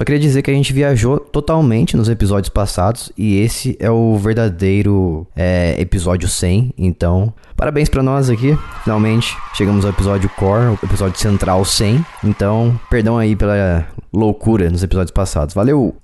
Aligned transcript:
Só 0.00 0.04
queria 0.06 0.18
dizer 0.18 0.40
que 0.40 0.50
a 0.50 0.54
gente 0.54 0.72
viajou 0.72 1.20
totalmente 1.20 1.94
nos 1.94 2.08
episódios 2.08 2.48
passados 2.48 3.12
e 3.18 3.38
esse 3.38 3.76
é 3.78 3.90
o 3.90 4.16
verdadeiro 4.16 5.26
é, 5.36 5.78
episódio 5.78 6.26
100. 6.26 6.72
Então, 6.78 7.34
parabéns 7.54 7.90
para 7.90 8.02
nós 8.02 8.30
aqui. 8.30 8.58
Finalmente 8.82 9.36
chegamos 9.52 9.84
ao 9.84 9.90
episódio 9.90 10.30
core, 10.30 10.68
o 10.68 10.78
episódio 10.82 11.20
central 11.20 11.66
100. 11.66 12.02
Então, 12.24 12.80
perdão 12.88 13.18
aí 13.18 13.36
pela 13.36 13.86
loucura 14.10 14.70
nos 14.70 14.82
episódios 14.82 15.12
passados. 15.12 15.54
Valeu! 15.54 15.94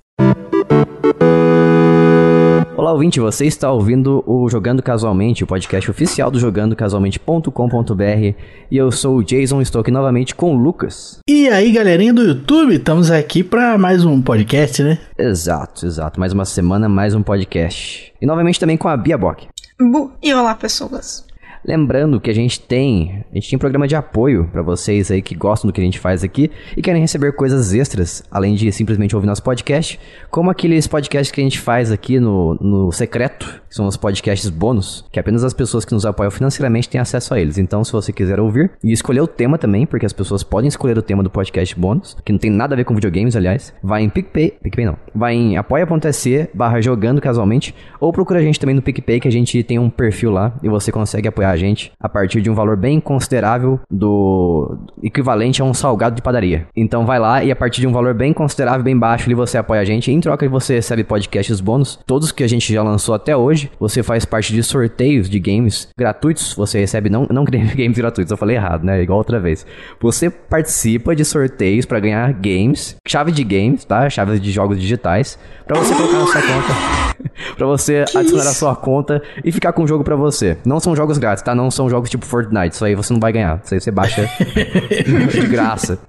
Olá, 2.87 2.93
ouvinte, 2.93 3.19
você 3.19 3.45
está 3.45 3.69
ouvindo 3.69 4.23
o 4.25 4.49
Jogando 4.49 4.81
Casualmente, 4.81 5.43
o 5.43 5.47
podcast 5.47 5.91
oficial 5.91 6.31
do 6.31 6.39
jogandocasualmente.com.br 6.39 8.33
e 8.71 8.77
eu 8.77 8.89
sou 8.93 9.17
o 9.17 9.23
Jason, 9.25 9.61
estou 9.61 9.81
aqui 9.81 9.91
novamente 9.91 10.33
com 10.33 10.55
o 10.55 10.57
Lucas. 10.57 11.19
E 11.27 11.49
aí, 11.49 11.73
galerinha 11.73 12.13
do 12.13 12.23
YouTube, 12.23 12.75
estamos 12.75 13.11
aqui 13.11 13.43
para 13.43 13.77
mais 13.77 14.05
um 14.05 14.21
podcast, 14.21 14.81
né? 14.83 14.99
Exato, 15.17 15.85
exato, 15.85 16.17
mais 16.17 16.31
uma 16.31 16.45
semana, 16.45 16.87
mais 16.87 17.13
um 17.13 17.21
podcast. 17.21 18.13
E 18.21 18.25
novamente 18.25 18.57
também 18.57 18.77
com 18.77 18.87
a 18.87 18.95
Bia 18.95 19.17
Bock. 19.17 19.49
Bu 19.77 20.13
e 20.23 20.33
olá, 20.33 20.55
pessoas. 20.55 21.26
Lembrando 21.67 22.21
que 22.21 22.31
a 22.31 22.33
gente 22.33 22.61
tem, 22.61 23.25
a 23.29 23.35
gente 23.35 23.49
tem 23.49 23.57
um 23.57 23.59
programa 23.59 23.85
de 23.89 23.95
apoio 23.95 24.47
para 24.53 24.61
vocês 24.61 25.11
aí 25.11 25.21
que 25.21 25.35
gostam 25.35 25.67
do 25.67 25.73
que 25.73 25.81
a 25.81 25.83
gente 25.83 25.99
faz 25.99 26.23
aqui 26.23 26.49
e 26.77 26.81
querem 26.81 27.01
receber 27.01 27.33
coisas 27.33 27.73
extras, 27.73 28.23
além 28.31 28.55
de 28.55 28.71
simplesmente 28.71 29.13
ouvir 29.13 29.27
nosso 29.27 29.43
podcast, 29.43 29.99
como 30.31 30.49
aqueles 30.49 30.87
podcasts 30.87 31.29
que 31.29 31.41
a 31.41 31.43
gente 31.43 31.59
faz 31.59 31.91
aqui 31.91 32.21
no, 32.21 32.55
no 32.55 32.91
secreto, 32.93 33.61
que 33.67 33.75
são 33.75 33.85
os 33.85 33.97
podcasts 33.97 34.49
bônus, 34.49 35.03
que 35.11 35.19
apenas 35.19 35.43
as 35.43 35.53
pessoas 35.53 35.83
que 35.83 35.93
nos 35.93 36.05
apoiam 36.05 36.31
financeiramente 36.31 36.87
têm 36.87 37.01
acesso 37.01 37.33
a 37.33 37.39
eles. 37.41 37.57
Então, 37.57 37.83
se 37.83 37.91
você 37.91 38.13
quiser 38.13 38.39
ouvir 38.39 38.71
e 38.81 38.93
escolher 38.93 39.19
o 39.19 39.27
tema 39.27 39.57
também, 39.57 39.85
porque 39.85 40.05
as 40.05 40.13
pessoas 40.13 40.43
podem 40.43 40.69
escolher 40.69 40.97
o 40.97 41.01
tema 41.01 41.21
do 41.21 41.29
podcast 41.29 41.77
bônus, 41.77 42.15
que 42.23 42.31
não 42.31 42.39
tem 42.39 42.49
nada 42.49 42.75
a 42.75 42.77
ver 42.77 42.85
com 42.85 42.95
videogames, 42.95 43.35
aliás, 43.35 43.73
vai 43.83 44.03
em 44.03 44.09
PicPay, 44.09 44.51
PicPay 44.63 44.85
não, 44.85 44.97
vai 45.13 45.33
em 45.33 45.57
apoia.se 45.57 46.49
barra 46.53 46.79
jogando 46.79 47.19
casualmente, 47.19 47.75
ou 47.99 48.13
procura 48.13 48.39
a 48.39 48.43
gente 48.43 48.57
também 48.57 48.75
no 48.75 48.81
PicPay, 48.81 49.19
que 49.19 49.27
a 49.27 49.31
gente 49.31 49.61
tem 49.63 49.77
um 49.77 49.89
perfil 49.89 50.31
lá 50.31 50.55
e 50.63 50.69
você 50.69 50.93
consegue 50.93 51.27
apoiar 51.27 51.56
gente 51.57 51.91
a 51.99 52.07
partir 52.07 52.41
de 52.41 52.49
um 52.49 52.55
valor 52.55 52.77
bem 52.77 52.99
considerável 52.99 53.79
do 53.89 54.77
equivalente 55.01 55.61
a 55.61 55.65
um 55.65 55.73
salgado 55.73 56.15
de 56.15 56.21
padaria. 56.21 56.67
Então 56.75 57.05
vai 57.05 57.19
lá 57.19 57.43
e 57.43 57.51
a 57.51 57.55
partir 57.55 57.81
de 57.81 57.87
um 57.87 57.91
valor 57.91 58.13
bem 58.13 58.33
considerável, 58.33 58.83
bem 58.83 58.97
baixo, 58.97 59.25
ali 59.25 59.33
você 59.33 59.57
apoia 59.57 59.81
a 59.81 59.85
gente. 59.85 60.11
Em 60.11 60.19
troca 60.19 60.47
você 60.47 60.75
recebe 60.75 61.03
podcasts 61.03 61.59
bônus, 61.59 61.99
todos 62.05 62.31
que 62.31 62.43
a 62.43 62.47
gente 62.47 62.71
já 62.73 62.83
lançou 62.83 63.13
até 63.15 63.35
hoje. 63.35 63.71
Você 63.79 64.01
faz 64.03 64.25
parte 64.25 64.53
de 64.53 64.63
sorteios 64.63 65.29
de 65.29 65.39
games 65.39 65.89
gratuitos. 65.97 66.53
Você 66.53 66.79
recebe 66.79 67.09
não 67.09 67.27
não 67.29 67.43
games 67.75 67.97
gratuitos, 67.97 68.31
eu 68.31 68.37
falei 68.37 68.55
errado, 68.55 68.83
né? 68.83 69.01
Igual 69.01 69.19
outra 69.19 69.39
vez. 69.39 69.65
Você 69.99 70.29
participa 70.29 71.15
de 71.15 71.25
sorteios 71.25 71.85
para 71.85 71.99
ganhar 71.99 72.31
games, 72.33 72.95
chave 73.07 73.31
de 73.31 73.43
games, 73.43 73.83
tá? 73.85 74.09
Chaves 74.09 74.39
de 74.39 74.51
jogos 74.51 74.79
digitais 74.79 75.37
para 75.65 75.79
você 75.79 75.93
colocar 75.95 76.19
na 76.19 76.27
sua 76.27 76.41
conta, 76.41 77.06
para 77.57 77.65
você 77.67 78.05
que 78.05 78.17
adicionar 78.17 78.43
isso? 78.43 78.51
a 78.51 78.53
sua 78.53 78.75
conta 78.75 79.21
e 79.43 79.51
ficar 79.51 79.73
com 79.73 79.83
o 79.83 79.87
jogo 79.87 80.03
para 80.03 80.15
você. 80.15 80.57
Não 80.65 80.79
são 80.79 80.95
jogos 80.95 81.17
grátis, 81.17 81.43
tá? 81.43 81.53
Não 81.53 81.69
são 81.71 81.89
jogos 81.89 82.09
tipo 82.09 82.25
Fortnite, 82.25 82.75
isso 82.75 82.85
aí 82.85 82.95
você 82.95 83.13
não 83.13 83.19
vai 83.19 83.31
ganhar. 83.31 83.61
Isso 83.63 83.73
aí 83.73 83.79
você 83.79 83.91
baixa 83.91 84.29
de 85.31 85.47
graça. 85.47 85.99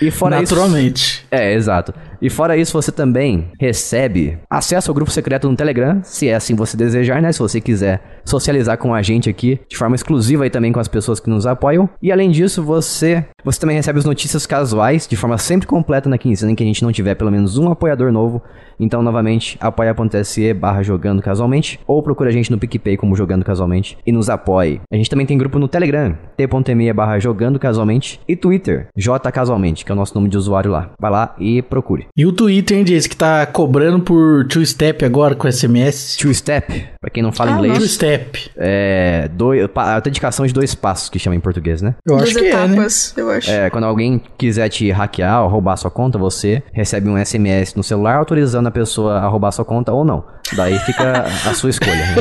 E 0.00 0.10
fora 0.10 0.40
Naturalmente. 0.40 1.02
Isso, 1.02 1.24
é, 1.30 1.54
exato. 1.54 1.94
E 2.20 2.30
fora 2.30 2.56
isso, 2.56 2.72
você 2.72 2.92
também 2.92 3.50
recebe 3.60 4.38
acesso 4.50 4.90
ao 4.90 4.94
grupo 4.94 5.10
secreto 5.10 5.48
no 5.48 5.56
Telegram, 5.56 6.00
se 6.02 6.28
é 6.28 6.34
assim 6.34 6.54
você 6.54 6.76
desejar, 6.76 7.20
né? 7.20 7.32
Se 7.32 7.38
você 7.38 7.60
quiser 7.60 8.20
socializar 8.24 8.78
com 8.78 8.94
a 8.94 9.02
gente 9.02 9.30
aqui 9.30 9.60
de 9.68 9.76
forma 9.76 9.94
exclusiva 9.94 10.46
e 10.46 10.50
também 10.50 10.72
com 10.72 10.80
as 10.80 10.88
pessoas 10.88 11.20
que 11.20 11.30
nos 11.30 11.46
apoiam. 11.46 11.88
E 12.02 12.10
além 12.10 12.30
disso, 12.30 12.62
você 12.62 13.24
você 13.44 13.60
também 13.60 13.76
recebe 13.76 13.98
as 13.98 14.04
notícias 14.04 14.46
casuais 14.46 15.06
de 15.06 15.16
forma 15.16 15.38
sempre 15.38 15.66
completa 15.66 16.08
na 16.08 16.18
quinzena 16.18 16.52
em 16.52 16.54
que 16.54 16.62
a 16.62 16.66
gente 16.66 16.82
não 16.82 16.90
tiver 16.90 17.14
pelo 17.14 17.30
menos 17.30 17.56
um 17.58 17.70
apoiador 17.70 18.10
novo. 18.10 18.42
Então, 18.78 19.02
novamente, 19.02 19.56
apoia.se 19.60 20.52
barra 20.52 20.82
jogando 20.82 21.22
casualmente 21.22 21.80
ou 21.86 22.02
procura 22.02 22.28
a 22.28 22.32
gente 22.32 22.50
no 22.50 22.58
PicPay 22.58 22.96
como 22.96 23.16
jogando 23.16 23.44
casualmente 23.44 23.96
e 24.06 24.12
nos 24.12 24.28
apoie. 24.28 24.80
A 24.92 24.96
gente 24.96 25.08
também 25.08 25.26
tem 25.26 25.38
grupo 25.38 25.58
no 25.58 25.68
Telegram, 25.68 26.16
t.me 26.36 26.92
barra 26.92 27.18
jogando 27.18 27.58
casualmente 27.58 28.20
e 28.28 28.36
Twitter, 28.36 28.88
jcasualmente, 28.96 29.84
que 29.84 29.90
é 29.90 29.94
o 29.94 29.96
nosso 29.96 30.14
nome 30.14 30.28
de 30.28 30.36
usuário 30.36 30.70
lá. 30.70 30.90
Vai 31.00 31.10
lá 31.10 31.34
e 31.38 31.62
procure. 31.62 32.06
E 32.16 32.24
o 32.24 32.32
Twitter 32.32 32.82
diz 32.82 33.06
que 33.06 33.14
tá 33.14 33.44
cobrando 33.44 34.00
por 34.00 34.46
two-step 34.46 35.04
agora 35.04 35.34
com 35.34 35.52
SMS. 35.52 36.16
Two-step, 36.16 36.88
pra 36.98 37.10
quem 37.10 37.22
não 37.22 37.30
fala 37.30 37.50
ah, 37.50 37.54
inglês. 37.56 37.76
Two-step. 37.76 38.50
É, 38.56 39.28
dois, 39.34 39.68
autenticação 39.74 40.46
de 40.46 40.54
dois 40.54 40.74
passos, 40.74 41.10
que 41.10 41.18
chama 41.18 41.36
em 41.36 41.40
português, 41.40 41.82
né? 41.82 41.94
Eu 42.06 42.16
acho 42.16 42.32
Duas 42.32 42.36
que 42.36 42.48
etapas, 42.48 43.12
é, 43.14 43.20
né? 43.20 43.26
eu 43.26 43.30
acho. 43.30 43.50
É, 43.50 43.68
quando 43.68 43.84
alguém 43.84 44.22
quiser 44.38 44.70
te 44.70 44.90
hackear 44.90 45.42
ou 45.42 45.50
roubar 45.50 45.76
sua 45.76 45.90
conta, 45.90 46.16
você 46.16 46.62
recebe 46.72 47.06
um 47.06 47.22
SMS 47.22 47.74
no 47.74 47.82
celular 47.82 48.16
autorizando 48.16 48.66
a 48.66 48.70
pessoa 48.70 49.18
a 49.18 49.28
roubar 49.28 49.52
sua 49.52 49.66
conta 49.66 49.92
ou 49.92 50.02
não. 50.02 50.24
Daí 50.54 50.78
fica 50.78 51.26
a 51.44 51.52
sua 51.52 51.68
escolha. 51.68 51.96
Né? 51.96 52.16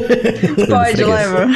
Pode, 0.67 1.03
leva. 1.06 1.47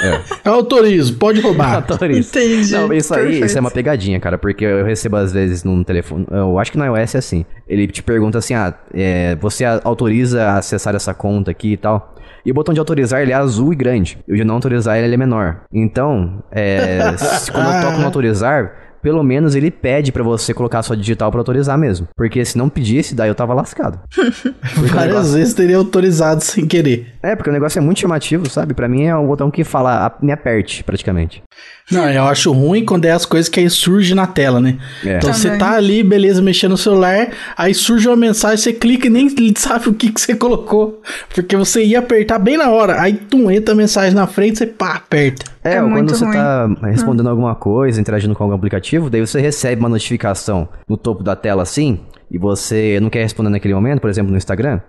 É. 0.00 0.20
Eu 0.44 0.54
autorizo, 0.54 1.16
pode 1.16 1.40
roubar. 1.40 1.76
Autorizo. 1.88 2.28
Entendi. 2.30 2.72
Não, 2.72 2.92
isso 2.92 3.14
aí, 3.14 3.22
Perfeito. 3.22 3.46
isso 3.46 3.58
é 3.58 3.60
uma 3.60 3.70
pegadinha, 3.70 4.20
cara, 4.20 4.38
porque 4.38 4.64
eu 4.64 4.84
recebo 4.84 5.16
às 5.16 5.32
vezes 5.32 5.64
num 5.64 5.82
telefone, 5.82 6.26
eu 6.30 6.58
acho 6.58 6.70
que 6.70 6.78
na 6.78 6.86
iOS 6.86 7.14
é 7.14 7.18
assim, 7.18 7.44
ele 7.68 7.86
te 7.86 8.02
pergunta 8.02 8.38
assim, 8.38 8.54
ah, 8.54 8.74
é, 8.94 9.36
você 9.36 9.64
autoriza 9.64 10.44
a 10.44 10.58
acessar 10.58 10.94
essa 10.94 11.12
conta 11.12 11.50
aqui 11.50 11.72
e 11.72 11.76
tal? 11.76 12.14
E 12.44 12.50
o 12.50 12.54
botão 12.54 12.72
de 12.72 12.80
autorizar 12.80 13.20
ele 13.20 13.32
é 13.32 13.34
azul 13.34 13.72
e 13.72 13.76
grande. 13.76 14.18
E 14.26 14.32
o 14.32 14.36
de 14.36 14.44
não 14.44 14.54
autorizar 14.54 14.96
ele 14.98 15.12
é 15.12 15.16
menor. 15.18 15.62
Então, 15.72 16.42
é, 16.50 17.14
se, 17.18 17.52
quando 17.52 17.66
eu 17.66 17.82
toco 17.82 17.98
no 17.98 18.06
autorizar, 18.06 18.72
pelo 19.02 19.22
menos 19.22 19.54
ele 19.54 19.70
pede 19.70 20.12
para 20.12 20.22
você 20.22 20.52
colocar 20.52 20.82
sua 20.82 20.96
digital 20.96 21.30
para 21.30 21.40
autorizar 21.40 21.78
mesmo. 21.78 22.08
Porque 22.16 22.44
se 22.44 22.58
não 22.58 22.68
pedisse, 22.68 23.14
daí 23.14 23.28
eu 23.28 23.34
tava 23.34 23.54
lascado. 23.54 23.98
Várias 24.76 25.06
negócio... 25.06 25.32
vezes 25.32 25.54
teria 25.54 25.76
autorizado 25.76 26.42
sem 26.42 26.66
querer. 26.66 27.14
É, 27.22 27.34
porque 27.34 27.50
o 27.50 27.52
negócio 27.52 27.78
é 27.78 27.82
muito 27.82 28.00
chamativo, 28.00 28.48
sabe? 28.48 28.74
Para 28.74 28.88
mim 28.88 29.04
é 29.04 29.16
o 29.16 29.26
botão 29.26 29.50
que 29.50 29.64
fala, 29.64 30.16
me 30.22 30.32
aperte, 30.32 30.82
praticamente. 30.84 31.42
Não, 31.90 32.08
eu 32.10 32.24
acho 32.24 32.52
ruim 32.52 32.84
quando 32.84 33.06
é 33.06 33.12
as 33.12 33.24
coisas 33.24 33.48
que 33.48 33.58
aí 33.58 33.70
surge 33.70 34.14
na 34.14 34.26
tela, 34.26 34.60
né? 34.60 34.76
É. 35.04 35.16
Então 35.16 35.32
Também. 35.32 35.34
você 35.34 35.56
tá 35.56 35.72
ali, 35.72 36.02
beleza, 36.02 36.42
mexendo 36.42 36.72
no 36.72 36.76
celular, 36.76 37.28
aí 37.56 37.72
surge 37.72 38.06
uma 38.06 38.16
mensagem, 38.16 38.58
você 38.58 38.72
clica 38.72 39.06
e 39.06 39.10
nem 39.10 39.28
sabe 39.56 39.88
o 39.88 39.94
que, 39.94 40.10
que 40.10 40.20
você 40.20 40.34
colocou. 40.34 41.00
Porque 41.34 41.56
você 41.56 41.82
ia 41.82 42.00
apertar 42.00 42.38
bem 42.38 42.56
na 42.56 42.70
hora. 42.70 43.00
Aí 43.00 43.14
tu 43.14 43.50
entra 43.50 43.72
a 43.72 43.76
mensagem 43.76 44.14
na 44.14 44.26
frente, 44.26 44.58
você 44.58 44.66
pá, 44.66 44.96
aperta. 44.96 45.46
É, 45.64 45.74
é 45.74 45.82
ou 45.82 45.90
quando 45.90 46.10
você 46.10 46.24
ruim. 46.24 46.34
tá 46.34 46.68
respondendo 46.82 47.26
hum. 47.26 47.30
alguma 47.30 47.54
coisa, 47.54 48.00
interagindo 48.00 48.34
com 48.34 48.42
algum 48.44 48.54
aplicativo, 48.54 48.87
daí 49.10 49.20
você 49.20 49.40
recebe 49.40 49.80
uma 49.80 49.88
notificação 49.88 50.68
no 50.88 50.96
topo 50.96 51.22
da 51.22 51.34
tela 51.36 51.62
assim, 51.62 52.00
e 52.30 52.38
você 52.38 52.98
não 53.00 53.10
quer 53.10 53.22
responder 53.22 53.50
naquele 53.50 53.74
momento, 53.74 54.00
por 54.00 54.10
exemplo, 54.10 54.30
no 54.30 54.36
Instagram, 54.36 54.80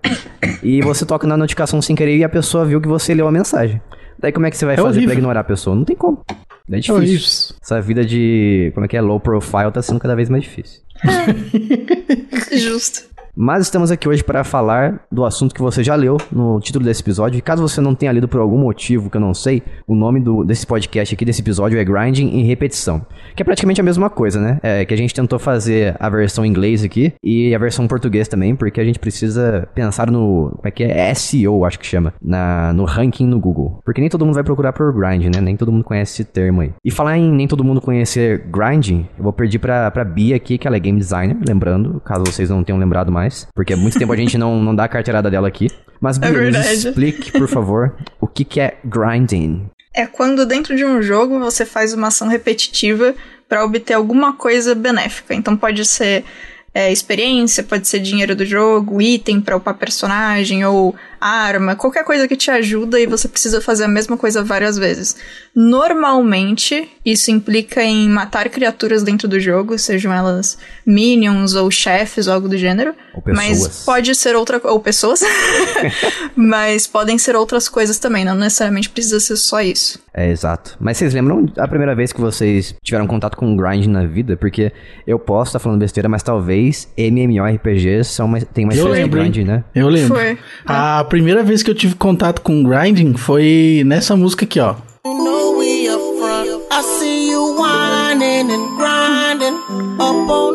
e 0.61 0.81
você 0.81 1.05
toca 1.05 1.25
na 1.25 1.37
notificação 1.37 1.81
sem 1.81 1.95
querer 1.95 2.17
e 2.17 2.23
a 2.23 2.29
pessoa 2.29 2.65
viu 2.65 2.81
que 2.81 2.87
você 2.87 3.13
leu 3.13 3.27
a 3.27 3.31
mensagem. 3.31 3.81
Daí 4.17 4.31
como 4.31 4.45
é 4.45 4.51
que 4.51 4.57
você 4.57 4.65
vai 4.65 4.75
é 4.75 4.77
fazer 4.77 4.89
horrível. 4.89 5.07
pra 5.07 5.13
ignorar 5.13 5.39
a 5.39 5.43
pessoa? 5.45 5.75
Não 5.75 5.85
tem 5.85 5.95
como. 5.95 6.21
É 6.69 6.75
difícil. 6.75 6.93
É 6.93 6.97
horrível. 6.97 7.27
Essa 7.61 7.81
vida 7.81 8.05
de, 8.05 8.71
como 8.73 8.85
é 8.85 8.87
que 8.89 8.97
é, 8.97 9.01
low 9.01 9.19
profile 9.19 9.71
tá 9.71 9.81
sendo 9.81 9.99
cada 9.99 10.15
vez 10.15 10.29
mais 10.29 10.43
difícil. 10.43 10.81
Justo. 12.51 13.08
Mas 13.41 13.61
estamos 13.61 13.89
aqui 13.89 14.09
hoje 14.09 14.21
para 14.21 14.43
falar 14.43 14.99
do 15.09 15.23
assunto 15.23 15.55
que 15.55 15.61
você 15.61 15.81
já 15.81 15.95
leu 15.95 16.17
no 16.29 16.59
título 16.59 16.83
desse 16.83 17.01
episódio. 17.01 17.37
E 17.37 17.41
caso 17.41 17.65
você 17.65 17.79
não 17.79 17.95
tenha 17.95 18.11
lido 18.11 18.27
por 18.27 18.41
algum 18.41 18.57
motivo 18.57 19.09
que 19.09 19.15
eu 19.15 19.21
não 19.21 19.33
sei, 19.33 19.63
o 19.87 19.95
nome 19.95 20.19
do, 20.19 20.43
desse 20.43 20.67
podcast 20.67 21.15
aqui, 21.15 21.23
desse 21.23 21.39
episódio, 21.39 21.79
é 21.79 21.85
Grinding 21.85 22.37
em 22.37 22.43
Repetição. 22.43 23.01
Que 23.37 23.41
é 23.41 23.45
praticamente 23.45 23.79
a 23.79 23.83
mesma 23.83 24.09
coisa, 24.09 24.41
né? 24.41 24.59
É 24.61 24.83
que 24.83 24.93
a 24.93 24.97
gente 24.97 25.13
tentou 25.13 25.39
fazer 25.39 25.95
a 26.01 26.09
versão 26.09 26.45
em 26.45 26.49
inglês 26.49 26.83
aqui 26.83 27.13
e 27.23 27.55
a 27.55 27.57
versão 27.57 27.85
em 27.85 27.87
português 27.87 28.27
também, 28.27 28.57
porque 28.57 28.81
a 28.81 28.83
gente 28.83 28.99
precisa 28.99 29.69
pensar 29.73 30.11
no. 30.11 30.51
Como 30.57 30.67
é 30.67 30.71
que 30.71 30.83
é? 30.83 31.13
SEO, 31.13 31.63
acho 31.63 31.79
que 31.79 31.87
chama. 31.87 32.13
Na, 32.21 32.73
no 32.73 32.83
ranking 32.83 33.25
no 33.25 33.39
Google. 33.39 33.79
Porque 33.85 34.01
nem 34.01 34.09
todo 34.09 34.25
mundo 34.25 34.35
vai 34.35 34.43
procurar 34.43 34.73
por 34.73 34.91
grind, 34.91 35.33
né? 35.33 35.39
Nem 35.39 35.55
todo 35.55 35.71
mundo 35.71 35.85
conhece 35.85 36.11
esse 36.11 36.29
termo 36.29 36.59
aí. 36.59 36.73
E 36.83 36.91
falar 36.91 37.17
em 37.17 37.31
nem 37.31 37.47
todo 37.47 37.63
mundo 37.63 37.79
conhecer 37.79 38.49
grinding, 38.51 39.07
eu 39.17 39.23
vou 39.23 39.31
pedir 39.31 39.59
pra, 39.59 39.89
pra 39.91 40.03
Bia 40.03 40.35
aqui, 40.35 40.57
que 40.57 40.67
ela 40.67 40.75
é 40.75 40.79
game 40.81 40.99
designer, 40.99 41.37
lembrando, 41.47 42.01
caso 42.01 42.25
vocês 42.25 42.49
não 42.49 42.65
tenham 42.65 42.77
lembrado 42.77 43.09
mais 43.09 43.28
mais, 43.29 43.47
porque 43.53 43.73
há 43.73 43.77
muito 43.77 43.97
tempo 43.97 44.11
a 44.11 44.15
gente 44.15 44.37
não, 44.37 44.61
não 44.61 44.75
dá 44.75 44.85
a 44.85 44.87
carteirada 44.87 45.29
dela 45.29 45.47
aqui. 45.47 45.69
Mas, 46.01 46.17
é 46.17 46.31
Bia, 46.31 46.59
é 46.59 46.73
explique, 46.73 47.31
por 47.31 47.47
favor, 47.47 47.95
o 48.19 48.27
que, 48.27 48.43
que 48.43 48.59
é 48.59 48.77
grinding. 48.83 49.69
É 49.93 50.05
quando 50.05 50.45
dentro 50.45 50.75
de 50.75 50.83
um 50.83 51.01
jogo 51.01 51.39
você 51.39 51.65
faz 51.65 51.93
uma 51.93 52.07
ação 52.07 52.27
repetitiva 52.27 53.13
para 53.47 53.63
obter 53.63 53.93
alguma 53.93 54.33
coisa 54.33 54.73
benéfica. 54.73 55.33
Então 55.33 55.57
pode 55.57 55.83
ser 55.85 56.23
é, 56.73 56.91
experiência, 56.91 57.63
pode 57.63 57.87
ser 57.87 57.99
dinheiro 57.99 58.35
do 58.35 58.45
jogo, 58.45 59.01
item 59.01 59.41
para 59.41 59.57
upar 59.57 59.73
personagem, 59.75 60.63
ou 60.65 60.95
arma, 61.19 61.75
qualquer 61.75 62.03
coisa 62.03 62.27
que 62.27 62.35
te 62.35 62.49
ajuda 62.51 62.99
e 62.99 63.05
você 63.05 63.27
precisa 63.27 63.61
fazer 63.61 63.85
a 63.85 63.87
mesma 63.87 64.17
coisa 64.17 64.43
várias 64.43 64.77
vezes. 64.77 65.15
Normalmente, 65.55 66.89
isso 67.05 67.31
implica 67.31 67.83
em 67.83 68.07
matar 68.09 68.49
criaturas 68.49 69.03
dentro 69.03 69.27
do 69.27 69.39
jogo, 69.39 69.77
sejam 69.77 70.13
elas 70.13 70.57
minions 70.85 71.55
ou 71.55 71.69
chefes 71.69 72.27
ou 72.27 72.33
algo 72.33 72.47
do 72.47 72.57
gênero. 72.57 72.93
Ou 73.13 73.21
pessoas. 73.21 73.47
Mas 73.47 73.83
pode 73.85 74.15
ser 74.15 74.35
outra 74.35 74.61
ou 74.63 74.79
pessoas. 74.79 75.21
mas 76.35 76.87
podem 76.87 77.17
ser 77.17 77.35
outras 77.35 77.67
coisas 77.67 77.99
também, 77.99 78.23
não 78.23 78.35
necessariamente 78.35 78.89
precisa 78.89 79.19
ser 79.19 79.35
só 79.35 79.61
isso. 79.61 79.99
É, 80.13 80.29
exato. 80.29 80.75
Mas 80.79 80.97
vocês 80.97 81.13
lembram 81.13 81.45
a 81.57 81.67
primeira 81.67 81.95
vez 81.95 82.11
que 82.11 82.19
vocês 82.19 82.75
tiveram 82.83 83.07
contato 83.07 83.37
com 83.37 83.55
grind 83.55 83.85
na 83.85 84.05
vida? 84.05 84.35
Porque 84.35 84.71
eu 85.05 85.19
posso 85.19 85.49
estar 85.49 85.59
falando 85.59 85.79
besteira, 85.79 86.09
mas 86.09 86.23
talvez 86.23 86.91
MMORPGs 86.97 88.09
são 88.09 88.27
mais, 88.27 88.43
tem 88.53 88.65
mais 88.65 88.77
Eu 88.77 88.87
lembro, 88.87 89.19
grind, 89.19 89.37
né? 89.47 89.63
Eu 89.73 89.87
lembro. 89.87 90.15
Foi. 90.15 90.37
A 90.65 91.03
primeira 91.09 91.43
vez 91.43 91.63
que 91.63 91.71
eu 91.71 91.75
tive 91.75 91.95
contato 91.95 92.41
com 92.41 92.63
grinding 92.63 93.15
foi 93.15 93.83
nessa 93.85 94.15
música 94.15 94.45
aqui, 94.45 94.59
ó. 94.59 94.75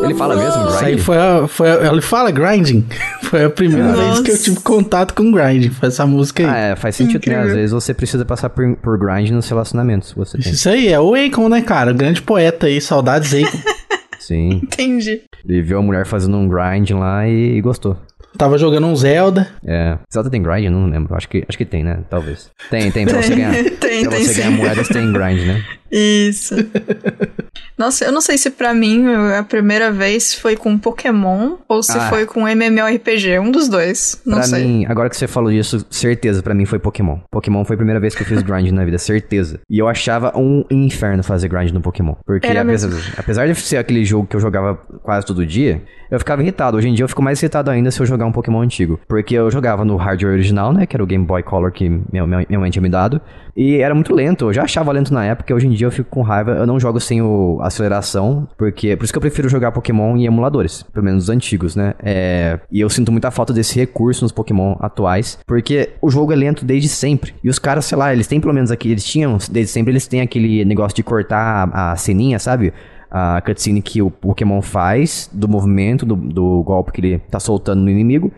Ele 0.05 0.15
fala 0.15 0.37
mesmo 0.37 0.63
grinding? 0.63 0.75
Isso 0.77 0.85
aí 0.85 0.99
foi, 0.99 1.19
a, 1.19 1.49
foi 1.49 1.71
a, 1.71 1.93
ele 1.93 2.01
fala 2.01 2.31
grinding. 2.31 2.85
Foi 3.25 3.43
a 3.47 3.51
primeira 3.51 3.89
Nossa. 3.89 4.03
vez 4.03 4.21
que 4.21 4.31
eu 4.31 4.39
tive 4.39 4.61
contato 4.61 5.13
com 5.13 5.33
grinding. 5.33 5.71
Foi 5.71 5.89
essa 5.89 6.07
música 6.07 6.45
aí. 6.45 6.49
Ah, 6.49 6.57
é, 6.57 6.77
faz 6.77 6.95
sentido, 6.95 7.17
Incrível. 7.17 7.41
né? 7.43 7.49
Às 7.49 7.55
vezes 7.55 7.73
você 7.73 7.93
precisa 7.93 8.25
passar 8.25 8.49
por, 8.49 8.77
por 8.77 8.97
grind 8.97 9.31
nos 9.31 9.49
relacionamentos. 9.49 10.13
Você 10.13 10.39
tem. 10.39 10.53
Isso 10.53 10.69
aí, 10.69 10.89
é 10.89 11.01
o 11.01 11.15
Akon, 11.15 11.49
né, 11.49 11.61
cara? 11.61 11.91
O 11.91 11.95
grande 11.95 12.23
poeta 12.23 12.67
aí, 12.67 12.81
saudades 12.81 13.35
Akon. 13.35 13.59
Sim. 14.21 14.61
Entendi. 14.63 15.23
Ele 15.45 15.63
viu 15.63 15.79
a 15.79 15.83
mulher 15.83 16.07
fazendo 16.07 16.37
um 16.37 16.49
grind 16.49 16.91
lá 16.93 17.27
e, 17.27 17.57
e 17.57 17.61
gostou. 17.61 17.97
Tava 18.37 18.59
jogando 18.59 18.87
um 18.87 18.97
Zelda. 18.97 19.49
É. 19.65 19.97
Zelda 20.13 20.29
tem 20.31 20.43
grind? 20.43 20.71
Não 20.71 20.87
lembro. 20.87 21.15
Acho 21.15 21.29
que, 21.29 21.45
acho 21.49 21.57
que 21.57 21.65
tem, 21.65 21.85
né? 21.85 22.01
Talvez. 22.11 22.51
Tem, 22.71 22.91
tem. 22.91 23.07
Pra 23.07 23.23
você 23.23 23.35
ganhar, 23.37 23.53
tem, 23.53 24.03
pra 24.03 24.17
tem, 24.17 24.25
você 24.25 24.35
ganhar 24.35 24.51
moedas 24.51 24.89
tem 24.89 25.13
grind, 25.13 25.47
né? 25.47 25.65
Isso. 25.91 26.55
Nossa, 27.77 28.05
eu 28.05 28.13
não 28.13 28.21
sei 28.21 28.39
se 28.39 28.51
para 28.51 28.73
mim 28.73 29.05
a 29.39 29.43
primeira 29.43 29.91
vez 29.91 30.35
foi 30.35 30.57
com 30.57 30.79
Pokémon 30.79 31.57
ou 31.69 31.83
se 31.83 31.97
ah. 31.97 32.09
foi 32.09 32.25
com 32.25 32.47
MMORPG, 32.49 33.39
um 33.41 33.51
dos 33.51 33.69
dois. 33.69 34.21
Não 34.25 34.39
pra 34.39 34.47
sei. 34.47 34.65
mim, 34.65 34.87
agora 34.87 35.11
que 35.11 35.17
você 35.17 35.27
falou 35.27 35.51
disso, 35.51 35.85
certeza 35.91 36.43
para 36.43 36.55
mim 36.55 36.67
foi 36.67 36.79
Pokémon. 36.79 37.19
Pokémon 37.31 37.65
foi 37.65 37.75
a 37.75 37.77
primeira 37.77 38.01
vez 38.01 38.15
que 38.15 38.23
eu 38.23 38.27
fiz 38.27 38.43
grind 38.43 38.71
na 38.71 38.85
vida, 38.85 38.99
certeza. 38.99 39.61
E 39.69 39.79
eu 39.79 39.89
achava 39.89 40.33
um 40.37 40.65
inferno 40.71 41.23
fazer 41.23 41.49
grind 41.49 41.73
no 41.73 41.81
Pokémon. 41.81 42.15
Porque 42.25 42.47
apesar, 42.47 42.91
apesar 43.17 43.47
de 43.47 43.55
ser 43.57 43.79
aquele 43.79 44.05
jogo 44.05 44.27
que 44.27 44.37
eu 44.37 44.41
jogava 44.41 44.77
quase 45.03 45.27
todo 45.27 45.45
dia, 45.45 45.83
eu 46.11 46.19
ficava 46.19 46.43
irritado. 46.43 46.77
Hoje 46.77 46.89
em 46.89 46.95
dia 46.95 47.05
eu 47.05 47.09
fico 47.09 47.23
mais 47.23 47.43
irritado 47.43 47.71
ainda 47.71 47.91
se 47.91 48.01
eu 48.01 48.07
jogar 48.07 48.27
um 48.27 48.33
Pokémon 48.33 48.61
antigo. 48.61 49.01
Porque 49.09 49.35
eu 49.35 49.51
jogava 49.51 49.85
no 49.85 49.97
hardware 49.97 50.33
original, 50.33 50.73
né? 50.73 50.87
Que 50.87 50.97
era 50.97 51.03
o 51.03 51.07
Game 51.07 51.25
Boy 51.25 51.43
Color 51.43 51.73
que 51.73 51.89
minha, 51.89 52.27
minha, 52.27 52.47
minha 52.49 52.61
mãe 52.61 52.71
tinha 52.71 52.83
me 52.83 52.89
dado. 52.89 53.21
E 53.57 53.77
era 53.77 53.95
muito 53.95 54.15
lento. 54.15 54.47
Eu 54.47 54.53
já 54.53 54.63
achava 54.65 54.93
lento 54.93 55.13
na 55.13 55.25
época. 55.25 55.55
Hoje 55.55 55.67
em 55.67 55.71
dia 55.71 55.87
eu 55.87 55.93
fico 55.93 56.11
com 56.11 56.23
raiva. 56.23 56.53
Eu 56.53 56.67
não 56.67 56.79
jogo 56.81 57.01
sem 57.01 57.23
o 57.23 57.59
aceleração. 57.63 58.49
Porque. 58.57 58.97
Por 58.97 59.05
isso 59.05 59.13
que 59.13 59.17
eu 59.17 59.21
prefiro 59.21 59.49
jogar 59.49 59.73
Pokémon 59.73 60.17
em 60.17 60.27
emuladores. 60.27 60.83
Pelo 60.83 61.05
menos 61.05 61.25
os 61.25 61.31
antigos, 61.31 61.77
né? 61.77 61.95
É, 62.03 62.59
e 62.71 62.81
eu 62.81 62.91
sinto 62.91 63.13
muita 63.13 63.31
falta 63.31 63.53
desse 63.53 63.79
recurso 63.79 64.25
nos 64.25 64.33
Pokémon 64.33 64.75
atuais. 64.81 65.39
Porque 65.47 65.91
o 66.01 66.11
jogo 66.11 66.33
é 66.33 66.37
lento 66.37 66.65
desde 66.65 66.89
sempre. 66.89 67.35
E 67.43 67.49
os 67.49 67.59
caras, 67.59 67.85
sei 67.85 67.97
lá, 67.97 68.13
eles 68.13 68.27
têm 68.27 68.41
pelo 68.41 68.55
menos 68.55 68.71
aqui. 68.71 68.91
Eles 68.91 69.05
tinham, 69.05 69.39
desde 69.51 69.73
sempre, 69.73 69.93
eles 69.93 70.07
têm 70.07 70.21
aquele 70.21 70.65
negócio 70.65 70.97
de 70.97 71.03
cortar 71.03 71.69
a, 71.73 71.93
a 71.93 71.97
sabe? 72.39 72.73
a 73.17 73.41
cutscene 73.43 73.81
que 73.81 74.03
o 74.03 74.11
Pokémon 74.11 74.61
faz, 74.61 75.31
do 75.33 75.47
movimento, 75.47 76.05
do, 76.05 76.17
do 76.17 76.65
golpe 76.65 76.91
que 76.91 77.01
ele 77.01 77.19
tá 77.31 77.39
soltando 77.39 77.81
no 77.81 77.89
inimigo. 77.89 78.33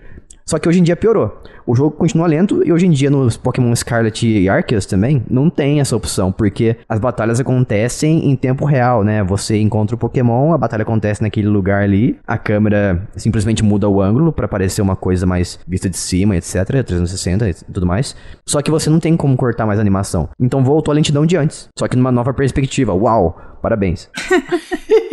Só 0.45 0.59
que 0.59 0.69
hoje 0.69 0.81
em 0.81 0.83
dia 0.83 0.95
piorou. 0.95 1.43
O 1.67 1.75
jogo 1.75 1.91
continua 1.91 2.29
lento 2.29 2.63
e 2.65 2.73
hoje 2.73 2.87
em 2.87 2.91
dia 2.91 3.11
nos 3.11 3.37
Pokémon 3.37 3.75
Scarlet 3.75 4.25
e 4.25 4.49
Arceus 4.49 4.87
também 4.87 5.25
não 5.29 5.51
tem 5.51 5.81
essa 5.81 5.97
opção, 5.97 6.31
porque 6.31 6.77
as 6.89 7.01
batalhas 7.01 7.41
acontecem 7.41 8.31
em 8.31 8.37
tempo 8.37 8.65
real, 8.65 9.03
né? 9.03 9.25
Você 9.25 9.61
encontra 9.61 9.97
o 9.97 9.99
Pokémon, 9.99 10.53
a 10.53 10.59
batalha 10.59 10.83
acontece 10.83 11.23
naquele 11.23 11.49
lugar 11.49 11.83
ali, 11.83 12.17
a 12.25 12.39
câmera 12.39 13.09
simplesmente 13.17 13.65
muda 13.65 13.89
o 13.89 14.01
ângulo 14.01 14.33
para 14.33 14.47
parecer 14.47 14.81
uma 14.81 14.95
coisa 14.95 15.27
mais 15.27 15.59
vista 15.67 15.91
de 15.91 15.97
cima, 15.97 16.37
etc, 16.37 16.85
360 16.87 17.49
e 17.49 17.55
tudo 17.73 17.85
mais. 17.85 18.15
Só 18.47 18.63
que 18.63 18.71
você 18.71 18.89
não 18.89 19.01
tem 19.01 19.17
como 19.17 19.37
cortar 19.37 19.67
mais 19.67 19.81
a 19.81 19.83
animação. 19.83 20.29
Então 20.39 20.63
voltou 20.63 20.93
a 20.93 20.95
lentidão 20.95 21.27
de 21.27 21.37
antes, 21.37 21.69
só 21.77 21.89
que 21.89 21.97
numa 21.97 22.13
nova 22.13 22.33
perspectiva. 22.33 22.95
Uau! 22.95 23.57
Parabéns. 23.61 24.09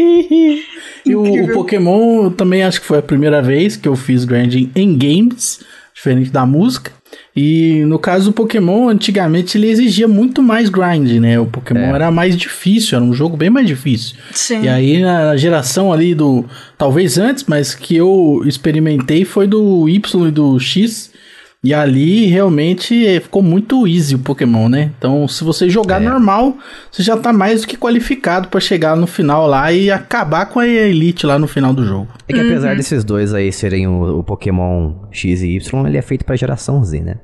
e 1.04 1.16
o, 1.16 1.24
o, 1.24 1.54
Pokémon 1.54 2.30
também 2.30 2.64
acho 2.64 2.82
que 2.82 2.86
foi 2.86 3.00
a 3.00 3.02
primeira 3.02 3.42
vez 3.42 3.76
que 3.76 3.88
eu 3.88 3.96
fiz 3.96 4.26
grinding 4.26 4.70
em 4.76 4.96
games, 4.96 5.60
diferente 6.04 6.30
da 6.30 6.46
música. 6.46 6.92
E 7.36 7.84
no 7.86 7.98
caso 7.98 8.26
do 8.26 8.34
Pokémon, 8.34 8.90
antigamente 8.90 9.58
ele 9.58 9.70
exigia 9.70 10.08
muito 10.08 10.42
mais 10.42 10.68
grind, 10.68 11.10
né? 11.20 11.40
O 11.40 11.46
Pokémon 11.46 11.80
é. 11.80 11.96
era 11.96 12.12
mais 12.12 12.36
difícil, 12.36 12.96
era 12.98 13.06
um 13.06 13.14
jogo 13.14 13.38
bem 13.38 13.50
mais 13.50 13.66
difícil. 13.66 14.16
Sim. 14.32 14.64
E 14.64 14.68
aí 14.68 15.02
na 15.02 15.38
geração 15.38 15.94
ali 15.94 16.14
do. 16.14 16.46
Talvez 16.78 17.18
antes, 17.18 17.46
mas 17.48 17.74
que 17.74 17.96
eu 17.96 18.42
experimentei 18.46 19.24
foi 19.24 19.48
do 19.48 19.88
Y 19.88 20.28
e 20.28 20.32
do 20.32 20.60
X 20.60 21.13
e 21.64 21.74
ali 21.74 22.26
realmente 22.26 23.22
ficou 23.22 23.42
muito 23.42 23.88
easy 23.88 24.16
o 24.16 24.20
Pokémon, 24.20 24.68
né? 24.68 24.92
Então, 24.98 25.26
se 25.30 25.46
você 25.46 25.70
jogar 25.70 26.02
é. 26.02 26.06
normal, 26.06 26.58
você 26.92 27.02
já 27.02 27.16
tá 27.16 27.32
mais 27.32 27.62
do 27.62 27.68
que 27.68 27.78
qualificado 27.78 28.50
para 28.50 28.60
chegar 28.60 28.98
no 28.98 29.08
final 29.08 29.48
lá 29.48 29.72
e 29.72 29.90
acabar 29.90 30.48
com 30.48 30.60
a 30.60 30.68
Elite 30.68 31.26
lá 31.26 31.40
no 31.40 31.48
final 31.48 31.74
do 31.74 31.86
jogo. 31.86 32.10
É 32.28 32.34
que 32.34 32.40
apesar 32.42 32.72
uhum. 32.72 32.76
desses 32.76 33.06
dois 33.06 33.34
aí 33.34 33.50
serem 33.50 33.88
o, 33.88 34.20
o, 34.20 34.24
Pokémon 34.24 34.92
X 35.10 35.42
e 35.42 35.56
Y, 35.56 35.88
ele 35.88 35.98
é 35.98 36.02
feito 36.02 36.26
pra 36.26 36.36
geração 36.36 36.84
Z, 36.84 37.00
né? 37.00 37.16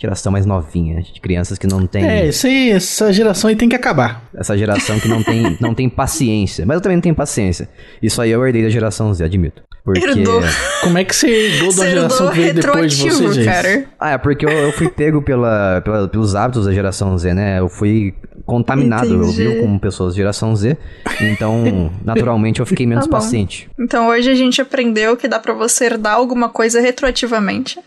Geração 0.00 0.32
mais 0.32 0.46
novinha, 0.46 1.02
de 1.02 1.20
crianças 1.20 1.58
que 1.58 1.66
não 1.66 1.86
tem. 1.86 2.02
É, 2.02 2.26
esse, 2.26 2.70
essa 2.70 3.12
geração 3.12 3.50
aí 3.50 3.56
tem 3.56 3.68
que 3.68 3.76
acabar. 3.76 4.24
Essa 4.34 4.56
geração 4.56 4.98
que 4.98 5.06
não 5.06 5.22
tem, 5.22 5.56
não 5.60 5.74
tem 5.74 5.86
paciência. 5.90 6.64
Mas 6.64 6.76
eu 6.76 6.80
também 6.80 6.96
não 6.96 7.02
tenho 7.02 7.14
paciência. 7.14 7.68
Isso 8.02 8.20
aí 8.22 8.30
eu 8.30 8.44
herdei 8.44 8.62
da 8.62 8.70
geração 8.70 9.12
Z, 9.12 9.22
admito. 9.22 9.62
Porque. 9.84 10.04
Herdou. 10.04 10.40
Como 10.82 10.98
é 10.98 11.04
que 11.04 11.14
você 11.14 11.28
herdou 11.28 11.74
da 11.74 11.88
geração 11.88 12.30
que 12.30 12.36
veio 12.40 12.54
depois 12.54 12.92
de 12.92 13.10
você, 13.10 13.44
cara. 13.44 13.84
Ah, 13.98 14.10
é 14.10 14.18
porque 14.18 14.46
eu, 14.46 14.50
eu 14.50 14.72
fui 14.72 14.88
pego 14.88 15.22
pela, 15.22 15.80
pela, 15.80 16.08
pelos 16.08 16.34
hábitos 16.34 16.66
da 16.66 16.72
geração 16.72 17.16
Z, 17.18 17.34
né? 17.34 17.58
Eu 17.58 17.68
fui 17.68 18.14
contaminado, 18.46 19.06
Entendi. 19.06 19.42
eu 19.42 19.52
vi 19.52 19.60
com 19.60 19.78
pessoas 19.78 20.14
da 20.14 20.16
geração 20.18 20.54
Z. 20.54 20.76
Então, 21.20 21.90
naturalmente, 22.04 22.60
eu 22.60 22.66
fiquei 22.66 22.86
menos 22.86 23.06
tá 23.06 23.10
paciente. 23.10 23.68
Então, 23.78 24.08
hoje 24.08 24.30
a 24.30 24.34
gente 24.34 24.60
aprendeu 24.60 25.16
que 25.16 25.26
dá 25.26 25.38
para 25.38 25.52
você 25.52 25.86
herdar 25.86 26.14
alguma 26.14 26.48
coisa 26.48 26.80
retroativamente. 26.80 27.80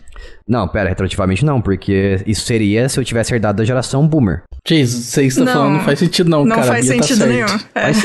Não, 0.46 0.68
pera, 0.68 0.88
retroativamente 0.88 1.44
não, 1.44 1.60
porque 1.60 2.22
isso 2.26 2.46
seria 2.46 2.88
se 2.88 2.98
eu 2.98 3.04
tivesse 3.04 3.34
herdado 3.34 3.58
da 3.58 3.64
geração 3.64 4.06
boomer. 4.06 4.42
Jesus, 4.66 5.06
você 5.06 5.24
está 5.24 5.44
não, 5.44 5.52
falando 5.52 5.72
não 5.74 5.80
faz 5.80 5.98
sentido 5.98 6.30
não, 6.30 6.44
não 6.44 6.56
cara. 6.56 6.66
Não 6.66 6.72
faz 6.74 6.86
tá 6.86 6.92
sentido 6.92 7.18
tá 7.20 7.26
nenhum. 7.26 7.46
É. 7.74 7.92
Faz. 7.92 8.02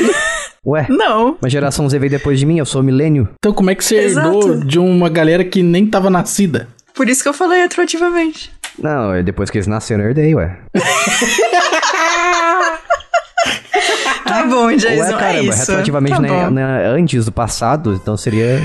Ué? 0.64 0.86
Não. 0.88 1.36
Mas 1.40 1.50
geração 1.50 1.88
Z 1.88 1.98
veio 1.98 2.10
depois 2.10 2.38
de 2.38 2.46
mim, 2.46 2.58
eu 2.58 2.64
sou 2.64 2.84
milênio. 2.84 3.28
Então 3.36 3.52
como 3.52 3.70
é 3.70 3.74
que 3.74 3.84
você 3.84 3.96
Exato. 3.96 4.28
herdou 4.28 4.60
de 4.64 4.78
uma 4.78 5.08
galera 5.08 5.44
que 5.44 5.60
nem 5.60 5.84
tava 5.86 6.08
nascida? 6.08 6.68
Por 6.94 7.08
isso 7.08 7.20
que 7.22 7.28
eu 7.28 7.34
falei 7.34 7.60
retroativamente. 7.62 8.52
Não, 8.78 9.12
é 9.12 9.22
depois 9.24 9.50
que 9.50 9.58
eles 9.58 9.66
nasceram, 9.66 10.04
eu 10.04 10.10
herdei, 10.10 10.34
ué. 10.36 10.56
tá 14.32 14.46
bom, 14.46 14.72
Jason, 14.72 15.02
Ué, 15.02 15.10
caramba, 15.10 15.26
é 15.26 15.42
isso. 15.44 15.58
retroativamente, 15.58 16.16
tá 16.16 16.20
né, 16.20 16.50
né, 16.50 16.86
antes 16.88 17.24
do 17.24 17.32
passado, 17.32 17.94
então 17.94 18.16
seria 18.16 18.60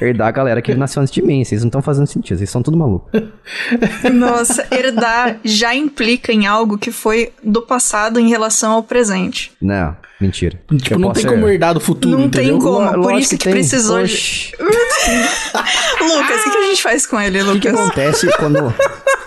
herdar 0.00 0.28
a 0.28 0.30
galera 0.30 0.62
que 0.62 0.74
nasceu 0.74 1.02
antes 1.02 1.12
de 1.12 1.22
mim. 1.22 1.44
Vocês 1.44 1.62
não 1.62 1.68
estão 1.68 1.82
fazendo 1.82 2.06
sentido, 2.06 2.38
vocês 2.38 2.50
são 2.50 2.62
tudo 2.62 2.76
maluco. 2.76 3.10
Nossa, 4.12 4.66
herdar 4.70 5.38
já 5.44 5.74
implica 5.74 6.32
em 6.32 6.46
algo 6.46 6.78
que 6.78 6.90
foi 6.90 7.32
do 7.42 7.62
passado 7.62 8.18
em 8.18 8.28
relação 8.28 8.72
ao 8.72 8.82
presente. 8.82 9.52
Não. 9.60 9.96
Mentira. 10.20 10.60
Tipo, 10.82 10.98
não 10.98 11.12
tem 11.12 11.22
ser... 11.22 11.28
como 11.28 11.48
herdar 11.48 11.74
do 11.74 11.80
futuro, 11.80 12.18
Não 12.18 12.26
entendeu? 12.26 12.58
tem 12.58 12.60
como, 12.60 13.02
por 13.02 13.14
isso 13.14 13.30
que, 13.30 13.38
que 13.38 13.50
precisou 13.50 14.02
de... 14.02 14.52
Lucas, 14.58 16.40
o 16.40 16.44
que, 16.44 16.50
que, 16.50 16.56
a 16.56 16.66
gente 16.66 16.82
faz 16.82 17.06
com 17.06 17.20
ele, 17.20 17.40
Lucas? 17.40 17.56
O 17.56 17.60
que, 17.60 17.70
que 17.70 17.76
acontece 17.76 18.26
quando... 18.36 18.74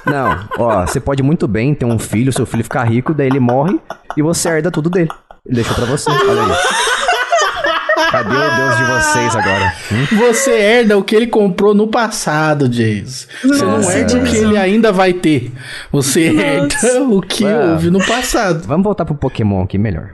Não, 0.05 0.49
ó, 0.57 0.85
você 0.85 0.99
pode 0.99 1.23
muito 1.23 1.47
bem 1.47 1.73
ter 1.73 1.85
um 1.85 1.97
filho, 1.97 2.33
seu 2.33 2.45
filho 2.45 2.63
ficar 2.63 2.83
rico, 2.83 3.13
daí 3.13 3.27
ele 3.27 3.39
morre 3.39 3.79
e 4.17 4.21
você 4.21 4.49
herda 4.49 4.69
tudo 4.69 4.89
dele. 4.89 5.09
Ele 5.45 5.55
deixou 5.55 5.75
pra 5.75 5.85
você, 5.85 6.09
olha 6.11 6.43
aí. 6.43 8.11
Cadê 8.11 8.35
o 8.35 8.55
Deus 8.55 8.77
de 8.77 8.83
vocês 8.83 9.35
agora? 9.35 9.73
Hum? 9.91 10.17
Você 10.17 10.51
herda 10.51 10.97
o 10.97 11.03
que 11.03 11.15
ele 11.15 11.27
comprou 11.27 11.73
no 11.73 11.87
passado, 11.87 12.67
Jason. 12.67 13.27
Você 13.41 13.63
não 13.63 13.89
herda 13.89 14.17
o 14.17 14.23
que 14.23 14.35
ele 14.37 14.57
ainda 14.57 14.91
vai 14.91 15.13
ter. 15.13 15.51
Você 15.91 16.29
Nossa. 16.31 16.87
herda 16.87 17.03
o 17.03 17.21
que 17.21 17.45
houve 17.45 17.89
no 17.89 18.05
passado. 18.05 18.67
Vamos 18.67 18.83
voltar 18.83 19.05
pro 19.05 19.15
Pokémon 19.15 19.63
aqui 19.63 19.77
melhor. 19.77 20.11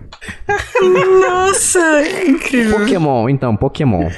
Nossa, 0.82 2.04
incrível. 2.26 2.80
Pokémon, 2.80 3.28
então, 3.30 3.56
Pokémon. 3.56 4.10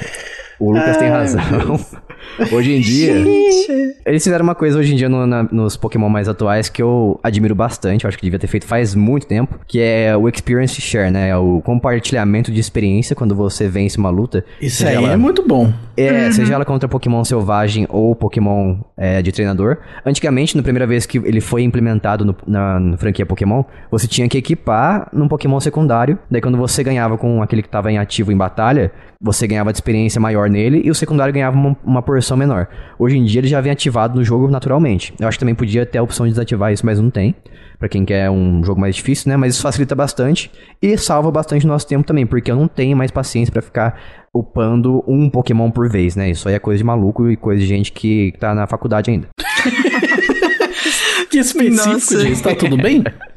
O 0.60 0.70
Lucas 0.72 0.98
tem 0.98 1.08
razão. 1.08 1.40
Hoje 2.52 2.72
em 2.72 2.80
dia. 2.80 3.14
Gente. 3.14 3.96
Eles 4.04 4.22
fizeram 4.22 4.44
uma 4.44 4.54
coisa 4.54 4.78
hoje 4.78 4.92
em 4.92 4.96
dia 4.96 5.08
no, 5.08 5.26
na, 5.26 5.42
nos 5.44 5.76
Pokémon 5.76 6.08
mais 6.08 6.28
atuais 6.28 6.68
que 6.68 6.82
eu 6.82 7.18
admiro 7.22 7.54
bastante. 7.54 8.04
Eu 8.04 8.08
acho 8.08 8.16
que 8.16 8.24
devia 8.24 8.38
ter 8.38 8.46
feito 8.46 8.66
faz 8.66 8.94
muito 8.94 9.26
tempo. 9.26 9.58
Que 9.66 9.80
é 9.80 10.16
o 10.16 10.28
Experience 10.28 10.80
Share, 10.80 11.10
né? 11.10 11.30
É 11.30 11.36
o 11.36 11.60
compartilhamento 11.62 12.50
de 12.50 12.60
experiência 12.60 13.16
quando 13.16 13.34
você 13.34 13.68
vence 13.68 13.98
uma 13.98 14.10
luta. 14.10 14.44
Isso 14.60 14.86
aí 14.86 14.94
ela... 14.94 15.12
é 15.12 15.16
muito 15.16 15.46
bom. 15.46 15.72
É, 15.96 16.26
uhum. 16.26 16.32
seja 16.32 16.54
ela 16.54 16.64
contra 16.64 16.88
Pokémon 16.88 17.24
selvagem 17.24 17.86
ou 17.88 18.14
Pokémon 18.14 18.76
é, 18.96 19.20
de 19.20 19.32
treinador. 19.32 19.78
Antigamente, 20.04 20.56
na 20.56 20.62
primeira 20.62 20.86
vez 20.86 21.04
que 21.04 21.18
ele 21.18 21.40
foi 21.40 21.62
implementado 21.62 22.24
no, 22.24 22.36
na, 22.46 22.80
na, 22.80 22.96
franquia 22.96 23.26
Pokémon, 23.26 23.64
você 23.90 24.06
tinha 24.06 24.28
que 24.28 24.38
equipar 24.38 25.08
num 25.12 25.28
Pokémon 25.28 25.60
secundário. 25.60 26.18
Daí, 26.30 26.40
quando 26.40 26.56
você 26.56 26.82
ganhava 26.82 27.18
com 27.18 27.42
aquele 27.42 27.62
que 27.62 27.68
estava 27.68 27.90
em 27.90 27.98
ativo 27.98 28.32
em 28.32 28.36
batalha, 28.36 28.92
você 29.20 29.46
ganhava 29.46 29.70
de 29.70 29.76
experiência 29.76 30.18
maior 30.18 30.48
nele 30.48 30.80
e 30.82 30.90
o 30.90 30.94
secundário 30.94 31.34
ganhava 31.34 31.54
uma, 31.54 31.76
uma, 31.84 32.02
porção 32.02 32.36
menor. 32.36 32.68
Hoje 32.98 33.18
em 33.18 33.24
dia 33.24 33.40
ele 33.40 33.48
já 33.48 33.60
vem 33.60 33.70
ativado 33.70 34.18
no 34.18 34.24
jogo 34.24 34.48
naturalmente. 34.48 35.12
Eu 35.20 35.28
acho 35.28 35.36
que 35.36 35.40
também 35.40 35.54
podia 35.54 35.84
ter 35.84 35.98
a 35.98 36.02
opção 36.02 36.24
de 36.24 36.32
desativar 36.32 36.72
isso, 36.72 36.86
mas 36.86 36.98
não 36.98 37.10
tem. 37.10 37.34
para 37.78 37.88
quem 37.88 38.04
quer 38.04 38.30
um 38.30 38.64
jogo 38.64 38.80
mais 38.80 38.96
difícil, 38.96 39.28
né? 39.28 39.36
Mas 39.36 39.54
isso 39.54 39.62
facilita 39.62 39.94
bastante 39.94 40.50
e 40.80 40.96
salva 40.96 41.30
bastante 41.30 41.66
nosso 41.66 41.86
tempo 41.86 42.06
também, 42.06 42.26
porque 42.26 42.50
eu 42.50 42.56
não 42.56 42.66
tenho 42.66 42.96
mais 42.96 43.10
paciência 43.10 43.52
para 43.52 43.60
ficar 43.60 44.00
upando 44.32 45.04
um 45.06 45.28
Pokémon 45.28 45.70
por 45.70 45.90
vez, 45.90 46.16
né? 46.16 46.30
Isso 46.30 46.48
aí 46.48 46.54
é 46.54 46.58
coisa 46.58 46.78
de 46.78 46.84
maluco 46.84 47.30
e 47.30 47.36
coisa 47.36 47.60
de 47.60 47.66
gente 47.66 47.92
que 47.92 48.32
tá 48.40 48.54
na 48.54 48.66
faculdade 48.66 49.10
ainda. 49.10 49.28
que 51.30 51.38
específico, 51.38 51.92
Nossa. 51.92 52.20
gente. 52.20 52.42
Tá 52.42 52.54
tudo 52.54 52.76
bem? 52.78 53.04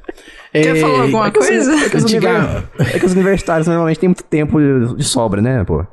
Quer 0.53 0.77
é, 0.77 0.79
falar 0.79 1.01
alguma 1.01 1.27
é 1.27 1.31
coisa? 1.31 1.73
é, 1.73 1.89
que 1.89 1.97
Antiga... 1.97 2.63
é 2.77 2.99
que 2.99 3.05
os 3.05 3.13
universitários 3.13 3.65
normalmente 3.65 3.99
têm 3.99 4.09
muito 4.09 4.23
tempo 4.23 4.59
de 4.95 5.03
sobra, 5.03 5.41
né, 5.41 5.63
pô? 5.63 5.83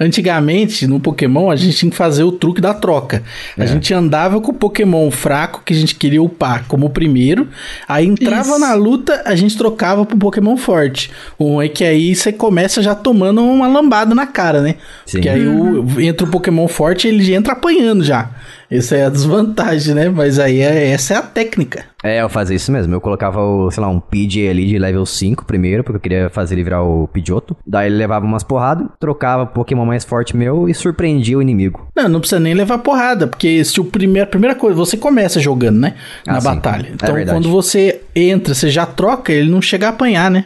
Antigamente, 0.00 0.84
no 0.88 0.98
Pokémon, 0.98 1.48
a 1.48 1.54
gente 1.54 1.76
tinha 1.76 1.90
que 1.90 1.96
fazer 1.96 2.24
o 2.24 2.32
truque 2.32 2.60
da 2.60 2.74
troca. 2.74 3.22
A 3.56 3.62
é. 3.62 3.66
gente 3.68 3.94
andava 3.94 4.40
com 4.40 4.50
o 4.50 4.54
Pokémon 4.54 5.08
fraco 5.12 5.62
que 5.64 5.72
a 5.72 5.76
gente 5.76 5.94
queria 5.94 6.20
upar 6.20 6.64
como 6.66 6.86
o 6.86 6.90
primeiro, 6.90 7.48
aí 7.86 8.04
entrava 8.04 8.50
Isso. 8.50 8.58
na 8.58 8.74
luta, 8.74 9.22
a 9.24 9.36
gente 9.36 9.56
trocava 9.56 10.04
pro 10.04 10.16
Pokémon 10.16 10.56
forte. 10.56 11.12
Um 11.38 11.62
é 11.62 11.68
que 11.68 11.84
aí 11.84 12.12
você 12.12 12.32
começa 12.32 12.82
já 12.82 12.96
tomando 12.96 13.40
uma 13.40 13.68
lambada 13.68 14.12
na 14.12 14.26
cara, 14.26 14.60
né? 14.60 14.74
Sim. 15.06 15.18
Porque 15.18 15.28
aí 15.28 15.46
o, 15.46 16.00
entra 16.00 16.26
o 16.26 16.30
Pokémon 16.30 16.66
forte, 16.66 17.06
ele 17.06 17.32
entra 17.32 17.52
apanhando 17.52 18.02
já. 18.02 18.28
Essa 18.70 18.96
é 18.96 19.04
a 19.04 19.08
desvantagem, 19.08 19.94
né? 19.94 20.08
Mas 20.08 20.38
aí 20.38 20.60
é, 20.60 20.90
essa 20.90 21.14
é 21.14 21.16
a 21.16 21.22
técnica. 21.22 21.84
É, 22.02 22.22
eu 22.22 22.28
fazia 22.28 22.56
isso 22.56 22.70
mesmo. 22.70 22.94
Eu 22.94 23.00
colocava, 23.00 23.42
o, 23.42 23.70
sei 23.70 23.82
lá, 23.82 23.88
um 23.88 24.00
PJ 24.00 24.48
ali 24.48 24.66
de 24.66 24.78
level 24.78 25.04
5 25.04 25.44
primeiro, 25.44 25.82
porque 25.82 25.96
eu 25.96 26.00
queria 26.00 26.30
fazer 26.30 26.54
ele 26.54 26.64
virar 26.64 26.82
o 26.82 27.08
Pidgeotto. 27.08 27.56
Daí 27.66 27.88
ele 27.88 27.96
levava 27.96 28.24
umas 28.24 28.44
porradas, 28.44 28.86
trocava 28.98 29.44
Pokémon 29.44 29.84
mais 29.84 30.04
forte 30.04 30.36
meu 30.36 30.68
e 30.68 30.74
surpreendia 30.74 31.36
o 31.36 31.42
inimigo. 31.42 31.88
Não, 31.96 32.08
não 32.08 32.20
precisa 32.20 32.40
nem 32.40 32.54
levar 32.54 32.78
porrada, 32.78 33.26
porque 33.26 33.62
se 33.64 33.80
o 33.80 33.84
primeiro, 33.84 34.28
a 34.28 34.30
primeira 34.30 34.54
coisa, 34.54 34.76
você 34.76 34.96
começa 34.96 35.40
jogando, 35.40 35.80
né? 35.80 35.94
Na 36.24 36.38
ah, 36.38 36.40
batalha. 36.40 36.88
É 36.88 36.92
então, 36.92 37.16
é 37.16 37.24
quando 37.24 37.50
você 37.50 38.02
entra, 38.14 38.54
você 38.54 38.70
já 38.70 38.86
troca, 38.86 39.32
ele 39.32 39.50
não 39.50 39.60
chega 39.60 39.86
a 39.86 39.90
apanhar, 39.90 40.30
né? 40.30 40.44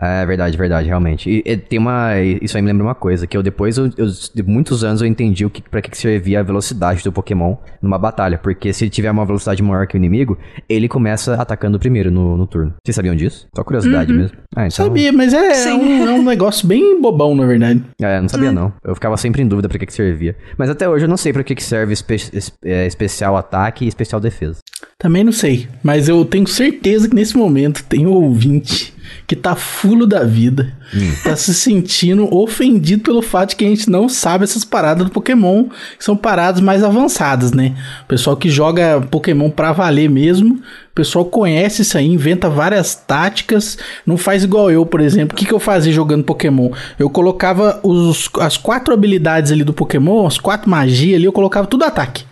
É 0.00 0.26
verdade, 0.26 0.56
verdade, 0.56 0.88
realmente. 0.88 1.30
E, 1.30 1.42
e, 1.44 1.56
tem 1.56 1.78
uma. 1.78 2.18
Isso 2.20 2.56
aí 2.56 2.62
me 2.62 2.68
lembra 2.68 2.84
uma 2.84 2.94
coisa, 2.94 3.26
que 3.26 3.36
eu 3.36 3.42
depois, 3.42 3.78
eu, 3.78 3.90
eu, 3.96 4.06
de 4.06 4.42
muitos 4.42 4.84
anos, 4.84 5.00
eu 5.00 5.06
entendi 5.06 5.44
o 5.44 5.50
que, 5.50 5.62
pra 5.62 5.80
que 5.80 5.96
servia 5.96 6.40
a 6.40 6.42
velocidade 6.42 7.02
do 7.02 7.12
Pokémon 7.12 7.56
numa 7.80 7.98
batalha. 7.98 8.38
Porque 8.38 8.72
se 8.72 8.84
ele 8.84 8.90
tiver 8.90 9.10
uma 9.10 9.24
velocidade 9.24 9.62
maior 9.62 9.86
que 9.86 9.96
o 9.96 9.98
inimigo, 9.98 10.38
ele 10.68 10.88
começa 10.88 11.34
atacando 11.34 11.78
primeiro 11.78 12.10
no, 12.10 12.36
no 12.36 12.46
turno. 12.46 12.74
Vocês 12.84 12.94
sabiam 12.94 13.14
disso? 13.14 13.46
Só 13.54 13.62
curiosidade 13.62 14.12
uhum. 14.12 14.18
mesmo. 14.18 14.36
Ah, 14.54 14.66
então... 14.66 14.86
Sabia, 14.86 15.12
mas 15.12 15.32
é, 15.32 15.68
é 15.68 15.74
um, 15.74 16.08
é 16.08 16.12
um, 16.12 16.24
negócio 16.24 16.66
bem 16.66 17.00
bobão, 17.00 17.34
na 17.34 17.46
verdade. 17.46 17.82
É, 18.00 18.20
não 18.20 18.28
sabia 18.28 18.48
uhum. 18.48 18.54
não. 18.54 18.72
Eu 18.84 18.94
ficava 18.94 19.16
sempre 19.16 19.42
em 19.42 19.46
dúvida 19.46 19.68
pra 19.68 19.78
que, 19.78 19.86
que 19.86 19.92
servia. 19.92 20.36
Mas 20.58 20.70
até 20.70 20.88
hoje 20.88 21.04
eu 21.04 21.08
não 21.08 21.16
sei 21.16 21.32
pra 21.32 21.44
que, 21.44 21.54
que 21.54 21.62
serve 21.62 21.92
espe 21.92 22.16
é, 22.64 22.86
especial 22.86 23.36
ataque 23.36 23.84
e 23.84 23.88
especial 23.88 24.20
defesa. 24.20 24.58
Também 24.98 25.24
não 25.24 25.32
sei, 25.32 25.68
mas 25.82 26.08
eu 26.08 26.24
tenho 26.24 26.46
certeza 26.46 27.08
que 27.08 27.14
nesse 27.14 27.36
momento 27.36 27.84
tem 27.84 28.06
um 28.06 28.12
ouvinte 28.12 28.93
que 29.26 29.36
tá 29.36 29.54
fulo 29.54 30.06
da 30.06 30.24
vida, 30.24 30.72
hum. 30.94 31.12
tá 31.22 31.36
se 31.36 31.54
sentindo 31.54 32.32
ofendido 32.34 33.02
pelo 33.02 33.22
fato 33.22 33.50
de 33.50 33.56
que 33.56 33.64
a 33.64 33.68
gente 33.68 33.90
não 33.90 34.08
sabe 34.08 34.44
essas 34.44 34.64
paradas 34.64 35.04
do 35.04 35.12
Pokémon, 35.12 35.64
que 35.98 36.04
são 36.04 36.16
paradas 36.16 36.60
mais 36.60 36.82
avançadas, 36.82 37.52
né? 37.52 37.74
O 38.04 38.06
pessoal 38.06 38.36
que 38.36 38.50
joga 38.50 39.00
Pokémon 39.10 39.50
pra 39.50 39.72
valer 39.72 40.08
mesmo, 40.08 40.54
o 40.54 40.94
pessoal 40.94 41.24
conhece 41.24 41.82
isso 41.82 41.98
aí, 41.98 42.06
inventa 42.06 42.48
várias 42.48 42.94
táticas, 42.94 43.76
não 44.06 44.16
faz 44.16 44.44
igual 44.44 44.70
eu, 44.70 44.86
por 44.86 45.00
exemplo. 45.00 45.34
O 45.34 45.36
que, 45.36 45.46
que 45.46 45.52
eu 45.52 45.58
fazia 45.58 45.92
jogando 45.92 46.22
Pokémon? 46.22 46.70
Eu 46.98 47.10
colocava 47.10 47.80
os, 47.82 48.30
as 48.40 48.56
quatro 48.56 48.94
habilidades 48.94 49.50
ali 49.50 49.64
do 49.64 49.72
Pokémon, 49.72 50.26
as 50.26 50.38
quatro 50.38 50.70
magias 50.70 51.16
ali, 51.16 51.24
eu 51.24 51.32
colocava 51.32 51.66
tudo 51.66 51.84
ataque. 51.84 52.24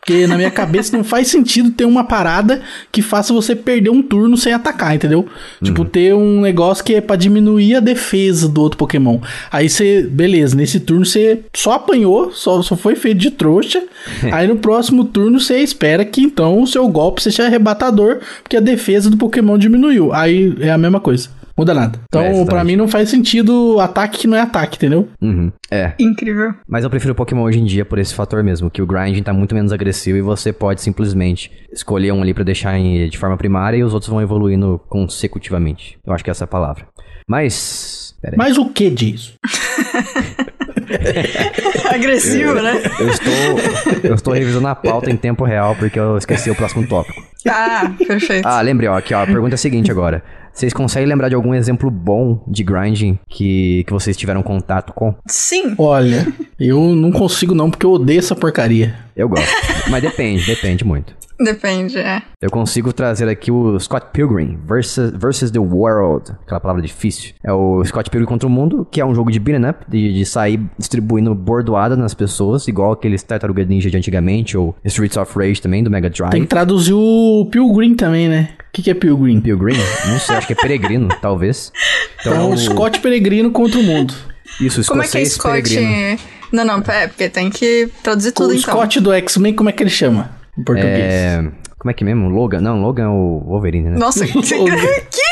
Porque 0.00 0.26
na 0.26 0.36
minha 0.36 0.50
cabeça 0.50 0.96
não 0.96 1.04
faz 1.04 1.28
sentido 1.28 1.70
ter 1.70 1.84
uma 1.84 2.04
parada 2.04 2.62
que 2.90 3.02
faça 3.02 3.34
você 3.34 3.54
perder 3.54 3.90
um 3.90 4.02
turno 4.02 4.36
sem 4.36 4.52
atacar, 4.52 4.94
entendeu? 4.94 5.22
Tipo, 5.22 5.34
uhum. 5.60 5.80
Tipo, 5.80 5.84
ter 5.84 6.14
um 6.14 6.40
negócio 6.40 6.82
que 6.82 6.94
é 6.94 7.00
pra 7.00 7.16
diminuir 7.16 7.76
a 7.76 7.80
defesa 7.80 8.48
do 8.48 8.60
outro 8.60 8.78
Pokémon. 8.78 9.20
Aí 9.52 9.68
você, 9.68 10.02
beleza, 10.02 10.56
nesse 10.56 10.80
turno 10.80 11.04
você 11.04 11.40
só 11.54 11.72
apanhou, 11.72 12.32
só, 12.32 12.62
só 12.62 12.76
foi 12.76 12.96
feito 12.96 13.18
de 13.18 13.30
trouxa. 13.30 13.82
aí 14.32 14.48
no 14.48 14.56
próximo 14.56 15.04
turno 15.04 15.38
você 15.38 15.58
espera 15.58 16.04
que 16.04 16.22
então 16.22 16.60
o 16.60 16.66
seu 16.66 16.88
golpe 16.88 17.22
seja 17.22 17.44
arrebatador, 17.44 18.18
porque 18.42 18.56
a 18.56 18.60
defesa 18.60 19.10
do 19.10 19.16
Pokémon 19.16 19.58
diminuiu. 19.58 20.12
Aí 20.12 20.54
é 20.60 20.70
a 20.70 20.78
mesma 20.78 20.98
coisa 21.00 21.28
muda 21.60 21.74
nada. 21.74 22.00
Então, 22.08 22.22
é, 22.22 22.44
para 22.46 22.64
mim, 22.64 22.74
não 22.74 22.88
faz 22.88 23.10
sentido 23.10 23.78
ataque 23.80 24.20
que 24.20 24.26
não 24.26 24.36
é 24.36 24.40
ataque, 24.40 24.76
entendeu? 24.76 25.08
Uhum. 25.20 25.52
É. 25.70 25.92
Incrível. 25.98 26.54
Mas 26.66 26.84
eu 26.84 26.90
prefiro 26.90 27.14
Pokémon 27.14 27.42
hoje 27.42 27.60
em 27.60 27.64
dia 27.64 27.84
por 27.84 27.98
esse 27.98 28.14
fator 28.14 28.42
mesmo, 28.42 28.70
que 28.70 28.80
o 28.80 28.86
grinding 28.86 29.22
tá 29.22 29.32
muito 29.32 29.54
menos 29.54 29.70
agressivo 29.70 30.16
e 30.16 30.22
você 30.22 30.52
pode 30.52 30.80
simplesmente 30.80 31.50
escolher 31.70 32.12
um 32.12 32.22
ali 32.22 32.32
para 32.32 32.44
deixar 32.44 32.78
em, 32.78 33.08
de 33.08 33.18
forma 33.18 33.36
primária 33.36 33.76
e 33.76 33.84
os 33.84 33.92
outros 33.92 34.10
vão 34.10 34.22
evoluindo 34.22 34.80
consecutivamente. 34.88 35.98
Eu 36.06 36.14
acho 36.14 36.24
que 36.24 36.30
essa 36.30 36.44
é 36.44 36.46
a 36.46 36.48
palavra. 36.48 36.86
Mas. 37.28 38.14
Mas 38.36 38.56
o 38.56 38.70
que 38.70 38.88
diz? 38.90 39.34
Agressivo, 41.92 42.50
eu, 42.50 42.62
né? 42.62 42.82
Eu 42.98 43.08
estou, 43.08 44.00
eu 44.02 44.14
estou 44.14 44.34
revisando 44.34 44.68
a 44.68 44.74
pauta 44.74 45.10
em 45.10 45.16
tempo 45.16 45.44
real 45.44 45.76
porque 45.76 45.98
eu 45.98 46.16
esqueci 46.16 46.50
o 46.50 46.54
próximo 46.54 46.86
tópico. 46.86 47.22
Ah, 47.48 47.90
perfeito. 48.06 48.46
Ah, 48.46 48.60
lembrei, 48.60 48.88
ó, 48.88 48.96
aqui, 48.96 49.14
ó, 49.14 49.22
a 49.22 49.26
pergunta 49.26 49.54
é 49.54 49.56
a 49.56 49.58
seguinte 49.58 49.90
agora. 49.90 50.22
Vocês 50.60 50.74
conseguem 50.74 51.08
lembrar 51.08 51.30
de 51.30 51.34
algum 51.34 51.54
exemplo 51.54 51.90
bom 51.90 52.44
de 52.46 52.62
grinding 52.62 53.18
que, 53.30 53.82
que 53.86 53.92
vocês 53.94 54.14
tiveram 54.14 54.42
contato 54.42 54.92
com? 54.92 55.14
Sim. 55.26 55.74
Olha, 55.78 56.30
eu 56.60 56.94
não 56.94 57.10
consigo 57.10 57.54
não, 57.54 57.70
porque 57.70 57.86
eu 57.86 57.92
odeio 57.92 58.18
essa 58.18 58.36
porcaria. 58.36 58.94
Eu 59.20 59.28
gosto. 59.28 59.46
Mas 59.90 60.02
depende, 60.02 60.46
depende 60.46 60.82
muito. 60.82 61.14
Depende, 61.38 61.98
é. 61.98 62.22
Eu 62.40 62.50
consigo 62.50 62.90
trazer 62.92 63.28
aqui 63.28 63.50
o 63.50 63.78
Scott 63.78 64.06
Pilgrim 64.12 64.58
versus, 64.66 65.10
versus 65.10 65.50
the 65.50 65.58
World. 65.58 66.32
Aquela 66.42 66.60
palavra 66.60 66.82
difícil. 66.82 67.34
É 67.44 67.52
o 67.52 67.84
Scott 67.84 68.08
Pilgrim 68.08 68.26
contra 68.26 68.46
o 68.46 68.50
Mundo, 68.50 68.86
que 68.90 69.00
é 69.00 69.04
um 69.04 69.14
jogo 69.14 69.30
de 69.30 69.38
beat'em 69.38 69.68
up, 69.68 69.84
de, 69.88 70.12
de 70.12 70.24
sair 70.24 70.60
distribuindo 70.78 71.34
bordoada 71.34 71.96
nas 71.96 72.14
pessoas, 72.14 72.66
igual 72.66 72.92
aqueles 72.92 73.22
Tartaruga 73.22 73.62
Ninja 73.64 73.90
de 73.90 73.96
antigamente, 73.96 74.56
ou 74.56 74.74
Streets 74.84 75.18
of 75.18 75.38
Rage 75.38 75.60
também, 75.60 75.82
do 75.84 75.90
Mega 75.90 76.08
Drive. 76.08 76.30
Tem 76.30 76.42
que 76.42 76.48
traduzir 76.48 76.94
o 76.94 77.46
Pilgrim 77.50 77.94
também, 77.94 78.26
né? 78.28 78.50
O 78.68 78.72
que, 78.72 78.82
que 78.82 78.90
é 78.90 78.94
Pilgrim? 78.94 79.40
Pilgrim? 79.40 79.76
Não 80.08 80.18
sei, 80.18 80.36
acho 80.36 80.46
que 80.46 80.52
é 80.54 80.56
peregrino, 80.56 81.08
talvez. 81.20 81.72
Então, 82.20 82.32
então 82.32 82.50
o 82.52 82.56
Scott 82.56 83.00
Peregrino 83.00 83.50
contra 83.50 83.78
o 83.78 83.82
mundo. 83.82 84.14
Isso, 84.60 84.82
Como 84.86 85.02
é 85.02 85.08
que 85.08 85.18
é 85.18 85.24
Scott... 85.26 85.62
Peregrino. 85.62 86.18
Não, 86.52 86.64
não, 86.64 86.82
é 86.88 87.06
porque 87.06 87.28
tem 87.28 87.50
que 87.50 87.88
traduzir 88.02 88.32
tudo, 88.32 88.50
o 88.50 88.54
então. 88.54 88.74
O 88.74 88.78
Scott 88.78 89.00
do 89.00 89.12
X-Men, 89.12 89.54
como 89.54 89.68
é 89.68 89.72
que 89.72 89.82
ele 89.82 89.90
chama? 89.90 90.30
Em 90.58 90.64
português. 90.64 91.12
É... 91.12 91.50
Como 91.78 91.90
é 91.90 91.94
que 91.94 92.04
é 92.04 92.06
mesmo? 92.06 92.28
Logan? 92.28 92.60
Não, 92.60 92.78
Logan 92.82 93.04
é 93.04 93.08
o 93.08 93.42
Wolverine, 93.46 93.90
né? 93.90 93.98
Nossa, 93.98 94.26
que... 94.28 94.32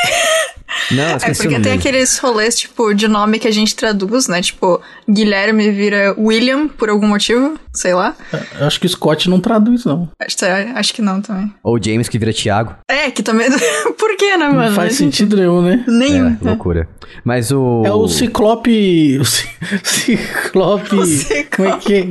Não, 0.91 1.03
é 1.03 1.33
porque 1.33 1.59
tem 1.59 1.73
aqueles 1.73 2.17
rolês, 2.17 2.59
tipo, 2.59 2.93
de 2.93 3.07
nome 3.07 3.39
que 3.39 3.47
a 3.47 3.51
gente 3.51 3.75
traduz, 3.75 4.27
né? 4.27 4.41
Tipo, 4.41 4.81
Guilherme 5.09 5.71
vira 5.71 6.15
William 6.17 6.67
por 6.67 6.89
algum 6.89 7.07
motivo, 7.07 7.59
sei 7.73 7.93
lá. 7.93 8.15
Eu 8.59 8.67
acho 8.67 8.79
que 8.79 8.87
Scott 8.87 9.29
não 9.29 9.39
traduz, 9.39 9.85
não. 9.85 10.09
Acho, 10.19 10.37
acho 10.75 10.93
que 10.93 11.01
não 11.01 11.21
também. 11.21 11.53
Ou 11.63 11.81
James 11.81 12.09
que 12.09 12.17
vira 12.17 12.33
Thiago. 12.33 12.75
É, 12.89 13.11
que 13.11 13.21
também. 13.21 13.47
por 13.97 14.17
que, 14.17 14.37
né, 14.37 14.47
mano? 14.47 14.69
Não 14.69 14.73
faz 14.73 14.95
sentido 14.95 15.37
nenhum, 15.37 15.61
né? 15.61 15.83
Nenhum. 15.87 16.37
É, 16.41 16.47
loucura. 16.49 16.87
Mas 17.23 17.51
o. 17.51 17.83
É 17.85 17.91
o 17.91 18.07
Ciclope. 18.07 19.19
O 19.19 19.25
Ciclope. 19.83 20.95
O 20.95 21.05
Ciclope. 21.05 21.49
Como 21.55 21.67
é 21.67 21.77
que 21.77 21.93
é? 21.95 22.09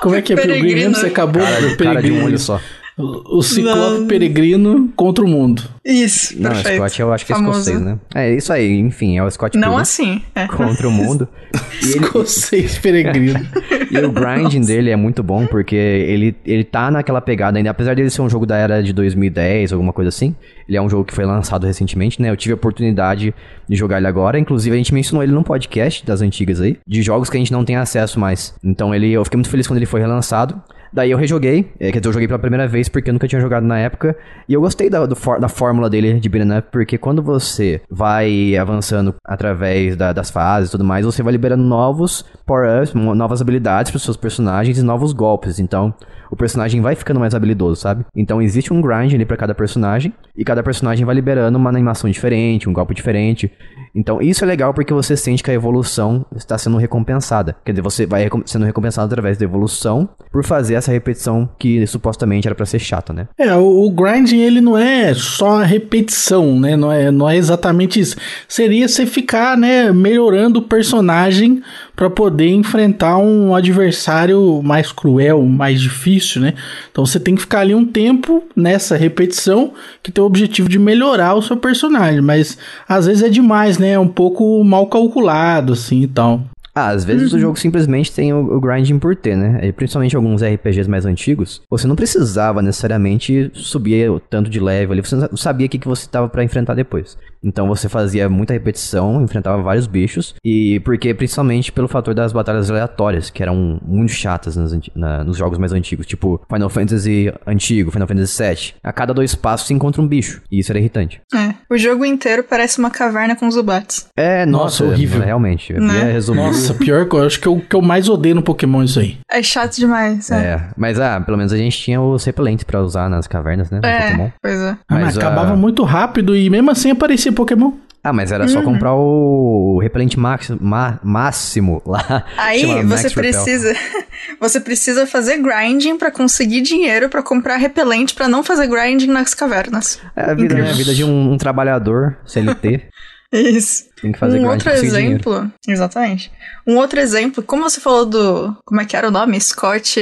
Como 0.00 0.14
é 0.14 0.22
que 0.22 0.32
é 0.32 0.36
Pilgrim 0.36 0.88
Você 0.92 1.06
acabou 1.06 1.42
cara, 1.42 1.76
cara 1.76 2.02
de 2.02 2.12
um 2.12 2.24
olho 2.24 2.38
só. 2.38 2.60
O 2.98 3.42
Ciclope 3.42 4.00
não. 4.00 4.06
Peregrino 4.06 4.88
contra 4.96 5.22
o 5.22 5.28
mundo. 5.28 5.62
Isso, 5.84 6.34
Não, 6.40 6.50
perfeito. 6.50 6.76
Scott 6.78 7.00
eu 7.00 7.12
acho 7.12 7.26
que 7.26 7.32
é 7.32 7.36
Famoso. 7.36 7.58
escocês, 7.58 7.80
né? 7.80 7.98
É 8.14 8.34
isso 8.34 8.50
aí, 8.50 8.78
enfim, 8.78 9.18
é 9.18 9.22
o 9.22 9.30
Scott 9.30 9.56
Não 9.58 9.76
assim. 9.76 10.22
É. 10.34 10.46
Contra 10.46 10.88
o 10.88 10.90
mundo. 10.90 11.28
ele... 11.82 11.90
Escocês 11.90 12.78
Peregrino. 12.78 13.38
e 13.90 13.98
o 13.98 14.10
grinding 14.10 14.60
Nossa. 14.60 14.72
dele 14.72 14.90
é 14.90 14.96
muito 14.96 15.22
bom, 15.22 15.46
porque 15.46 15.76
ele, 15.76 16.34
ele 16.46 16.64
tá 16.64 16.90
naquela 16.90 17.20
pegada 17.20 17.58
ainda, 17.58 17.68
apesar 17.68 17.94
dele 17.94 18.08
ser 18.08 18.22
um 18.22 18.30
jogo 18.30 18.46
da 18.46 18.56
era 18.56 18.82
de 18.82 18.94
2010, 18.94 19.74
alguma 19.74 19.92
coisa 19.92 20.08
assim, 20.08 20.34
ele 20.66 20.78
é 20.78 20.80
um 20.80 20.88
jogo 20.88 21.04
que 21.04 21.12
foi 21.12 21.26
lançado 21.26 21.66
recentemente, 21.66 22.20
né? 22.22 22.30
Eu 22.30 22.36
tive 22.36 22.52
a 22.52 22.56
oportunidade 22.56 23.34
de 23.68 23.76
jogar 23.76 23.98
ele 23.98 24.06
agora, 24.06 24.38
inclusive 24.38 24.74
a 24.74 24.78
gente 24.78 24.94
mencionou 24.94 25.22
ele 25.22 25.32
num 25.32 25.42
podcast 25.42 26.04
das 26.06 26.22
antigas 26.22 26.62
aí, 26.62 26.78
de 26.86 27.02
jogos 27.02 27.28
que 27.28 27.36
a 27.36 27.40
gente 27.40 27.52
não 27.52 27.62
tem 27.62 27.76
acesso 27.76 28.18
mais. 28.18 28.54
Então 28.64 28.94
ele, 28.94 29.12
eu 29.12 29.22
fiquei 29.22 29.36
muito 29.36 29.50
feliz 29.50 29.66
quando 29.66 29.76
ele 29.76 29.86
foi 29.86 30.00
relançado. 30.00 30.60
Daí 30.96 31.10
eu 31.10 31.18
rejoguei, 31.18 31.70
é, 31.78 31.92
quer 31.92 32.00
dizer, 32.00 32.08
eu 32.08 32.12
joguei 32.14 32.26
pela 32.26 32.38
primeira 32.38 32.66
vez 32.66 32.88
porque 32.88 33.10
eu 33.10 33.12
nunca 33.12 33.28
tinha 33.28 33.38
jogado 33.38 33.66
na 33.66 33.78
época. 33.78 34.16
E 34.48 34.54
eu 34.54 34.62
gostei 34.62 34.88
da, 34.88 35.04
da 35.04 35.46
fórmula 35.46 35.90
dele 35.90 36.18
de 36.18 36.26
beat'em 36.26 36.56
up, 36.56 36.68
porque 36.72 36.96
quando 36.96 37.22
você 37.22 37.82
vai 37.90 38.56
avançando 38.56 39.14
através 39.22 39.94
da, 39.94 40.14
das 40.14 40.30
fases 40.30 40.70
e 40.70 40.72
tudo 40.72 40.84
mais, 40.84 41.04
você 41.04 41.22
vai 41.22 41.32
liberando 41.32 41.62
novos 41.62 42.24
power-ups, 42.46 42.94
novas 42.94 43.40
habilidades 43.40 43.90
para 43.90 44.00
seus 44.00 44.16
personagens 44.16 44.78
e 44.78 44.82
novos 44.82 45.12
golpes. 45.12 45.58
Então, 45.58 45.92
o 46.30 46.36
personagem 46.36 46.80
vai 46.80 46.94
ficando 46.94 47.20
mais 47.20 47.34
habilidoso, 47.34 47.80
sabe? 47.80 48.04
Então 48.14 48.40
existe 48.40 48.72
um 48.72 48.80
grind 48.80 49.14
ali 49.14 49.24
para 49.24 49.36
cada 49.36 49.54
personagem 49.54 50.12
e 50.36 50.44
cada 50.44 50.62
personagem 50.62 51.04
vai 51.04 51.14
liberando 51.14 51.58
uma 51.58 51.70
animação 51.70 52.10
diferente, 52.10 52.68
um 52.68 52.72
golpe 52.72 52.94
diferente. 52.94 53.50
Então 53.94 54.20
isso 54.20 54.44
é 54.44 54.46
legal 54.46 54.74
porque 54.74 54.92
você 54.92 55.16
sente 55.16 55.42
que 55.42 55.50
a 55.50 55.54
evolução 55.54 56.24
está 56.34 56.58
sendo 56.58 56.76
recompensada. 56.76 57.56
Quer 57.64 57.72
dizer, 57.72 57.82
você 57.82 58.06
vai 58.06 58.28
sendo 58.44 58.64
recompensado 58.64 59.06
através 59.06 59.38
da 59.38 59.44
evolução 59.44 60.08
por 60.30 60.44
fazer 60.44 60.74
essa 60.74 60.92
repetição 60.92 61.48
que 61.58 61.86
supostamente 61.86 62.46
era 62.46 62.54
para 62.54 62.66
ser 62.66 62.78
chata, 62.78 63.12
né? 63.12 63.28
É, 63.38 63.54
o, 63.54 63.86
o 63.86 63.90
grinding 63.90 64.40
ele 64.40 64.60
não 64.60 64.76
é 64.76 65.14
só 65.14 65.60
a 65.60 65.64
repetição, 65.64 66.58
né? 66.58 66.76
Não 66.76 66.92
é, 66.92 67.10
não 67.10 67.28
é 67.28 67.36
exatamente 67.36 68.00
isso. 68.00 68.16
Seria 68.48 68.88
você 68.88 69.06
ficar, 69.06 69.56
né, 69.56 69.92
melhorando 69.92 70.58
o 70.58 70.62
personagem 70.62 71.62
para 71.96 72.10
poder 72.10 72.50
enfrentar 72.50 73.16
um 73.16 73.54
adversário 73.54 74.62
mais 74.62 74.92
cruel, 74.92 75.42
mais 75.42 75.80
difícil, 75.80 76.42
né? 76.42 76.52
Então 76.92 77.06
você 77.06 77.18
tem 77.18 77.34
que 77.34 77.40
ficar 77.40 77.60
ali 77.60 77.74
um 77.74 77.86
tempo 77.86 78.44
nessa 78.54 78.96
repetição 78.96 79.72
que 80.02 80.12
tem 80.12 80.22
o 80.22 80.26
objetivo 80.26 80.68
de 80.68 80.78
melhorar 80.78 81.34
o 81.34 81.42
seu 81.42 81.56
personagem, 81.56 82.20
mas 82.20 82.58
às 82.86 83.06
vezes 83.06 83.22
é 83.22 83.30
demais, 83.30 83.78
né? 83.78 83.92
É 83.92 83.98
um 83.98 84.08
pouco 84.08 84.62
mal 84.62 84.86
calculado 84.86 85.72
assim 85.72 86.02
e 86.02 86.06
tal. 86.06 86.42
Ah, 86.76 86.90
às 86.90 87.06
vezes 87.06 87.32
uhum. 87.32 87.38
o 87.38 87.40
jogo 87.40 87.58
simplesmente 87.58 88.12
tem 88.12 88.34
o, 88.34 88.54
o, 88.54 88.60
grinding 88.60 88.98
por 88.98 89.16
ter, 89.16 89.34
né? 89.34 89.60
E 89.62 89.72
principalmente 89.72 90.14
alguns 90.14 90.42
RPGs 90.42 90.90
mais 90.90 91.06
antigos, 91.06 91.62
você 91.70 91.88
não 91.88 91.96
precisava 91.96 92.60
necessariamente 92.60 93.50
subir 93.54 94.10
o 94.10 94.20
tanto 94.20 94.50
de 94.50 94.60
level 94.60 94.92
ali, 94.92 95.00
você 95.00 95.16
sabia 95.36 95.66
o 95.66 95.70
que, 95.70 95.78
que 95.78 95.88
você 95.88 96.06
tava 96.06 96.28
para 96.28 96.44
enfrentar 96.44 96.74
depois. 96.74 97.16
Então 97.46 97.68
você 97.68 97.88
fazia 97.88 98.28
muita 98.28 98.52
repetição, 98.52 99.22
enfrentava 99.22 99.62
vários 99.62 99.86
bichos, 99.86 100.34
e 100.44 100.80
porque 100.80 101.14
principalmente 101.14 101.70
pelo 101.70 101.86
fator 101.86 102.12
das 102.12 102.32
batalhas 102.32 102.68
aleatórias, 102.70 103.30
que 103.30 103.42
eram 103.42 103.78
muito 103.86 104.12
chatas 104.12 104.56
nas, 104.56 104.76
na, 104.94 105.22
nos 105.22 105.36
jogos 105.36 105.58
mais 105.58 105.72
antigos, 105.72 106.06
tipo 106.06 106.40
Final 106.52 106.68
Fantasy 106.68 107.32
antigo, 107.46 107.90
Final 107.90 108.08
Fantasy 108.08 108.42
VII. 108.42 108.74
A 108.82 108.92
cada 108.92 109.14
dois 109.14 109.34
passos 109.34 109.68
se 109.68 109.74
encontra 109.74 110.02
um 110.02 110.08
bicho, 110.08 110.42
e 110.50 110.58
isso 110.58 110.72
era 110.72 110.78
irritante. 110.78 111.20
É, 111.32 111.54
o 111.70 111.78
jogo 111.78 112.04
inteiro 112.04 112.42
parece 112.42 112.78
uma 112.78 112.90
caverna 112.90 113.36
com 113.36 113.48
zubates. 113.50 114.08
É, 114.16 114.44
nossa, 114.44 114.82
nossa 114.82 114.84
horrível. 114.84 115.20
Realmente, 115.20 115.72
eu 115.72 115.80
né? 115.80 116.12
resumir. 116.12 116.38
Nossa, 116.38 116.74
pior 116.74 117.08
que 117.08 117.14
eu 117.14 117.24
acho 117.24 117.40
que 117.40 117.48
o 117.48 117.60
que 117.60 117.76
eu 117.76 117.82
mais 117.82 118.08
odeio 118.08 118.34
no 118.34 118.42
Pokémon 118.42 118.82
é 118.82 118.84
isso 118.84 119.00
aí. 119.00 119.18
É 119.30 119.42
chato 119.42 119.76
demais, 119.76 120.30
é. 120.30 120.36
é. 120.36 120.68
mas 120.76 120.98
ah, 120.98 121.20
pelo 121.20 121.36
menos 121.36 121.52
a 121.52 121.56
gente 121.56 121.78
tinha 121.78 122.00
os 122.00 122.24
repelentes 122.24 122.64
pra 122.64 122.80
usar 122.80 123.08
nas 123.08 123.26
cavernas, 123.26 123.70
né? 123.70 123.80
É, 123.84 124.10
Pokémon. 124.10 124.30
pois 124.42 124.60
é. 124.60 124.70
Ah, 124.88 124.98
mas, 124.98 125.16
acabava 125.16 125.54
uh... 125.54 125.56
muito 125.56 125.84
rápido 125.84 126.34
e 126.34 126.48
mesmo 126.50 126.70
assim 126.70 126.90
aparecia 126.90 127.32
Pokémon. 127.36 127.72
Ah, 128.06 128.12
mas 128.12 128.30
era 128.30 128.46
só 128.46 128.60
uhum. 128.60 128.64
comprar 128.64 128.94
o 128.94 129.80
repelente 129.82 130.16
máximo, 130.16 130.60
máximo 131.02 131.82
lá. 131.84 132.24
Aí 132.36 132.84
você 132.84 133.10
precisa, 133.10 133.74
você 134.38 134.60
precisa 134.60 135.08
fazer 135.08 135.38
grinding 135.38 135.98
para 135.98 136.12
conseguir 136.12 136.60
dinheiro 136.60 137.08
para 137.08 137.20
comprar 137.20 137.56
repelente 137.56 138.14
para 138.14 138.28
não 138.28 138.44
fazer 138.44 138.68
grinding 138.68 139.08
nas 139.08 139.34
cavernas. 139.34 139.98
É 140.14 140.30
a 140.30 140.34
vida, 140.34 140.54
né? 140.54 140.70
A 140.70 140.74
vida 140.74 140.94
de 140.94 141.02
um, 141.02 141.32
um 141.32 141.36
trabalhador 141.36 142.16
CLT. 142.24 142.88
Isso. 143.32 143.86
Tem 144.00 144.12
que 144.12 144.18
fazer 144.20 144.38
um 144.38 144.48
outro 144.48 144.70
exemplo. 144.70 145.32
Dinheiro. 145.32 145.52
Exatamente. 145.66 146.30
Um 146.64 146.76
outro 146.76 147.00
exemplo, 147.00 147.42
como 147.42 147.64
você 147.64 147.80
falou 147.80 148.06
do. 148.06 148.56
Como 148.64 148.80
é 148.80 148.84
que 148.84 148.96
era 148.96 149.08
o 149.08 149.10
nome? 149.10 149.40
Scott. 149.40 150.00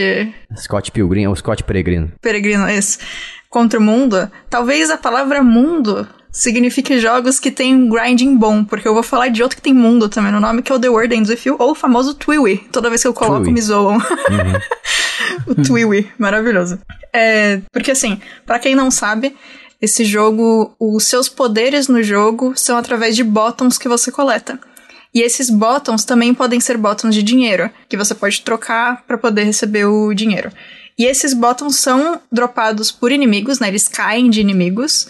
Scott 0.59 0.93
Pilgrim, 0.93 1.27
ou 1.27 1.35
Scott 1.35 1.65
Peregrino. 1.65 2.13
Peregrino, 2.21 2.69
isso. 2.69 2.99
Contra 3.49 3.81
o 3.81 3.83
mundo. 3.83 4.31
Talvez 4.51 4.91
a 4.91 4.99
palavra 4.99 5.43
mundo 5.43 6.07
signifique 6.35 6.99
jogos 6.99 7.39
que 7.39 7.51
tem 7.51 7.75
um 7.75 7.89
grinding 7.89 8.37
bom, 8.37 8.65
porque 8.65 8.89
eu 8.89 8.93
vou 8.93 9.05
falar 9.05 9.29
de 9.29 9.41
outro 9.41 9.57
que 9.57 9.63
tem 9.63 9.73
mundo 9.73 10.09
também 10.09 10.33
no 10.33 10.41
nome, 10.41 10.63
que 10.63 10.73
é 10.73 10.75
o 10.75 10.81
The 10.81 10.89
World 10.89 11.15
Ends 11.15 11.31
With 11.31 11.41
You, 11.47 11.57
ou 11.61 11.71
o 11.71 11.75
famoso 11.75 12.13
Twiwi. 12.15 12.67
Toda 12.73 12.91
vez 12.91 13.03
que 13.03 13.09
eu 13.09 13.15
coloco, 13.15 13.45
Twiwi. 13.45 13.53
me 13.53 13.63
zoam. 13.63 13.95
Uhum. 13.95 14.03
o 15.47 15.55
Twiwi, 15.55 16.11
maravilhoso. 16.19 16.81
É, 17.13 17.61
porque 17.73 17.93
assim, 17.93 18.21
para 18.45 18.59
quem 18.59 18.75
não 18.75 18.91
sabe, 18.91 19.35
esse 19.81 20.05
jogo, 20.05 20.75
os 20.79 21.05
seus 21.05 21.29
poderes 21.29 21.87
no 21.87 22.03
jogo 22.03 22.53
são 22.57 22.77
através 22.77 23.15
de 23.15 23.23
botões 23.23 23.79
que 23.79 23.89
você 23.89 24.11
coleta. 24.11 24.59
E 25.15 25.23
esses 25.23 25.49
botões 25.49 26.05
também 26.05 26.35
podem 26.35 26.59
ser 26.59 26.77
botões 26.77 27.15
de 27.15 27.23
dinheiro, 27.23 27.71
que 27.89 27.97
você 27.97 28.13
pode 28.13 28.43
trocar 28.43 29.05
para 29.07 29.17
poder 29.17 29.45
receber 29.45 29.85
o 29.85 30.13
dinheiro. 30.13 30.51
E 30.99 31.05
esses 31.05 31.33
botões 31.33 31.77
são 31.77 32.21
dropados 32.31 32.91
por 32.91 33.13
inimigos, 33.13 33.61
né? 33.61 33.69
Eles 33.69 33.87
caem 33.87 34.29
de 34.29 34.41
inimigos. 34.41 35.07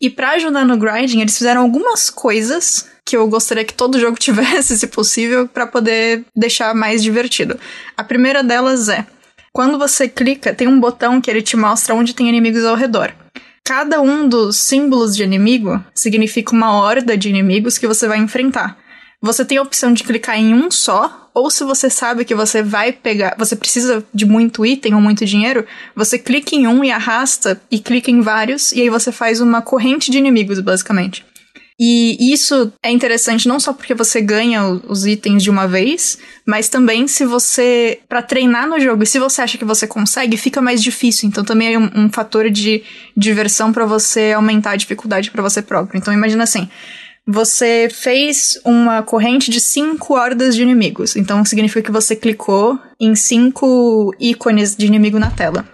E 0.00 0.10
para 0.10 0.32
ajudar 0.32 0.64
no 0.64 0.76
grinding, 0.76 1.20
eles 1.20 1.36
fizeram 1.36 1.62
algumas 1.62 2.10
coisas 2.10 2.88
que 3.04 3.16
eu 3.16 3.28
gostaria 3.28 3.64
que 3.64 3.74
todo 3.74 3.98
jogo 4.00 4.18
tivesse, 4.18 4.78
se 4.78 4.86
possível, 4.86 5.46
para 5.46 5.66
poder 5.66 6.24
deixar 6.34 6.74
mais 6.74 7.02
divertido. 7.02 7.58
A 7.96 8.02
primeira 8.02 8.42
delas 8.42 8.88
é: 8.88 9.06
quando 9.52 9.78
você 9.78 10.08
clica, 10.08 10.54
tem 10.54 10.66
um 10.66 10.80
botão 10.80 11.20
que 11.20 11.30
ele 11.30 11.42
te 11.42 11.56
mostra 11.56 11.94
onde 11.94 12.14
tem 12.14 12.28
inimigos 12.28 12.64
ao 12.64 12.76
redor. 12.76 13.14
Cada 13.66 14.00
um 14.00 14.28
dos 14.28 14.56
símbolos 14.56 15.16
de 15.16 15.22
inimigo 15.22 15.82
significa 15.94 16.52
uma 16.52 16.78
horda 16.78 17.16
de 17.16 17.30
inimigos 17.30 17.78
que 17.78 17.86
você 17.86 18.06
vai 18.06 18.18
enfrentar. 18.18 18.76
Você 19.24 19.42
tem 19.42 19.56
a 19.56 19.62
opção 19.62 19.90
de 19.94 20.04
clicar 20.04 20.38
em 20.38 20.52
um 20.52 20.70
só, 20.70 21.30
ou 21.32 21.50
se 21.50 21.64
você 21.64 21.88
sabe 21.88 22.26
que 22.26 22.34
você 22.34 22.62
vai 22.62 22.92
pegar, 22.92 23.34
você 23.38 23.56
precisa 23.56 24.04
de 24.12 24.26
muito 24.26 24.66
item 24.66 24.92
ou 24.92 25.00
muito 25.00 25.24
dinheiro, 25.24 25.64
você 25.96 26.18
clica 26.18 26.54
em 26.54 26.66
um 26.66 26.84
e 26.84 26.90
arrasta 26.90 27.58
e 27.70 27.78
clica 27.78 28.10
em 28.10 28.20
vários, 28.20 28.70
e 28.72 28.82
aí 28.82 28.90
você 28.90 29.10
faz 29.10 29.40
uma 29.40 29.62
corrente 29.62 30.10
de 30.10 30.18
inimigos, 30.18 30.60
basicamente. 30.60 31.24
E 31.80 32.32
isso 32.34 32.70
é 32.82 32.90
interessante 32.90 33.48
não 33.48 33.58
só 33.58 33.72
porque 33.72 33.94
você 33.94 34.20
ganha 34.20 34.62
os 34.86 35.06
itens 35.06 35.42
de 35.42 35.48
uma 35.48 35.66
vez, 35.66 36.18
mas 36.46 36.68
também 36.68 37.08
se 37.08 37.24
você. 37.24 38.00
para 38.06 38.20
treinar 38.20 38.68
no 38.68 38.78
jogo, 38.78 39.04
e 39.04 39.06
se 39.06 39.18
você 39.18 39.40
acha 39.40 39.56
que 39.56 39.64
você 39.64 39.86
consegue, 39.86 40.36
fica 40.36 40.60
mais 40.60 40.82
difícil. 40.82 41.26
Então 41.28 41.42
também 41.42 41.74
é 41.74 41.78
um, 41.78 41.90
um 41.96 42.12
fator 42.12 42.50
de 42.50 42.82
diversão 43.16 43.72
para 43.72 43.86
você 43.86 44.32
aumentar 44.36 44.72
a 44.72 44.76
dificuldade 44.76 45.30
para 45.30 45.42
você 45.42 45.62
próprio. 45.62 45.96
Então 45.96 46.12
imagina 46.12 46.44
assim. 46.44 46.68
Você 47.26 47.88
fez 47.90 48.60
uma 48.64 49.02
corrente 49.02 49.50
de 49.50 49.60
cinco 49.60 50.14
hordas 50.14 50.54
de 50.54 50.62
inimigos. 50.62 51.16
Então 51.16 51.44
significa 51.44 51.82
que 51.82 51.90
você 51.90 52.14
clicou 52.14 52.78
em 53.00 53.14
cinco 53.14 54.14
ícones 54.20 54.76
de 54.76 54.86
inimigo 54.86 55.18
na 55.18 55.30
tela. 55.30 55.66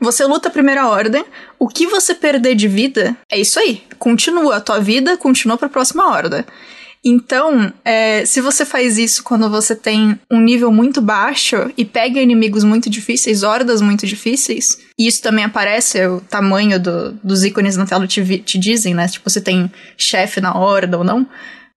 Você 0.00 0.24
luta 0.24 0.48
a 0.48 0.52
primeira 0.52 0.86
ordem, 0.88 1.24
o 1.58 1.66
que 1.66 1.86
você 1.86 2.14
perder 2.14 2.54
de 2.54 2.68
vida 2.68 3.16
é 3.30 3.38
isso 3.38 3.58
aí. 3.58 3.82
Continua, 3.98 4.56
a 4.56 4.60
tua 4.60 4.80
vida 4.80 5.16
continua 5.16 5.56
para 5.56 5.66
a 5.66 5.70
próxima 5.70 6.06
horda. 6.08 6.46
Então, 7.04 7.72
é, 7.84 8.24
se 8.24 8.40
você 8.40 8.64
faz 8.64 8.98
isso 8.98 9.22
quando 9.22 9.48
você 9.48 9.74
tem 9.74 10.18
um 10.30 10.40
nível 10.40 10.70
muito 10.70 11.00
baixo 11.00 11.70
e 11.76 11.84
pega 11.84 12.20
inimigos 12.20 12.64
muito 12.64 12.90
difíceis, 12.90 13.42
hordas 13.42 13.80
muito 13.80 14.06
difíceis, 14.06 14.78
e 14.98 15.06
isso 15.06 15.22
também 15.22 15.44
aparece, 15.44 16.04
o 16.06 16.20
tamanho 16.20 16.80
do, 16.80 17.12
dos 17.22 17.44
ícones 17.44 17.76
na 17.76 17.86
tela 17.86 18.06
te, 18.06 18.38
te 18.38 18.58
dizem, 18.58 18.94
né? 18.94 19.06
Tipo, 19.06 19.30
você 19.30 19.40
tem 19.40 19.70
chefe 19.96 20.40
na 20.40 20.56
horda 20.56 20.98
ou 20.98 21.04
não, 21.04 21.26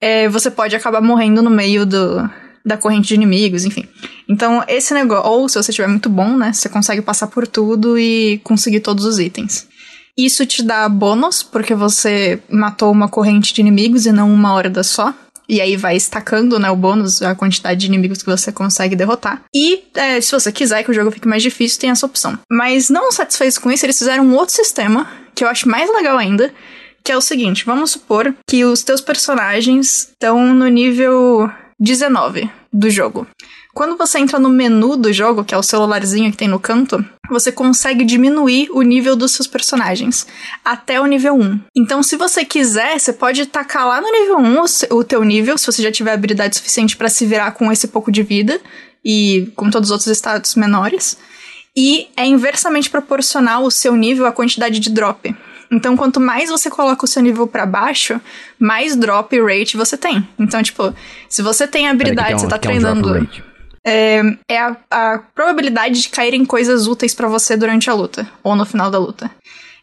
é, 0.01 0.27
você 0.27 0.49
pode 0.49 0.75
acabar 0.75 1.01
morrendo 1.01 1.43
no 1.43 1.49
meio 1.49 1.85
do, 1.85 2.27
da 2.65 2.77
corrente 2.77 3.09
de 3.09 3.13
inimigos, 3.13 3.63
enfim. 3.63 3.87
Então, 4.27 4.63
esse 4.67 4.93
negócio, 4.93 5.29
ou 5.29 5.47
se 5.47 5.61
você 5.61 5.71
tiver 5.71 5.87
muito 5.87 6.09
bom, 6.09 6.35
né? 6.35 6.51
Você 6.51 6.67
consegue 6.67 7.01
passar 7.01 7.27
por 7.27 7.45
tudo 7.45 7.99
e 7.99 8.39
conseguir 8.43 8.79
todos 8.79 9.05
os 9.05 9.19
itens. 9.19 9.67
Isso 10.17 10.45
te 10.45 10.63
dá 10.63 10.89
bônus, 10.89 11.43
porque 11.43 11.75
você 11.75 12.41
matou 12.49 12.91
uma 12.91 13.07
corrente 13.07 13.53
de 13.53 13.61
inimigos 13.61 14.05
e 14.05 14.11
não 14.11 14.33
uma 14.33 14.53
horda 14.53 14.83
só. 14.83 15.13
E 15.51 15.59
aí 15.59 15.75
vai 15.75 15.97
estacando, 15.97 16.57
né, 16.57 16.71
o 16.71 16.77
bônus, 16.77 17.21
a 17.21 17.35
quantidade 17.35 17.81
de 17.81 17.87
inimigos 17.87 18.23
que 18.23 18.29
você 18.29 18.53
consegue 18.53 18.95
derrotar. 18.95 19.43
E 19.53 19.83
é, 19.93 20.21
se 20.21 20.31
você 20.31 20.49
quiser 20.49 20.81
que 20.81 20.91
o 20.91 20.93
jogo 20.93 21.11
fique 21.11 21.27
mais 21.27 21.43
difícil, 21.43 21.77
tem 21.77 21.89
essa 21.89 22.05
opção. 22.05 22.39
Mas 22.49 22.89
não 22.89 23.11
satisfeitos 23.11 23.57
com 23.57 23.69
isso, 23.69 23.85
eles 23.85 23.97
fizeram 23.97 24.25
um 24.25 24.33
outro 24.35 24.55
sistema, 24.55 25.11
que 25.35 25.43
eu 25.43 25.49
acho 25.49 25.67
mais 25.67 25.91
legal 25.93 26.17
ainda, 26.17 26.53
que 27.03 27.11
é 27.11 27.17
o 27.17 27.21
seguinte, 27.21 27.65
vamos 27.65 27.91
supor 27.91 28.33
que 28.47 28.63
os 28.63 28.81
teus 28.81 29.01
personagens 29.01 30.07
estão 30.11 30.53
no 30.53 30.69
nível 30.69 31.51
19 31.77 32.49
do 32.71 32.89
jogo. 32.89 33.27
Quando 33.73 33.97
você 33.97 34.19
entra 34.19 34.37
no 34.37 34.49
menu 34.49 34.97
do 34.97 35.13
jogo, 35.13 35.45
que 35.45 35.55
é 35.55 35.57
o 35.57 35.63
celularzinho 35.63 36.29
que 36.31 36.37
tem 36.37 36.47
no 36.47 36.59
canto, 36.59 37.03
você 37.29 37.51
consegue 37.51 38.03
diminuir 38.03 38.69
o 38.71 38.81
nível 38.81 39.15
dos 39.15 39.31
seus 39.31 39.47
personagens 39.47 40.27
até 40.63 40.99
o 40.99 41.05
nível 41.05 41.35
1. 41.35 41.59
Então, 41.75 42.03
se 42.03 42.17
você 42.17 42.43
quiser, 42.43 42.99
você 42.99 43.13
pode 43.13 43.45
tacar 43.45 43.87
lá 43.87 44.01
no 44.01 44.11
nível 44.11 44.37
1 44.39 44.63
o 44.91 45.03
teu 45.03 45.23
nível, 45.23 45.57
se 45.57 45.65
você 45.65 45.81
já 45.81 45.91
tiver 45.91 46.11
habilidade 46.11 46.57
suficiente 46.57 46.97
para 46.97 47.09
se 47.09 47.25
virar 47.25 47.51
com 47.51 47.71
esse 47.71 47.87
pouco 47.87 48.11
de 48.11 48.23
vida 48.23 48.59
e 49.03 49.51
com 49.55 49.69
todos 49.69 49.87
os 49.87 49.91
outros 49.91 50.07
estados 50.07 50.55
menores. 50.55 51.17
E 51.75 52.09
é 52.17 52.25
inversamente 52.25 52.89
proporcional 52.89 53.63
o 53.63 53.71
seu 53.71 53.95
nível 53.95 54.25
à 54.25 54.33
quantidade 54.33 54.79
de 54.79 54.89
drop. 54.89 55.33
Então, 55.71 55.95
quanto 55.95 56.19
mais 56.19 56.49
você 56.49 56.69
coloca 56.69 57.05
o 57.05 57.07
seu 57.07 57.21
nível 57.21 57.47
para 57.47 57.65
baixo, 57.65 58.19
mais 58.59 58.93
drop 58.97 59.39
rate 59.39 59.77
você 59.77 59.95
tem. 59.95 60.27
Então, 60.37 60.61
tipo, 60.61 60.93
se 61.29 61.41
você 61.41 61.65
tem 61.65 61.87
habilidade, 61.87 62.35
um, 62.35 62.39
você 62.39 62.47
tá 62.47 62.57
treinando. 62.57 63.13
Um 63.13 63.50
é, 63.85 64.21
é 64.47 64.59
a, 64.59 64.77
a 64.89 65.19
probabilidade 65.33 66.01
de 66.01 66.09
caírem 66.09 66.45
coisas 66.45 66.87
úteis 66.87 67.13
para 67.13 67.27
você 67.27 67.57
durante 67.57 67.89
a 67.89 67.93
luta, 67.93 68.29
ou 68.43 68.55
no 68.55 68.65
final 68.65 68.91
da 68.91 68.99
luta. 68.99 69.31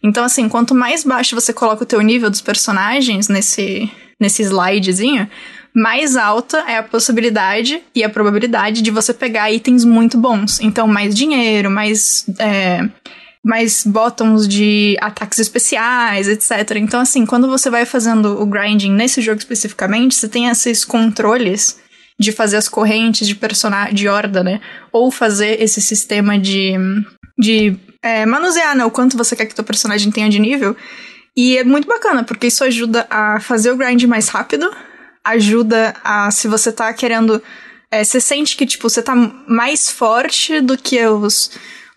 Então, 0.03 0.25
assim, 0.25 0.49
quanto 0.49 0.75
mais 0.75 1.05
baixo 1.05 1.35
você 1.35 1.53
coloca 1.53 1.83
o 1.83 1.87
teu 1.87 2.01
nível 2.01 2.31
dos 2.31 2.41
personagens 2.41 3.29
nesse, 3.29 3.91
nesse 4.21 4.43
slidezinho, 4.43 5.29
mais 5.75 6.17
alta 6.17 6.59
é 6.69 6.79
a 6.79 6.83
possibilidade 6.83 7.83
e 7.95 8.05
a 8.05 8.09
probabilidade 8.09 8.83
de 8.83 8.91
você 8.91 9.13
pegar 9.13 9.51
itens 9.51 9.85
muito 9.85 10.17
bons. 10.17 10.61
Então, 10.61 10.87
mais 10.87 11.15
dinheiro, 11.15 11.71
mais. 11.71 12.25
É, 12.39 12.89
mais 13.45 13.85
botões 13.87 14.47
de 14.49 14.97
ataques 15.01 15.39
especiais, 15.39 16.29
etc. 16.29 16.77
Então, 16.77 17.01
assim, 17.01 17.25
quando 17.25 17.49
você 17.49 17.71
vai 17.71 17.87
fazendo 17.87 18.43
o 18.43 18.45
grinding 18.45 18.93
nesse 18.93 19.23
jogo 19.23 19.39
especificamente, 19.39 20.17
você 20.17 20.29
tem 20.29 20.49
esses 20.49 20.85
controles 20.85 21.79
de 22.19 22.33
fazer 22.33 22.57
as 22.57 22.69
correntes 22.69 23.27
de 23.29 23.35
personagem, 23.35 23.95
de 23.95 24.09
horda, 24.09 24.43
né? 24.43 24.61
Ou 24.93 25.11
fazer 25.11 25.63
esse 25.63 25.81
sistema 25.81 26.39
de, 26.39 26.75
de 27.39 27.77
é, 28.03 28.27
manusear, 28.27 28.77
né? 28.77 28.85
O 28.85 28.91
quanto 28.91 29.17
você 29.17 29.37
quer 29.37 29.47
que 29.47 29.55
teu 29.55 29.65
personagem 29.65 30.11
tenha 30.11 30.29
de 30.29 30.39
nível. 30.39 30.77
E 31.37 31.59
é 31.59 31.65
muito 31.65 31.87
bacana, 31.87 32.25
porque 32.25 32.49
isso 32.49 32.65
ajuda 32.65 33.07
a 33.09 33.39
fazer 33.39 33.71
o 33.71 33.77
grind 33.77 34.03
mais 34.05 34.29
rápido, 34.29 34.69
ajuda 35.25 35.95
a, 36.03 36.31
se 36.31 36.49
você 36.49 36.73
tá 36.73 36.93
querendo. 36.93 37.41
É, 37.91 38.03
você 38.03 38.21
sente 38.21 38.57
que, 38.57 38.67
tipo, 38.67 38.91
você 38.91 39.01
tá 39.01 39.15
mais 39.47 39.89
forte 39.91 40.61
do 40.61 40.77
que 40.77 41.07
os 41.07 41.53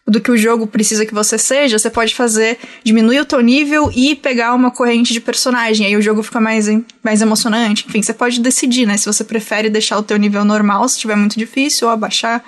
do 0.08 0.20
que 0.20 0.32
o 0.32 0.38
jogo 0.38 0.68
precisa 0.68 1.06
que 1.06 1.14
você 1.14 1.38
seja, 1.38 1.78
você 1.78 1.90
pode 1.90 2.16
fazer, 2.16 2.58
diminuir 2.84 3.20
o 3.20 3.26
teu 3.26 3.40
nível 3.40 3.92
e 3.96 4.16
pegar 4.16 4.54
uma 4.54 4.72
corrente 4.72 5.14
de 5.14 5.22
personagem, 5.22 5.86
aí 5.86 5.96
o 5.96 6.02
jogo 6.02 6.24
fica 6.24 6.42
mais, 6.42 6.68
mais 7.04 7.22
emocionante. 7.22 7.86
Enfim, 7.88 8.02
você 8.02 8.14
pode 8.14 8.40
decidir, 8.40 8.86
né, 8.86 8.98
se 8.98 9.06
você 9.06 9.24
prefere 9.24 9.70
deixar 9.70 9.98
o 9.98 10.04
teu 10.04 10.18
nível 10.18 10.44
normal, 10.44 10.88
se 10.88 10.96
estiver 10.96 11.16
muito 11.16 11.38
difícil, 11.38 11.88
ou 11.88 11.94
abaixar. 11.94 12.44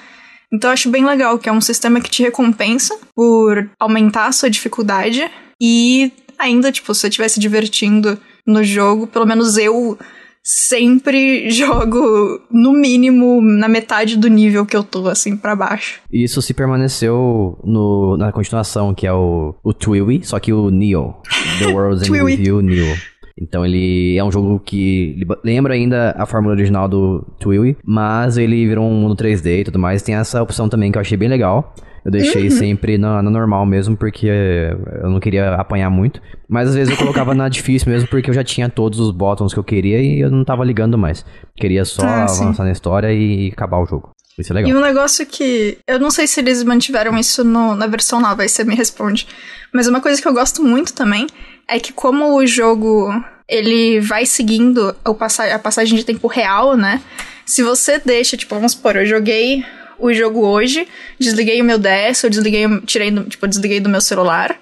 Então 0.52 0.70
eu 0.70 0.74
acho 0.74 0.90
bem 0.90 1.06
legal, 1.06 1.40
que 1.40 1.50
é 1.50 1.52
um 1.52 1.62
sistema 1.62 2.02
que 2.02 2.10
te 2.10 2.22
recompensa 2.22 2.98
por 3.16 3.70
aumentar 3.80 4.28
a 4.28 4.32
sua 4.32 4.50
dificuldade 4.50 5.30
e 5.60 6.12
ainda, 6.38 6.72
tipo, 6.72 6.94
se 6.94 7.02
você 7.02 7.08
estiver 7.08 7.28
se 7.28 7.40
divertindo 7.40 8.20
no 8.46 8.64
jogo, 8.64 9.08
pelo 9.08 9.26
menos 9.26 9.58
eu 9.58 9.98
sempre 10.44 11.50
jogo 11.52 12.42
no 12.52 12.74
mínimo 12.74 13.42
na 13.42 13.68
metade 13.68 14.18
do 14.18 14.28
nível 14.28 14.66
que 14.66 14.76
eu 14.76 14.84
tô, 14.84 15.08
assim, 15.08 15.38
para 15.38 15.56
baixo. 15.56 16.02
E 16.12 16.24
isso 16.24 16.42
se 16.42 16.54
permaneceu 16.54 17.58
no, 17.64 18.18
na 18.18 18.32
continuação, 18.32 18.94
que 18.94 19.08
é 19.08 19.14
o, 19.14 19.56
o 19.64 19.74
Twiwi, 19.74 20.22
só 20.24 20.40
que 20.40 20.52
o 20.52 20.70
Neo. 20.70 21.16
The 21.60 21.68
World's 21.74 22.08
End 22.08 22.20
Review 22.20 22.62
Neo. 22.62 22.96
Então 23.40 23.66
ele 23.66 24.16
é 24.16 24.24
um 24.24 24.32
jogo 24.32 24.60
que 24.60 25.26
lembra 25.44 25.74
ainda 25.74 26.14
a 26.18 26.26
fórmula 26.26 26.54
original 26.54 26.88
do 26.88 27.26
Twiwi, 27.40 27.78
mas 27.84 28.38
ele 28.38 28.68
virou 28.68 28.86
um 28.86 28.94
mundo 28.94 29.16
3D 29.16 29.62
e 29.62 29.64
tudo 29.64 29.80
mais. 29.80 30.04
Tem 30.04 30.16
essa 30.16 30.42
opção 30.42 30.70
também 30.70 30.92
que 30.92 30.98
eu 30.98 31.02
achei 31.02 31.18
bem 31.18 31.30
legal. 31.30 31.74
Eu 32.06 32.12
deixei 32.12 32.46
uhum. 32.46 32.52
sempre 32.52 32.98
na, 32.98 33.22
na, 33.22 33.30
normal 33.30 33.66
mesmo, 33.66 33.96
porque 33.96 34.28
eu 34.28 35.10
não 35.10 35.20
queria 35.20 35.56
apanhar 35.56 35.90
muito. 35.90 36.22
Mas 36.50 36.70
às 36.70 36.76
vezes 36.76 36.92
eu 36.92 36.98
colocava 36.98 37.34
na 37.34 37.48
difícil 37.48 37.92
mesmo, 37.92 38.10
porque 38.10 38.30
eu 38.30 38.34
já 38.34 38.44
tinha 38.44 38.68
todos 38.70 39.00
os 39.00 39.12
botões 39.12 39.54
que 39.54 39.60
eu 39.60 39.64
queria 39.64 40.02
e 40.02 40.20
eu 40.20 40.30
não 40.30 40.44
tava 40.44 40.66
ligando 40.66 40.98
mais. 40.98 41.26
Queria 41.56 41.86
só 41.86 42.04
ah, 42.04 42.24
avançar 42.24 42.54
sim. 42.54 42.64
na 42.64 42.72
história 42.72 43.14
e 43.14 43.50
acabar 43.52 43.80
o 43.80 43.86
jogo. 43.86 44.12
Isso 44.38 44.52
é 44.52 44.56
legal. 44.56 44.72
E 44.72 44.76
um 44.76 44.82
negócio 44.82 45.26
que. 45.26 45.78
Eu 45.88 46.00
não 46.00 46.12
sei 46.12 46.28
se 46.28 46.40
eles 46.40 46.64
mantiveram 46.64 47.18
isso 47.18 47.44
no, 47.44 47.76
na 47.76 47.88
versão 47.88 48.20
nova, 48.20 48.42
aí 48.42 48.50
você 48.50 48.64
me 48.64 48.76
responde. 48.76 49.28
Mas 49.74 49.88
uma 49.88 50.02
coisa 50.02 50.22
que 50.22 50.28
eu 50.28 50.34
gosto 50.34 50.64
muito 50.64 50.94
também 50.94 51.28
é 51.68 51.80
que, 51.80 51.94
como 51.94 52.36
o 52.36 52.46
jogo 52.46 53.14
ele 53.48 54.00
vai 54.00 54.26
seguindo 54.26 54.96
a 55.06 55.60
passagem 55.60 55.98
de 55.98 56.06
tempo 56.06 56.28
real, 56.28 56.76
né? 56.76 57.02
Se 57.46 57.62
você 57.62 58.00
deixa, 58.04 58.38
tipo, 58.38 58.56
vamos 58.56 58.72
supor, 58.72 58.96
eu 58.96 59.06
joguei 59.06 59.64
o 60.04 60.14
jogo 60.14 60.46
hoje, 60.46 60.86
desliguei 61.18 61.62
o 61.62 61.66
meu 61.66 61.80
DS, 61.80 62.24
eu 62.24 62.30
desliguei, 62.30 62.66
tirei, 62.82 63.10
do, 63.10 63.24
tipo, 63.24 63.48
desliguei 63.48 63.80
do 63.80 63.90
meu 63.90 64.02
celular 64.02 64.60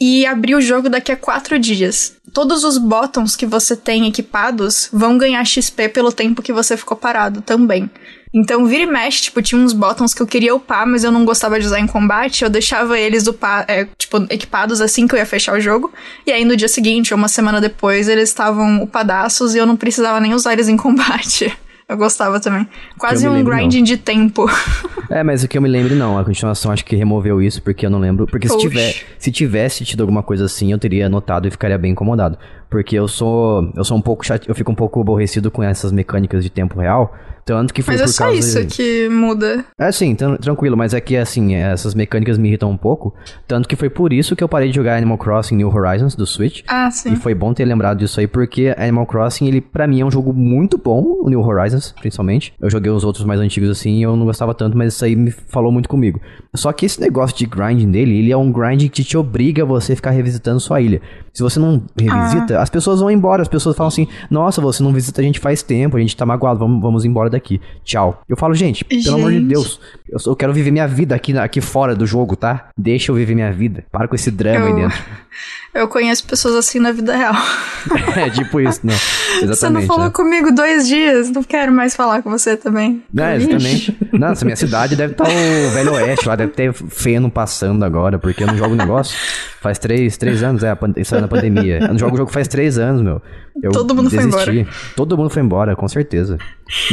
e 0.00 0.24
abri 0.24 0.54
o 0.54 0.60
jogo 0.62 0.88
daqui 0.88 1.12
a 1.12 1.16
quatro 1.16 1.58
dias. 1.58 2.16
Todos 2.32 2.64
os 2.64 2.78
botões 2.78 3.36
que 3.36 3.44
você 3.44 3.76
tem 3.76 4.08
equipados 4.08 4.88
vão 4.90 5.18
ganhar 5.18 5.44
XP 5.44 5.90
pelo 5.90 6.10
tempo 6.10 6.40
que 6.40 6.52
você 6.52 6.76
ficou 6.76 6.96
parado 6.96 7.42
também. 7.42 7.90
Então, 8.32 8.64
vira 8.64 8.84
e 8.84 8.86
mexe, 8.86 9.24
tipo, 9.24 9.42
tinha 9.42 9.60
uns 9.60 9.72
botões 9.74 10.14
que 10.14 10.22
eu 10.22 10.26
queria 10.26 10.54
upar, 10.54 10.86
mas 10.86 11.04
eu 11.04 11.10
não 11.10 11.24
gostava 11.24 11.58
de 11.60 11.66
usar 11.66 11.80
em 11.80 11.86
combate. 11.86 12.44
Eu 12.44 12.48
deixava 12.48 12.98
eles 12.98 13.26
upar, 13.26 13.66
é, 13.68 13.86
tipo, 13.98 14.16
equipados 14.30 14.80
assim 14.80 15.06
que 15.06 15.14
eu 15.14 15.18
ia 15.18 15.26
fechar 15.26 15.54
o 15.58 15.60
jogo. 15.60 15.92
E 16.24 16.30
aí, 16.32 16.44
no 16.44 16.56
dia 16.56 16.68
seguinte, 16.68 17.12
ou 17.12 17.18
uma 17.18 17.28
semana 17.28 17.60
depois, 17.60 18.08
eles 18.08 18.28
estavam 18.30 18.82
upadaços 18.82 19.54
e 19.54 19.58
eu 19.58 19.66
não 19.66 19.76
precisava 19.76 20.20
nem 20.20 20.32
usar 20.32 20.52
eles 20.52 20.68
em 20.68 20.76
combate. 20.76 21.52
Eu 21.90 21.96
gostava 21.96 22.38
também. 22.38 22.68
Quase 22.96 23.28
um 23.28 23.42
grinding 23.42 23.78
não. 23.78 23.84
de 23.84 23.96
tempo. 23.96 24.46
É, 25.12 25.24
mas 25.24 25.42
o 25.42 25.48
que 25.48 25.58
eu 25.58 25.62
me 25.62 25.68
lembro, 25.68 25.96
não. 25.96 26.16
A 26.16 26.24
continuação 26.24 26.70
acho 26.70 26.84
que 26.84 26.94
removeu 26.94 27.42
isso, 27.42 27.60
porque 27.60 27.84
eu 27.84 27.90
não 27.90 27.98
lembro. 27.98 28.28
Porque 28.28 28.48
se, 28.48 28.56
tiver, 28.56 28.94
se 29.18 29.32
tivesse 29.32 29.84
tido 29.84 30.02
alguma 30.02 30.22
coisa 30.22 30.44
assim, 30.44 30.70
eu 30.70 30.78
teria 30.78 31.08
notado 31.08 31.48
e 31.48 31.50
ficaria 31.50 31.76
bem 31.76 31.90
incomodado. 31.90 32.38
Porque 32.70 32.96
eu 32.96 33.08
sou. 33.08 33.70
Eu 33.76 33.84
sou 33.84 33.96
um 33.96 34.00
pouco 34.00 34.24
chate... 34.24 34.48
Eu 34.48 34.54
fico 34.54 34.70
um 34.70 34.74
pouco 34.76 35.00
aborrecido 35.00 35.50
com 35.50 35.62
essas 35.62 35.90
mecânicas 35.90 36.42
de 36.42 36.50
tempo 36.50 36.78
real. 36.78 37.12
Tanto 37.44 37.74
que 37.74 37.82
foi 37.82 37.94
mas 37.94 38.02
é 38.02 38.06
só 38.06 38.30
isso 38.30 38.64
que 38.66 39.08
muda. 39.08 39.64
É, 39.76 39.90
sim, 39.90 40.14
tranquilo, 40.14 40.76
mas 40.76 40.94
é 40.94 41.00
que, 41.00 41.16
assim, 41.16 41.54
essas 41.54 41.94
mecânicas 41.94 42.38
me 42.38 42.48
irritam 42.48 42.70
um 42.70 42.76
pouco. 42.76 43.12
Tanto 43.48 43.68
que 43.68 43.74
foi 43.74 43.90
por 43.90 44.12
isso 44.12 44.36
que 44.36 44.44
eu 44.44 44.48
parei 44.48 44.68
de 44.68 44.76
jogar 44.76 44.96
Animal 44.96 45.18
Crossing 45.18 45.56
New 45.56 45.68
Horizons 45.74 46.14
do 46.14 46.26
Switch. 46.26 46.62
Ah, 46.68 46.90
sim. 46.90 47.14
E 47.14 47.16
foi 47.16 47.34
bom 47.34 47.52
ter 47.52 47.64
lembrado 47.64 47.98
disso 47.98 48.20
aí, 48.20 48.28
porque 48.28 48.72
Animal 48.78 49.06
Crossing, 49.06 49.48
ele, 49.48 49.60
para 49.60 49.86
mim, 49.86 50.00
é 50.00 50.04
um 50.04 50.10
jogo 50.10 50.32
muito 50.32 50.78
bom, 50.78 51.02
o 51.22 51.28
New 51.28 51.40
Horizons, 51.40 51.92
principalmente. 52.00 52.52
Eu 52.60 52.70
joguei 52.70 52.92
os 52.92 53.02
outros 53.02 53.24
mais 53.24 53.40
antigos 53.40 53.68
assim 53.70 53.98
e 53.98 54.02
eu 54.02 54.14
não 54.14 54.26
gostava 54.26 54.54
tanto, 54.54 54.76
mas 54.76 54.94
isso 54.94 55.04
aí 55.04 55.16
me 55.16 55.30
falou 55.30 55.72
muito 55.72 55.88
comigo. 55.88 56.20
Só 56.54 56.72
que 56.72 56.86
esse 56.86 57.00
negócio 57.00 57.36
de 57.36 57.46
grinding 57.46 57.90
dele, 57.90 58.18
ele 58.18 58.30
é 58.30 58.36
um 58.36 58.52
grind 58.52 58.88
que 58.90 59.02
te 59.02 59.16
obriga 59.16 59.62
a 59.62 59.66
você 59.66 59.96
ficar 59.96 60.10
revisitando 60.10 60.60
sua 60.60 60.80
ilha. 60.80 61.00
Se 61.32 61.42
você 61.42 61.58
não 61.58 61.82
revisita, 61.96 62.58
ah. 62.58 62.62
as 62.62 62.70
pessoas 62.70 63.00
vão 63.00 63.10
embora. 63.10 63.42
As 63.42 63.48
pessoas 63.48 63.76
falam 63.76 63.88
assim: 63.88 64.08
Nossa, 64.30 64.60
você 64.60 64.82
não 64.82 64.92
visita 64.92 65.20
a 65.20 65.24
gente 65.24 65.38
faz 65.38 65.62
tempo, 65.62 65.96
a 65.96 66.00
gente 66.00 66.16
tá 66.16 66.26
magoado, 66.26 66.58
vamos, 66.58 66.80
vamos 66.80 67.04
embora 67.04 67.30
daqui. 67.30 67.60
Tchau. 67.84 68.22
Eu 68.28 68.36
falo, 68.36 68.54
gente, 68.54 68.84
gente. 68.90 69.04
pelo 69.04 69.16
amor 69.16 69.32
de 69.32 69.40
Deus, 69.40 69.80
eu, 70.08 70.18
eu, 70.26 70.36
quero 70.36 70.52
viver 70.52 70.70
minha 70.70 70.88
vida 70.88 71.14
aqui, 71.14 71.36
aqui 71.38 71.60
fora 71.60 71.94
do 71.94 72.06
jogo, 72.06 72.36
tá? 72.36 72.68
Deixa 72.76 73.10
eu 73.12 73.16
viver 73.16 73.34
minha 73.34 73.52
vida. 73.52 73.84
Para 73.90 74.08
com 74.08 74.14
esse 74.14 74.30
drama 74.30 74.66
eu, 74.66 74.76
aí 74.76 74.82
dentro. 74.82 74.98
Eu 75.72 75.86
conheço 75.86 76.26
pessoas 76.26 76.56
assim 76.56 76.80
na 76.80 76.90
vida 76.90 77.16
real. 77.16 77.34
é, 78.16 78.28
tipo 78.28 78.60
isso, 78.60 78.80
né? 78.84 78.92
Exatamente. 78.92 79.56
Você 79.56 79.70
não 79.70 79.82
falou 79.82 80.06
né? 80.06 80.10
comigo 80.10 80.52
dois 80.52 80.88
dias, 80.88 81.30
não 81.30 81.44
quero 81.44 81.70
mais 81.70 81.94
falar 81.94 82.22
com 82.22 82.30
você 82.30 82.56
também. 82.56 83.04
É, 83.16 83.36
exatamente. 83.36 83.96
Nossa, 84.12 84.44
minha 84.44 84.56
cidade 84.56 84.96
deve 84.96 85.12
estar 85.12 85.24
tá 85.24 85.30
o 85.30 85.70
Velho 85.70 85.92
Oeste 85.92 86.26
lá, 86.26 86.34
deve 86.34 86.52
ter 86.52 86.72
feno 86.72 87.30
passando 87.30 87.84
agora, 87.84 88.18
porque 88.18 88.42
eu 88.42 88.48
não 88.48 88.56
jogo 88.56 88.74
negócio. 88.74 89.16
Faz 89.60 89.78
três, 89.78 90.16
três 90.16 90.42
anos, 90.42 90.64
é, 90.64 90.76
isso 90.96 91.14
é 91.14 91.20
na 91.20 91.28
pandemia. 91.28 91.78
Eu 91.78 91.88
não 91.88 91.98
jogo 91.98 92.14
o 92.14 92.18
jogo 92.18 92.32
faz 92.32 92.48
três 92.48 92.76
anos, 92.76 93.02
meu. 93.02 93.22
Eu 93.62 93.70
Todo 93.70 93.94
mundo 93.94 94.10
desisti. 94.10 94.44
foi 94.44 94.54
embora. 94.56 94.76
Todo 94.96 95.16
mundo 95.16 95.30
foi 95.30 95.42
embora, 95.42 95.76
com 95.76 95.86
certeza. 95.86 96.38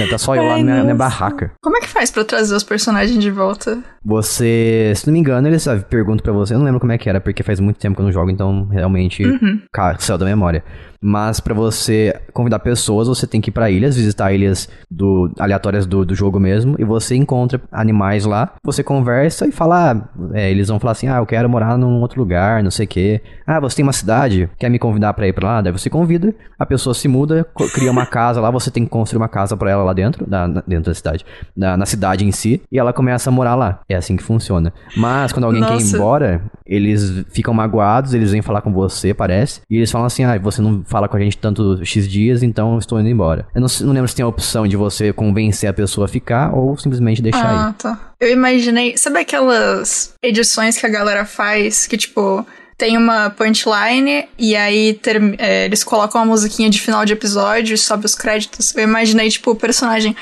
Tá 0.09 0.17
só 0.17 0.35
eu 0.35 0.43
lá 0.43 0.57
na 0.57 0.63
minha, 0.63 0.83
minha, 0.83 0.95
barraca. 0.95 1.51
Como 1.61 1.77
é 1.77 1.81
que 1.81 1.87
faz 1.87 2.11
pra 2.11 2.23
trazer 2.23 2.55
os 2.55 2.63
personagens 2.63 3.21
de 3.21 3.29
volta? 3.29 3.79
Você, 4.03 4.93
se 4.95 5.05
não 5.05 5.13
me 5.13 5.19
engano, 5.19 5.47
eles 5.47 5.67
perguntam 5.89 6.23
pra 6.23 6.33
você, 6.33 6.53
eu 6.53 6.59
não 6.59 6.65
lembro 6.65 6.79
como 6.79 6.91
é 6.91 6.97
que 6.97 7.09
era, 7.09 7.19
porque 7.19 7.43
faz 7.43 7.59
muito 7.59 7.77
tempo 7.77 7.95
que 7.95 8.01
eu 8.01 8.05
não 8.05 8.11
jogo, 8.11 8.31
então 8.31 8.67
realmente 8.67 9.23
uhum. 9.25 9.61
caiu 9.71 10.17
da 10.17 10.25
memória. 10.25 10.63
Mas 11.01 11.39
para 11.39 11.53
você 11.53 12.19
convidar 12.33 12.59
pessoas, 12.59 13.07
você 13.07 13.27
tem 13.27 13.39
que 13.39 13.49
ir 13.49 13.53
para 13.53 13.69
ilhas, 13.69 13.95
visitar 13.95 14.31
ilhas 14.31 14.69
do, 14.89 15.31
aleatórias 15.39 15.85
do, 15.85 16.05
do 16.05 16.15
jogo 16.15 16.39
mesmo, 16.39 16.75
e 16.79 16.83
você 16.83 17.15
encontra 17.15 17.61
animais 17.71 18.25
lá, 18.25 18.53
você 18.63 18.83
conversa 18.83 19.47
e 19.47 19.51
fala, 19.51 19.91
ah, 19.91 20.09
é, 20.33 20.49
eles 20.49 20.67
vão 20.67 20.79
falar 20.79 20.91
assim, 20.91 21.07
ah, 21.07 21.17
eu 21.17 21.25
quero 21.25 21.49
morar 21.49 21.77
num 21.77 22.01
outro 22.01 22.19
lugar, 22.19 22.63
não 22.63 22.71
sei 22.71 22.85
o 22.85 22.89
quê. 22.89 23.21
Ah, 23.45 23.59
você 23.59 23.77
tem 23.77 23.83
uma 23.83 23.93
cidade, 23.93 24.49
quer 24.57 24.69
me 24.69 24.79
convidar 24.79 25.13
para 25.13 25.27
ir 25.27 25.33
para 25.33 25.47
lá? 25.47 25.61
Daí 25.61 25.71
você 25.71 25.89
convida, 25.89 26.33
a 26.57 26.65
pessoa 26.65 26.93
se 26.93 27.07
muda, 27.07 27.45
cria 27.73 27.91
uma 27.91 28.05
casa 28.05 28.41
lá, 28.41 28.49
você 28.49 28.71
tem 28.71 28.83
que 28.83 28.89
construir 28.89 29.17
uma 29.17 29.29
casa 29.29 29.55
para 29.55 29.71
ela 29.71 29.83
lá 29.83 29.93
dentro, 29.93 30.25
da, 30.25 30.47
dentro 30.47 30.85
da 30.91 30.93
cidade, 30.93 31.25
na, 31.55 31.77
na, 31.77 31.85
cidade 31.85 32.25
em 32.25 32.31
si, 32.31 32.61
e 32.71 32.79
ela 32.79 32.91
começa 32.91 33.29
a 33.29 33.33
morar 33.33 33.55
lá. 33.55 33.79
É 33.87 33.95
assim 33.95 34.15
que 34.15 34.23
funciona. 34.23 34.73
Mas 34.95 35.31
quando 35.31 35.45
alguém 35.45 35.61
Nossa. 35.61 35.77
quer 35.77 35.83
ir 35.83 35.93
embora, 35.93 36.41
eles 36.65 37.25
ficam 37.29 37.53
magoados, 37.53 38.13
eles 38.13 38.31
vêm 38.31 38.41
falar 38.41 38.61
com 38.61 38.71
você, 38.71 39.13
parece, 39.13 39.61
e 39.69 39.77
eles 39.77 39.91
falam 39.91 40.07
assim, 40.07 40.23
ah, 40.23 40.37
você 40.37 40.61
não 40.61 40.83
fala 40.87 41.07
com 41.07 41.17
a 41.17 41.19
gente 41.19 41.37
tanto 41.37 41.85
X 41.85 42.09
dias, 42.09 42.41
então 42.41 42.79
estou 42.79 42.99
indo 42.99 43.09
embora. 43.09 43.45
Eu 43.53 43.61
não, 43.61 43.67
não 43.81 43.93
lembro 43.93 44.07
se 44.07 44.15
tem 44.15 44.23
a 44.23 44.27
opção 44.27 44.67
de 44.67 44.75
você 44.75 45.13
convencer 45.13 45.69
a 45.69 45.73
pessoa 45.73 46.05
a 46.05 46.07
ficar 46.07 46.55
ou 46.55 46.77
simplesmente 46.77 47.21
deixar 47.21 47.67
ah, 47.67 47.69
ir. 47.69 47.73
tá. 47.73 48.13
Eu 48.19 48.31
imaginei. 48.31 48.97
Sabe 48.97 49.19
aquelas 49.19 50.13
edições 50.23 50.77
que 50.77 50.85
a 50.85 50.89
galera 50.89 51.25
faz 51.25 51.85
que, 51.85 51.97
tipo, 51.97 52.45
tem 52.77 52.97
uma 52.97 53.29
punchline 53.29 54.27
e 54.37 54.55
aí 54.55 54.93
ter, 54.93 55.21
é, 55.39 55.65
eles 55.65 55.83
colocam 55.83 56.21
uma 56.21 56.27
musiquinha 56.27 56.69
de 56.69 56.79
final 56.79 57.05
de 57.05 57.13
episódio 57.13 57.73
e 57.73 57.77
sobe 57.77 58.05
os 58.05 58.15
créditos. 58.15 58.75
Eu 58.75 58.83
imaginei, 58.83 59.29
tipo, 59.29 59.51
o 59.51 59.55
personagem. 59.55 60.15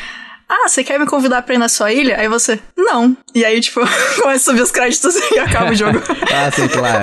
Ah, 0.47 0.67
você 0.67 0.83
quer 0.83 0.99
me 0.99 1.07
convidar 1.07 1.41
pra 1.41 1.55
ir 1.55 1.57
na 1.57 1.67
sua 1.67 1.91
ilha? 1.91 2.19
Aí 2.19 2.27
você, 2.27 2.59
não. 2.77 3.17
E 3.33 3.43
aí, 3.43 3.59
tipo, 3.59 3.79
começa 4.21 4.35
a 4.35 4.39
subir 4.39 4.61
os 4.61 4.71
créditos 4.71 5.15
e 5.31 5.39
acaba 5.39 5.71
o 5.71 5.75
jogo. 5.75 5.99
ah, 6.31 6.51
sei 6.51 6.67
lá. 6.79 7.01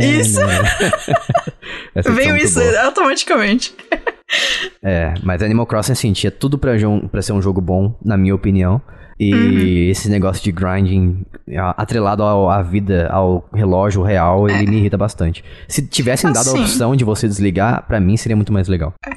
Isso. 0.00 0.40
Veio 2.12 2.36
isso 2.36 2.60
automaticamente. 2.84 3.74
É, 4.82 5.14
mas 5.22 5.42
Animal 5.42 5.66
Crossing, 5.66 5.92
assim, 5.92 6.12
tinha 6.12 6.30
tudo 6.30 6.58
pra, 6.58 6.72
pra 7.10 7.22
ser 7.22 7.32
um 7.32 7.40
jogo 7.40 7.60
bom, 7.60 7.96
na 8.04 8.16
minha 8.16 8.34
opinião. 8.34 8.80
E 9.18 9.32
uhum. 9.32 9.90
esse 9.90 10.10
negócio 10.10 10.42
de 10.42 10.50
grinding 10.50 11.24
atrelado 11.76 12.22
ao, 12.22 12.50
à 12.50 12.60
vida, 12.60 13.08
ao 13.08 13.48
relógio 13.54 14.02
real, 14.02 14.48
ele 14.48 14.64
é. 14.64 14.66
me 14.66 14.78
irrita 14.78 14.98
bastante. 14.98 15.44
Se 15.68 15.86
tivessem 15.86 16.30
assim, 16.30 16.44
dado 16.44 16.56
a 16.56 16.60
opção 16.60 16.96
de 16.96 17.04
você 17.04 17.28
desligar, 17.28 17.86
para 17.86 18.00
mim 18.00 18.16
seria 18.16 18.34
muito 18.36 18.52
mais 18.52 18.68
legal. 18.68 18.94
É. 19.06 19.12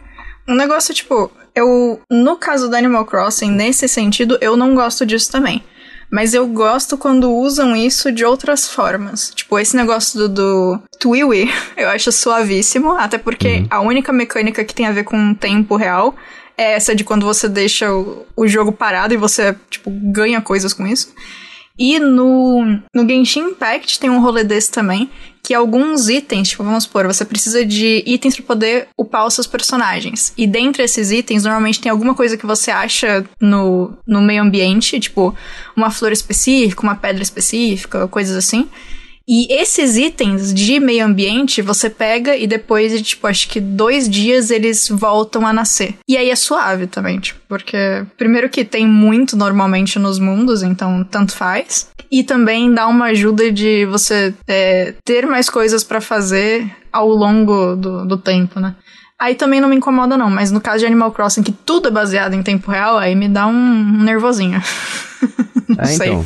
Um 0.48 0.56
negócio, 0.56 0.94
tipo, 0.94 1.32
eu. 1.56 2.00
No 2.12 2.36
caso 2.36 2.70
do 2.70 2.76
Animal 2.76 3.06
Crossing, 3.06 3.52
nesse 3.52 3.88
sentido, 3.88 4.38
eu 4.42 4.58
não 4.58 4.76
gosto 4.76 5.06
disso 5.06 5.32
também. 5.32 5.64
Mas 6.12 6.34
eu 6.34 6.48
gosto 6.48 6.98
quando 6.98 7.32
usam 7.32 7.76
isso 7.76 8.12
de 8.12 8.24
outras 8.24 8.68
formas. 8.68 9.32
Tipo, 9.34 9.58
esse 9.58 9.76
negócio 9.76 10.20
do, 10.20 10.30
do 10.30 10.80
Twiwi, 11.00 11.52
eu 11.76 11.90
acho 11.90 12.12
suavíssimo, 12.12 12.92
até 12.92 13.18
porque 13.18 13.60
uhum. 13.60 13.68
a 13.70 13.82
única 13.82 14.14
mecânica 14.14 14.64
que 14.64 14.76
tem 14.76 14.86
a 14.86 14.92
ver 14.92 15.04
com 15.04 15.34
tempo 15.34 15.76
real 15.76 16.16
é 16.58 16.74
essa 16.74 16.96
de 16.96 17.04
quando 17.04 17.26
você 17.26 17.50
deixa 17.50 17.92
o, 17.92 18.26
o 18.36 18.48
jogo 18.48 18.72
parado 18.72 19.14
e 19.14 19.18
você, 19.18 19.56
tipo, 19.70 19.90
ganha 19.92 20.42
coisas 20.42 20.74
com 20.74 20.86
isso. 20.88 21.14
E 21.78 22.00
no, 22.00 22.80
no 22.94 23.08
Genshin 23.08 23.50
Impact 23.50 24.00
tem 24.00 24.10
um 24.10 24.22
rolê 24.22 24.44
desse 24.44 24.72
também, 24.72 25.10
que 25.44 25.54
alguns 25.54 26.10
itens, 26.10 26.50
tipo, 26.50 26.64
vamos 26.64 26.86
supor, 26.86 27.06
você 27.06 27.24
precisa 27.24 27.64
de 27.64 28.02
itens 28.06 28.36
para 28.36 28.46
poder 28.46 28.88
upar 28.98 29.28
os 29.28 29.34
seus 29.36 29.46
personagens. 29.46 30.34
E 30.36 30.48
dentre 30.48 30.84
esses 30.84 31.12
itens, 31.12 31.44
normalmente 31.44 31.80
tem 31.80 31.92
alguma 31.92 32.16
coisa 32.16 32.36
que 32.36 32.46
você 32.46 32.72
acha 32.72 33.24
no, 33.40 33.94
no 34.08 34.22
meio 34.22 34.42
ambiente, 34.42 35.00
tipo, 35.00 35.36
uma 35.76 35.92
flor 35.92 36.12
específica, 36.12 36.82
uma 36.82 36.96
pedra 36.96 37.22
específica, 37.22 38.08
coisas 38.08 38.36
assim. 38.36 38.68
E 39.28 39.52
esses 39.52 39.98
itens 39.98 40.54
de 40.54 40.80
meio 40.80 41.04
ambiente 41.04 41.62
você 41.62 41.90
pega 41.90 42.36
e 42.36 42.46
depois 42.46 42.92
de, 42.92 43.02
tipo, 43.02 43.26
acho 43.26 43.50
que 43.50 43.60
dois 43.60 44.08
dias 44.08 44.52
eles 44.52 44.88
voltam 44.88 45.48
a 45.48 45.54
nascer. 45.54 45.96
E 46.08 46.16
aí 46.16 46.30
é 46.30 46.36
suave 46.36 46.86
também, 46.86 47.20
tipo, 47.20 47.40
porque 47.48 48.06
primeiro 48.18 48.50
que 48.50 48.64
tem 48.64 48.88
muito 48.88 49.36
normalmente 49.36 49.98
nos 49.98 50.20
mundos, 50.20 50.62
então 50.62 51.04
tanto 51.04 51.36
faz. 51.36 51.90
E 52.12 52.24
também 52.24 52.72
dá 52.72 52.88
uma 52.88 53.06
ajuda 53.06 53.52
de 53.52 53.86
você 53.88 54.34
é, 54.48 54.94
ter 55.04 55.26
mais 55.26 55.50
coisas 55.50 55.84
para 55.84 56.00
fazer 56.00 56.70
ao 56.94 57.10
longo 57.10 57.76
do, 57.76 58.06
do 58.06 58.18
tempo, 58.18 58.60
né? 58.60 58.76
Aí 59.18 59.34
também 59.34 59.62
não 59.62 59.70
me 59.70 59.78
incomoda, 59.78 60.18
não. 60.18 60.30
Mas 60.30 60.52
no 60.52 60.62
caso 60.62 60.80
de 60.80 60.86
Animal 60.86 61.12
Crossing, 61.12 61.42
que 61.42 61.52
tudo 61.52 61.88
é 61.88 61.92
baseado 61.92 62.34
em 62.34 62.44
tempo 62.44 62.70
real, 62.70 62.98
aí 62.98 63.16
me 63.16 63.28
dá 63.28 63.48
um, 63.48 64.04
nervosinho. 64.04 64.62
é, 65.80 65.94
então. 65.94 66.26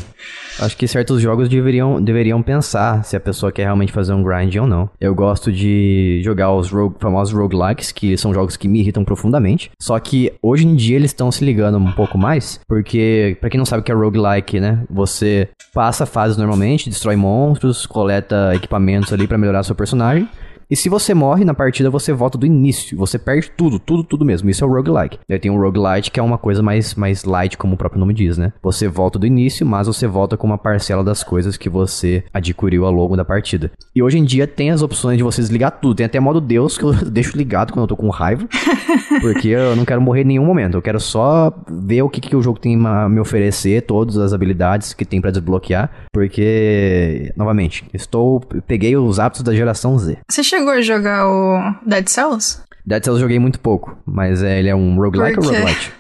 Acho 0.61 0.75
que 0.75 0.87
certos 0.87 1.21
jogos 1.21 1.47
deveriam, 1.47 2.01
deveriam 2.01 2.41
pensar 2.41 3.03
se 3.03 3.15
a 3.15 3.19
pessoa 3.19 3.51
quer 3.51 3.63
realmente 3.63 3.91
fazer 3.91 4.13
um 4.13 4.23
grind 4.23 4.55
ou 4.57 4.67
não. 4.67 4.89
Eu 4.99 5.15
gosto 5.15 5.51
de 5.51 6.21
jogar 6.23 6.53
os 6.53 6.69
rogue, 6.69 6.95
famosos 6.99 7.33
roguelikes, 7.33 7.91
que 7.91 8.17
são 8.17 8.33
jogos 8.33 8.57
que 8.57 8.67
me 8.67 8.79
irritam 8.79 9.05
profundamente. 9.05 9.71
Só 9.81 9.97
que 9.99 10.33
hoje 10.41 10.67
em 10.67 10.75
dia 10.75 10.97
eles 10.97 11.11
estão 11.11 11.31
se 11.31 11.45
ligando 11.45 11.77
um 11.77 11.91
pouco 11.91 12.17
mais, 12.17 12.59
porque, 12.67 13.37
para 13.39 13.49
quem 13.49 13.57
não 13.57 13.65
sabe 13.65 13.81
o 13.81 13.83
que 13.83 13.91
é 13.91 13.95
roguelike, 13.95 14.59
né? 14.59 14.83
Você 14.89 15.49
passa 15.73 16.05
fases 16.05 16.37
normalmente, 16.37 16.89
destrói 16.89 17.15
monstros, 17.15 17.85
coleta 17.85 18.53
equipamentos 18.53 19.13
ali 19.13 19.27
para 19.27 19.37
melhorar 19.37 19.63
seu 19.63 19.75
personagem. 19.75 20.27
E 20.69 20.75
se 20.75 20.87
você 20.87 21.15
morre 21.15 21.43
na 21.43 21.55
partida, 21.55 21.89
você 21.89 22.13
volta 22.13 22.37
do 22.37 22.45
início. 22.45 22.95
Você 22.95 23.17
perde 23.17 23.49
tudo, 23.49 23.79
tudo, 23.79 24.03
tudo 24.03 24.23
mesmo. 24.23 24.51
Isso 24.51 24.63
é 24.63 24.67
o 24.67 24.69
roguelike. 24.69 25.17
Daí 25.27 25.39
tem 25.39 25.49
o 25.49 25.59
roguelite, 25.59 26.11
que 26.11 26.19
é 26.19 26.23
uma 26.23 26.37
coisa 26.37 26.61
mais, 26.61 26.93
mais 26.93 27.23
light, 27.23 27.57
como 27.57 27.73
o 27.73 27.77
próprio 27.77 27.99
nome 27.99 28.13
diz, 28.13 28.37
né? 28.37 28.53
Você 28.61 28.87
volta 28.87 29.17
do 29.17 29.25
início, 29.25 29.65
mas 29.65 29.87
você 29.87 30.05
volta 30.05 30.37
com 30.37 30.45
uma 30.45 30.59
parcela 30.59 31.03
das 31.03 31.23
coisas 31.23 31.57
que 31.57 31.67
você 31.67 32.23
adquiriu 32.31 32.85
ao 32.85 32.91
longo 32.91 33.17
da 33.17 33.25
partida. 33.25 33.71
E 33.95 34.03
hoje 34.03 34.19
em 34.19 34.23
dia 34.23 34.45
tem 34.45 34.69
as 34.69 34.83
opções 34.83 35.17
de 35.17 35.23
você 35.23 35.41
desligar 35.41 35.79
tudo. 35.79 35.95
Tem 35.95 36.05
até 36.05 36.19
modo 36.19 36.39
Deus, 36.39 36.77
que 36.77 36.83
eu 36.83 36.93
deixo 37.09 37.35
ligado 37.35 37.73
quando 37.73 37.85
eu 37.85 37.87
tô 37.87 37.97
com 37.97 38.09
raiva. 38.09 38.47
porque 39.21 39.47
eu 39.47 39.75
não 39.75 39.85
quero 39.85 40.01
morrer 40.01 40.21
em 40.21 40.25
nenhum 40.25 40.45
momento. 40.45 40.77
Eu 40.77 40.83
quero 40.83 40.99
só 40.99 41.51
ver 41.67 42.03
o 42.03 42.09
que, 42.09 42.21
que 42.21 42.35
o 42.35 42.43
jogo 42.43 42.59
tem 42.59 42.75
a 42.85 43.09
me 43.09 43.19
oferecer, 43.19 43.81
todas 43.81 44.17
as 44.17 44.33
habilidades 44.33 44.93
que 44.93 45.03
tem 45.03 45.19
para 45.19 45.31
desbloquear. 45.31 45.89
Porque, 46.13 47.33
novamente, 47.35 47.85
estou. 47.91 48.39
Peguei 48.67 48.95
os 48.95 49.19
hábitos 49.19 49.41
da 49.41 49.53
geração 49.53 49.97
Z. 49.97 50.19
Você 50.29 50.43
chegou 50.43 50.58
chegou 50.59 50.73
a 50.73 50.81
jogar 50.81 51.27
o 51.27 51.75
Dead 51.85 52.07
Cells? 52.07 52.59
Dead 52.85 53.03
Cells 53.03 53.19
eu 53.19 53.27
joguei 53.27 53.39
muito 53.39 53.59
pouco, 53.59 53.97
mas 54.05 54.43
é, 54.43 54.59
ele 54.59 54.69
é 54.69 54.75
um 54.75 54.95
roguelike 54.95 55.35
Porque... 55.35 55.47
ou 55.47 55.55
roguelite? 55.55 55.93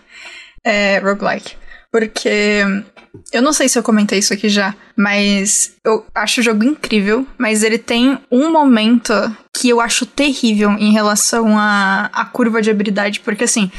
É, 0.61 0.99
roguelike. 0.99 1.55
Porque 1.89 2.61
eu 3.31 3.41
não 3.41 3.53
sei 3.53 3.69
se 3.69 3.79
eu 3.79 3.81
comentei 3.81 4.19
isso 4.19 4.33
aqui 4.33 4.49
já, 4.49 4.75
mas 4.95 5.73
eu 5.85 6.05
acho 6.13 6.41
o 6.41 6.43
jogo 6.43 6.65
incrível, 6.65 7.25
mas 7.37 7.63
ele 7.63 7.77
tem 7.77 8.19
um 8.29 8.51
momento 8.51 9.13
que 9.55 9.69
eu 9.69 9.79
acho 9.79 10.05
terrível 10.05 10.71
em 10.71 10.91
relação 10.91 11.57
à, 11.57 12.09
à 12.11 12.25
curva 12.25 12.61
de 12.61 12.69
habilidade, 12.69 13.21
porque 13.21 13.45
assim, 13.45 13.71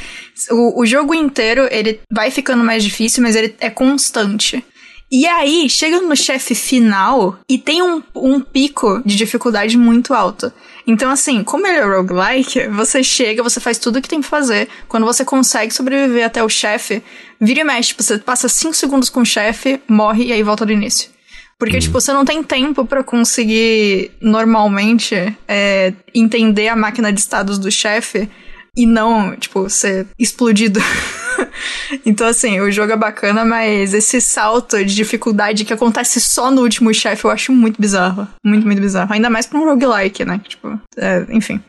o, 0.49 0.81
o 0.81 0.85
jogo 0.87 1.13
inteiro 1.13 1.67
ele 1.69 2.01
vai 2.11 2.31
ficando 2.31 2.63
mais 2.63 2.83
difícil, 2.83 3.21
mas 3.21 3.35
ele 3.35 3.55
é 3.59 3.69
constante. 3.69 4.65
E 5.11 5.27
aí, 5.27 5.69
chega 5.69 6.01
no 6.01 6.15
chefe 6.15 6.55
final 6.55 7.37
e 7.47 7.57
tem 7.57 7.83
um, 7.83 8.01
um 8.15 8.39
pico 8.39 9.01
de 9.05 9.15
dificuldade 9.15 9.77
muito 9.77 10.13
alto. 10.13 10.51
Então, 10.85 11.11
assim, 11.11 11.43
como 11.43 11.67
ele 11.67 11.77
é 11.77 11.83
roguelike, 11.83 12.67
você 12.67 13.03
chega, 13.03 13.43
você 13.43 13.59
faz 13.59 13.77
tudo 13.77 13.99
o 13.99 14.01
que 14.01 14.09
tem 14.09 14.21
que 14.21 14.27
fazer. 14.27 14.67
Quando 14.87 15.05
você 15.05 15.23
consegue 15.23 15.73
sobreviver 15.73 16.25
até 16.25 16.43
o 16.43 16.49
chefe, 16.49 17.03
vira 17.39 17.61
e 17.61 17.63
mexe, 17.63 17.89
tipo, 17.89 18.03
você 18.03 18.17
passa 18.17 18.49
5 18.49 18.73
segundos 18.73 19.09
com 19.09 19.21
o 19.21 19.25
chefe, 19.25 19.81
morre 19.87 20.25
e 20.25 20.33
aí 20.33 20.43
volta 20.43 20.65
do 20.65 20.71
início. 20.71 21.09
Porque, 21.57 21.75
uhum. 21.75 21.81
tipo, 21.81 22.01
você 22.01 22.11
não 22.11 22.25
tem 22.25 22.41
tempo 22.41 22.85
para 22.85 23.03
conseguir, 23.03 24.11
normalmente, 24.19 25.15
é, 25.47 25.93
entender 26.13 26.67
a 26.67 26.75
máquina 26.75 27.13
de 27.13 27.19
estados 27.19 27.59
do 27.59 27.71
chefe 27.71 28.27
e 28.75 28.85
não, 28.85 29.35
tipo, 29.35 29.69
ser 29.69 30.07
explodido. 30.17 30.79
então, 32.05 32.27
assim, 32.27 32.59
o 32.59 32.71
jogo 32.71 32.91
é 32.91 32.97
bacana, 32.97 33.43
mas 33.45 33.93
esse 33.93 34.19
salto 34.21 34.77
de 34.83 34.95
dificuldade 34.95 35.65
que 35.65 35.73
acontece 35.73 36.19
só 36.19 36.51
no 36.51 36.61
último 36.61 36.93
chefe 36.93 37.25
eu 37.25 37.31
acho 37.31 37.51
muito 37.51 37.79
bizarro. 37.79 38.27
Muito, 38.43 38.65
muito 38.65 38.81
bizarro. 38.81 39.13
Ainda 39.13 39.29
mais 39.29 39.45
pra 39.45 39.59
um 39.59 39.65
roguelike, 39.65 40.25
né? 40.25 40.39
Tipo, 40.47 40.79
é, 40.97 41.25
enfim. 41.29 41.61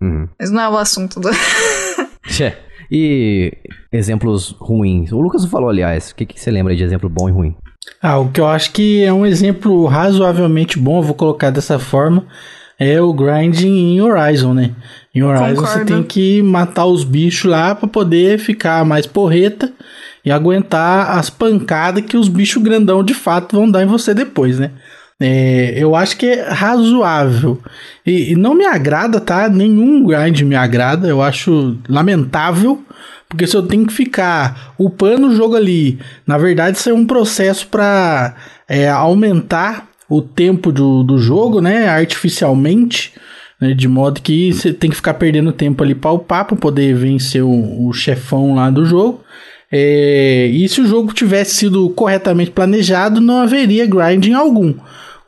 Uhum. 0.00 0.28
Mas 0.38 0.50
não 0.50 0.62
é 0.62 0.68
o 0.68 0.76
assunto 0.76 1.20
do. 1.20 1.30
Tchê. 2.26 2.54
E 2.94 3.50
exemplos 3.90 4.54
ruins? 4.60 5.12
O 5.12 5.20
Lucas 5.22 5.46
falou, 5.46 5.70
aliás. 5.70 6.10
O 6.10 6.14
que, 6.14 6.26
que 6.26 6.38
você 6.38 6.50
lembra 6.50 6.76
de 6.76 6.84
exemplo 6.84 7.08
bom 7.08 7.26
e 7.26 7.32
ruim? 7.32 7.56
Ah, 8.02 8.18
o 8.18 8.30
que 8.30 8.38
eu 8.38 8.46
acho 8.46 8.70
que 8.72 9.02
é 9.02 9.10
um 9.10 9.24
exemplo 9.24 9.86
razoavelmente 9.86 10.78
bom, 10.78 10.98
eu 10.98 11.02
vou 11.02 11.14
colocar 11.14 11.50
dessa 11.50 11.78
forma, 11.78 12.26
é 12.82 13.00
o 13.00 13.12
grinding 13.12 13.94
em 13.94 14.00
Horizon, 14.00 14.54
né? 14.54 14.70
Em 15.14 15.22
Horizon 15.22 15.54
Concordo. 15.54 15.78
você 15.78 15.84
tem 15.84 16.02
que 16.02 16.42
matar 16.42 16.86
os 16.86 17.04
bichos 17.04 17.50
lá 17.50 17.74
para 17.74 17.88
poder 17.88 18.38
ficar 18.38 18.84
mais 18.84 19.06
porreta 19.06 19.72
e 20.24 20.30
aguentar 20.30 21.18
as 21.18 21.28
pancadas 21.28 22.04
que 22.04 22.16
os 22.16 22.28
bichos 22.28 22.62
grandão 22.62 23.02
de 23.02 23.14
fato 23.14 23.56
vão 23.56 23.70
dar 23.70 23.82
em 23.82 23.86
você 23.86 24.14
depois, 24.14 24.58
né? 24.58 24.70
É, 25.20 25.74
eu 25.76 25.94
acho 25.94 26.16
que 26.16 26.26
é 26.26 26.48
razoável. 26.48 27.60
E, 28.04 28.32
e, 28.32 28.36
não 28.36 28.54
me 28.54 28.64
agrada, 28.64 29.20
tá? 29.20 29.48
Nenhum 29.48 30.04
grind 30.04 30.40
me 30.40 30.56
agrada. 30.56 31.06
Eu 31.06 31.22
acho 31.22 31.76
lamentável. 31.88 32.82
Porque 33.28 33.46
se 33.46 33.56
eu 33.56 33.62
tenho 33.62 33.86
que 33.86 33.92
ficar 33.92 34.74
upando 34.76 35.28
o 35.28 35.34
jogo 35.34 35.56
ali, 35.56 35.98
na 36.26 36.36
verdade 36.36 36.76
isso 36.76 36.90
é 36.90 36.92
um 36.92 37.06
processo 37.06 37.66
para 37.68 38.34
é, 38.68 38.90
aumentar 38.90 39.88
o 40.12 40.20
tempo 40.20 40.70
do, 40.70 41.02
do 41.02 41.18
jogo, 41.18 41.60
né? 41.60 41.88
Artificialmente. 41.88 43.12
Né, 43.60 43.74
de 43.74 43.86
modo 43.86 44.20
que 44.20 44.52
você 44.52 44.72
tem 44.72 44.90
que 44.90 44.96
ficar 44.96 45.14
perdendo 45.14 45.52
tempo 45.52 45.84
ali 45.84 45.94
para 45.94 46.10
upar 46.10 46.44
para 46.44 46.56
poder 46.56 46.96
vencer 46.96 47.44
o, 47.44 47.86
o, 47.86 47.92
chefão 47.92 48.56
lá 48.56 48.68
do 48.68 48.84
jogo. 48.84 49.20
É, 49.70 50.50
e 50.52 50.68
se 50.68 50.80
o 50.80 50.86
jogo 50.86 51.12
tivesse 51.14 51.54
sido 51.54 51.88
corretamente 51.90 52.50
planejado, 52.50 53.20
não 53.20 53.38
haveria 53.38 53.86
grinding 53.86 54.32
algum. 54.32 54.74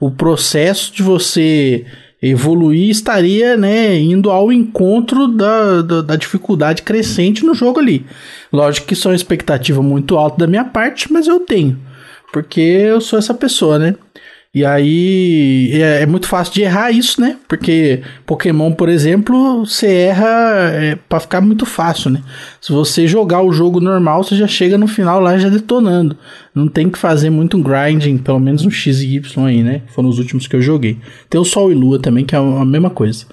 O 0.00 0.10
processo 0.10 0.92
de 0.92 1.00
você 1.00 1.86
evoluir 2.20 2.90
estaria 2.90 3.56
né, 3.56 3.96
indo 4.00 4.30
ao 4.30 4.52
encontro 4.52 5.28
da, 5.28 5.82
da, 5.82 6.02
da, 6.02 6.16
dificuldade 6.16 6.82
crescente 6.82 7.44
no 7.44 7.54
jogo 7.54 7.78
ali. 7.78 8.04
Lógico 8.52 8.88
que 8.88 8.94
isso 8.94 9.06
é 9.06 9.12
uma 9.12 9.16
expectativa 9.16 9.80
muito 9.80 10.16
alta 10.16 10.38
da 10.38 10.46
minha 10.48 10.64
parte, 10.64 11.12
mas 11.12 11.28
eu 11.28 11.38
tenho. 11.38 11.78
Porque 12.32 12.60
eu 12.60 13.00
sou 13.00 13.16
essa 13.16 13.32
pessoa, 13.32 13.78
né? 13.78 13.94
E 14.54 14.64
aí 14.64 15.70
é, 15.72 16.02
é, 16.02 16.06
muito 16.06 16.28
fácil 16.28 16.54
de 16.54 16.62
errar 16.62 16.92
isso, 16.92 17.20
né? 17.20 17.36
Porque 17.48 18.02
Pokémon, 18.24 18.70
por 18.70 18.88
exemplo, 18.88 19.66
você 19.66 19.92
erra 19.92 20.70
é, 20.72 20.98
para 21.08 21.18
ficar 21.18 21.40
muito 21.40 21.66
fácil, 21.66 22.10
né? 22.10 22.22
Se 22.60 22.70
você 22.70 23.04
jogar 23.04 23.42
o 23.42 23.52
jogo 23.52 23.80
normal, 23.80 24.22
você 24.22 24.36
já 24.36 24.46
chega 24.46 24.78
no 24.78 24.86
final 24.86 25.18
lá 25.18 25.36
já 25.36 25.48
detonando. 25.48 26.16
Não 26.54 26.68
tem 26.68 26.88
que 26.88 26.96
fazer 26.96 27.30
muito 27.30 27.58
grinding, 27.58 28.16
pelo 28.18 28.38
menos 28.38 28.64
no 28.64 28.70
X 28.70 29.00
e 29.00 29.16
Y 29.16 29.44
aí, 29.44 29.62
né? 29.64 29.82
Foram 29.88 30.08
os 30.08 30.20
últimos 30.20 30.46
que 30.46 30.54
eu 30.54 30.62
joguei. 30.62 30.98
Tem 31.28 31.40
o 31.40 31.44
Sol 31.44 31.72
e 31.72 31.74
Lua 31.74 31.98
também, 31.98 32.24
que 32.24 32.36
é 32.36 32.38
a 32.38 32.64
mesma 32.64 32.90
coisa. 32.90 33.26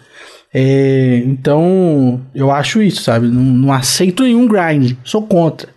É, 0.51 1.21
então, 1.25 2.19
eu 2.33 2.49
acho 2.49 2.81
isso, 2.81 3.03
sabe? 3.03 3.27
Não, 3.27 3.43
não 3.43 3.71
aceito 3.71 4.23
nenhum 4.23 4.47
grind, 4.47 4.93
sou 5.03 5.21
contra. 5.21 5.69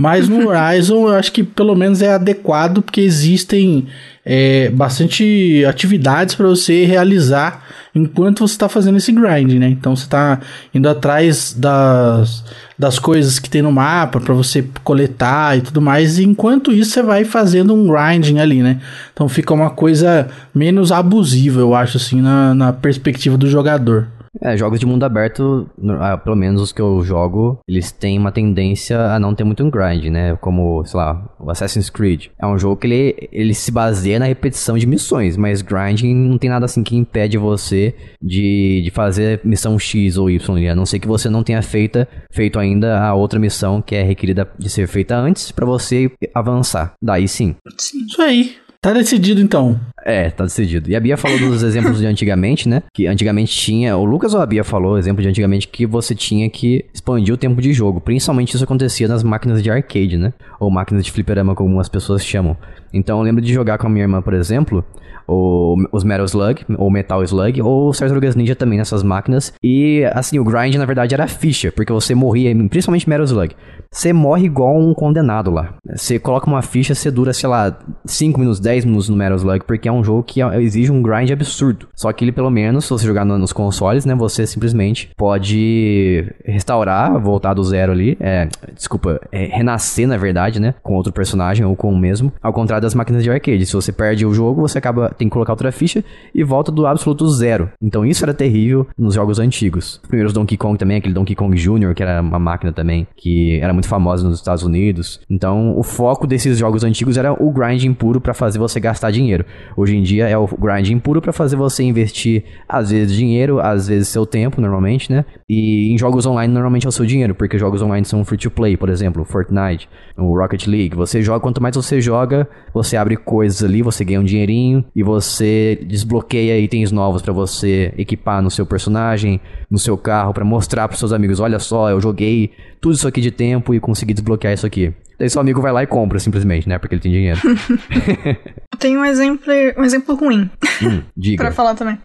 Mas 0.00 0.30
no 0.30 0.48
Horizon 0.48 1.08
eu 1.08 1.14
acho 1.14 1.30
que 1.30 1.42
pelo 1.42 1.74
menos 1.74 2.00
é 2.00 2.14
adequado 2.14 2.80
porque 2.80 3.02
existem 3.02 3.86
é, 4.24 4.70
bastante 4.70 5.62
atividades 5.68 6.34
para 6.34 6.48
você 6.48 6.86
realizar 6.86 7.62
enquanto 7.94 8.46
você 8.46 8.54
está 8.54 8.66
fazendo 8.66 8.96
esse 8.96 9.12
grind, 9.12 9.52
né? 9.58 9.68
Então 9.68 9.94
você 9.94 10.04
está 10.04 10.40
indo 10.74 10.88
atrás 10.88 11.52
das, 11.52 12.42
das 12.78 12.98
coisas 12.98 13.38
que 13.38 13.50
tem 13.50 13.60
no 13.60 13.70
mapa 13.70 14.20
para 14.20 14.32
você 14.32 14.64
coletar 14.82 15.58
e 15.58 15.60
tudo 15.60 15.82
mais, 15.82 16.18
e 16.18 16.24
enquanto 16.24 16.72
isso 16.72 16.92
você 16.92 17.02
vai 17.02 17.24
fazendo 17.24 17.74
um 17.74 17.86
grinding 17.86 18.38
ali, 18.38 18.62
né? 18.62 18.80
Então 19.12 19.28
fica 19.28 19.52
uma 19.52 19.68
coisa 19.68 20.28
menos 20.54 20.92
abusiva, 20.92 21.60
eu 21.60 21.74
acho, 21.74 21.98
assim, 21.98 22.22
na, 22.22 22.54
na 22.54 22.72
perspectiva 22.72 23.36
do 23.36 23.48
jogador. 23.48 24.06
É, 24.40 24.56
jogos 24.56 24.78
de 24.78 24.86
mundo 24.86 25.04
aberto, 25.04 25.68
ah, 26.00 26.16
pelo 26.16 26.36
menos 26.36 26.62
os 26.62 26.72
que 26.72 26.80
eu 26.80 27.02
jogo, 27.02 27.58
eles 27.66 27.90
têm 27.90 28.18
uma 28.18 28.30
tendência 28.30 28.98
a 28.98 29.18
não 29.18 29.34
ter 29.34 29.44
muito 29.44 29.64
um 29.64 29.70
grind, 29.70 30.04
né? 30.06 30.36
Como, 30.36 30.84
sei 30.84 30.98
lá, 30.98 31.34
o 31.38 31.50
Assassin's 31.50 31.90
Creed. 31.90 32.26
É 32.38 32.46
um 32.46 32.58
jogo 32.58 32.76
que 32.76 32.86
ele, 32.86 33.28
ele 33.32 33.54
se 33.54 33.72
baseia 33.72 34.18
na 34.18 34.26
repetição 34.26 34.78
de 34.78 34.86
missões, 34.86 35.36
mas 35.36 35.62
grinding 35.62 36.14
não 36.14 36.38
tem 36.38 36.48
nada 36.48 36.64
assim 36.64 36.82
que 36.82 36.96
impede 36.96 37.36
você 37.38 37.94
de, 38.22 38.82
de 38.84 38.90
fazer 38.90 39.40
missão 39.44 39.78
X 39.78 40.16
ou 40.16 40.30
Y, 40.30 40.70
a 40.70 40.74
não 40.74 40.86
ser 40.86 41.00
que 41.00 41.08
você 41.08 41.28
não 41.28 41.42
tenha 41.42 41.62
feita, 41.62 42.08
feito 42.30 42.58
ainda 42.58 43.00
a 43.00 43.14
outra 43.14 43.40
missão 43.40 43.82
que 43.82 43.94
é 43.94 44.02
requerida 44.02 44.48
de 44.58 44.70
ser 44.70 44.86
feita 44.86 45.16
antes 45.16 45.50
para 45.50 45.66
você 45.66 46.10
avançar. 46.34 46.94
Daí 47.02 47.26
sim. 47.26 47.56
sim. 47.76 48.04
Isso 48.06 48.22
aí. 48.22 48.56
Tá 48.80 48.94
decidido 48.94 49.42
então. 49.42 49.78
É, 50.10 50.28
tá 50.28 50.44
decidido. 50.44 50.90
E 50.90 50.96
a 50.96 51.00
Bia 51.00 51.16
falou 51.16 51.38
dos 51.38 51.62
exemplos 51.62 51.98
de 51.98 52.06
antigamente, 52.06 52.68
né? 52.68 52.82
Que 52.92 53.06
antigamente 53.06 53.56
tinha. 53.56 53.96
O 53.96 54.04
Lucas 54.04 54.34
ou 54.34 54.40
a 54.40 54.46
Bia 54.46 54.64
falou, 54.64 54.98
exemplo 54.98 55.22
de 55.22 55.28
antigamente, 55.28 55.68
que 55.68 55.86
você 55.86 56.14
tinha 56.14 56.50
que 56.50 56.84
expandir 56.92 57.32
o 57.32 57.36
tempo 57.36 57.62
de 57.62 57.72
jogo. 57.72 58.00
Principalmente 58.00 58.54
isso 58.54 58.64
acontecia 58.64 59.06
nas 59.06 59.22
máquinas 59.22 59.62
de 59.62 59.70
arcade, 59.70 60.16
né? 60.16 60.32
Ou 60.58 60.70
máquinas 60.70 61.04
de 61.04 61.12
fliperama, 61.12 61.54
como 61.54 61.78
as 61.78 61.88
pessoas 61.88 62.24
chamam. 62.24 62.56
Então 62.92 63.18
eu 63.18 63.24
lembro 63.24 63.40
de 63.40 63.52
jogar 63.52 63.78
com 63.78 63.86
a 63.86 63.90
minha 63.90 64.04
irmã, 64.04 64.20
por 64.20 64.34
exemplo, 64.34 64.84
o, 65.30 65.76
os 65.92 66.02
Metal 66.02 66.26
Slug, 66.26 66.64
ou 66.76 66.90
Metal 66.90 67.22
Slug, 67.22 67.62
ou 67.62 67.92
Tartarugas 67.92 68.34
Ninja 68.34 68.56
também 68.56 68.78
nessas 68.78 69.02
máquinas. 69.02 69.52
E, 69.62 70.04
assim, 70.12 70.38
o 70.38 70.44
grind, 70.44 70.74
na 70.74 70.84
verdade, 70.84 71.14
era 71.14 71.28
ficha, 71.28 71.70
porque 71.70 71.92
você 71.92 72.14
morria, 72.14 72.54
principalmente 72.68 73.08
Metal 73.08 73.24
Slug. 73.24 73.54
Você 73.92 74.12
morre 74.12 74.46
igual 74.46 74.76
um 74.76 74.92
condenado 74.92 75.50
lá. 75.50 75.74
Você 75.94 76.18
coloca 76.18 76.48
uma 76.48 76.62
ficha, 76.62 76.94
você 76.94 77.10
dura, 77.10 77.32
sei 77.32 77.48
lá, 77.48 77.78
5 78.04 78.38
minutos, 78.38 78.60
10 78.60 78.84
minutos 78.84 79.08
no 79.08 79.16
Metal 79.16 79.36
Slug, 79.36 79.64
porque 79.64 79.88
é 79.88 79.92
um 79.92 79.99
jogo 80.04 80.22
que 80.22 80.40
exige 80.40 80.90
um 80.90 81.02
grind 81.02 81.30
absurdo. 81.30 81.88
Só 81.94 82.12
que 82.12 82.24
ele, 82.24 82.32
pelo 82.32 82.50
menos, 82.50 82.84
se 82.84 82.90
você 82.90 83.06
jogar 83.06 83.24
no, 83.24 83.38
nos 83.38 83.52
consoles, 83.52 84.04
né, 84.04 84.14
você 84.14 84.46
simplesmente 84.46 85.10
pode 85.16 86.24
restaurar, 86.44 87.18
voltar 87.20 87.54
do 87.54 87.64
zero 87.64 87.92
ali. 87.92 88.16
É, 88.20 88.48
desculpa, 88.74 89.20
é, 89.30 89.46
renascer, 89.46 90.06
na 90.06 90.16
verdade, 90.16 90.60
né, 90.60 90.74
com 90.82 90.94
outro 90.94 91.12
personagem 91.12 91.64
ou 91.64 91.76
com 91.76 91.92
o 91.92 91.98
mesmo. 91.98 92.32
Ao 92.42 92.52
contrário 92.52 92.82
das 92.82 92.94
máquinas 92.94 93.22
de 93.22 93.30
arcade. 93.30 93.66
Se 93.66 93.72
você 93.72 93.92
perde 93.92 94.26
o 94.26 94.32
jogo, 94.32 94.62
você 94.62 94.78
acaba 94.78 95.10
tem 95.10 95.28
que 95.28 95.32
colocar 95.32 95.52
outra 95.52 95.72
ficha 95.72 96.04
e 96.34 96.42
volta 96.42 96.70
do 96.72 96.86
absoluto 96.86 97.28
zero. 97.28 97.70
Então 97.80 98.04
isso 98.04 98.24
era 98.24 98.32
terrível 98.34 98.86
nos 98.96 99.14
jogos 99.14 99.38
antigos. 99.38 100.00
Os 100.02 100.08
primeiros 100.08 100.32
Donkey 100.32 100.56
Kong 100.56 100.78
também, 100.78 100.96
aquele 100.96 101.14
Donkey 101.14 101.34
Kong 101.34 101.56
Jr., 101.56 101.94
que 101.94 102.02
era 102.02 102.20
uma 102.20 102.38
máquina 102.38 102.72
também, 102.72 103.06
que 103.16 103.58
era 103.60 103.72
muito 103.72 103.88
famosa 103.88 104.26
nos 104.26 104.38
Estados 104.38 104.62
Unidos. 104.62 105.20
Então 105.28 105.78
o 105.78 105.82
foco 105.82 106.26
desses 106.26 106.58
jogos 106.58 106.84
antigos 106.84 107.16
era 107.16 107.32
o 107.32 107.50
grinding 107.50 107.94
puro 107.94 108.20
para 108.20 108.34
fazer 108.34 108.58
você 108.58 108.80
gastar 108.80 109.10
dinheiro. 109.10 109.44
Hoje 109.80 109.96
em 109.96 110.02
dia 110.02 110.28
é 110.28 110.36
o 110.36 110.46
grinding 110.46 110.98
puro 110.98 111.22
para 111.22 111.32
fazer 111.32 111.56
você 111.56 111.82
investir, 111.82 112.44
às 112.68 112.90
vezes, 112.90 113.16
dinheiro, 113.16 113.60
às 113.60 113.88
vezes 113.88 114.08
seu 114.08 114.26
tempo, 114.26 114.60
normalmente, 114.60 115.10
né? 115.10 115.24
E 115.48 115.90
em 115.90 115.96
jogos 115.96 116.26
online, 116.26 116.52
normalmente 116.52 116.84
é 116.84 116.90
o 116.90 116.92
seu 116.92 117.06
dinheiro, 117.06 117.34
porque 117.34 117.56
jogos 117.56 117.80
online 117.80 118.04
são 118.04 118.22
free 118.22 118.36
to 118.36 118.50
play, 118.50 118.76
por 118.76 118.90
exemplo, 118.90 119.24
Fortnite, 119.24 119.88
o 120.18 120.38
Rocket 120.38 120.66
League. 120.66 120.94
Você 120.94 121.22
joga, 121.22 121.40
quanto 121.40 121.62
mais 121.62 121.74
você 121.74 121.98
joga, 121.98 122.46
você 122.74 122.94
abre 122.94 123.16
coisas 123.16 123.64
ali, 123.64 123.80
você 123.80 124.04
ganha 124.04 124.20
um 124.20 124.24
dinheirinho 124.24 124.84
e 124.94 125.02
você 125.02 125.82
desbloqueia 125.88 126.58
itens 126.58 126.92
novos 126.92 127.22
para 127.22 127.32
você 127.32 127.94
equipar 127.96 128.42
no 128.42 128.50
seu 128.50 128.66
personagem, 128.66 129.40
no 129.70 129.78
seu 129.78 129.96
carro, 129.96 130.34
para 130.34 130.44
mostrar 130.44 130.88
para 130.88 130.96
seus 130.98 131.10
amigos, 131.10 131.40
olha 131.40 131.58
só, 131.58 131.88
eu 131.88 132.02
joguei 132.02 132.50
tudo 132.82 132.96
isso 132.96 133.08
aqui 133.08 133.22
de 133.22 133.30
tempo 133.30 133.74
e 133.74 133.80
consegui 133.80 134.12
desbloquear 134.12 134.52
isso 134.52 134.66
aqui. 134.66 134.92
Daí 135.20 135.28
seu 135.28 135.42
amigo 135.42 135.60
vai 135.60 135.70
lá 135.70 135.82
e 135.82 135.86
compra 135.86 136.18
simplesmente, 136.18 136.66
né? 136.66 136.78
Porque 136.78 136.94
ele 136.94 137.02
tem 137.02 137.12
dinheiro. 137.12 137.38
tem 138.80 138.96
um 138.96 139.04
exemplo, 139.04 139.52
um 139.76 139.84
exemplo 139.84 140.14
ruim. 140.14 140.50
Hum, 140.82 141.02
diga. 141.16 141.42
pra 141.44 141.52
falar 141.52 141.74
também. 141.74 141.98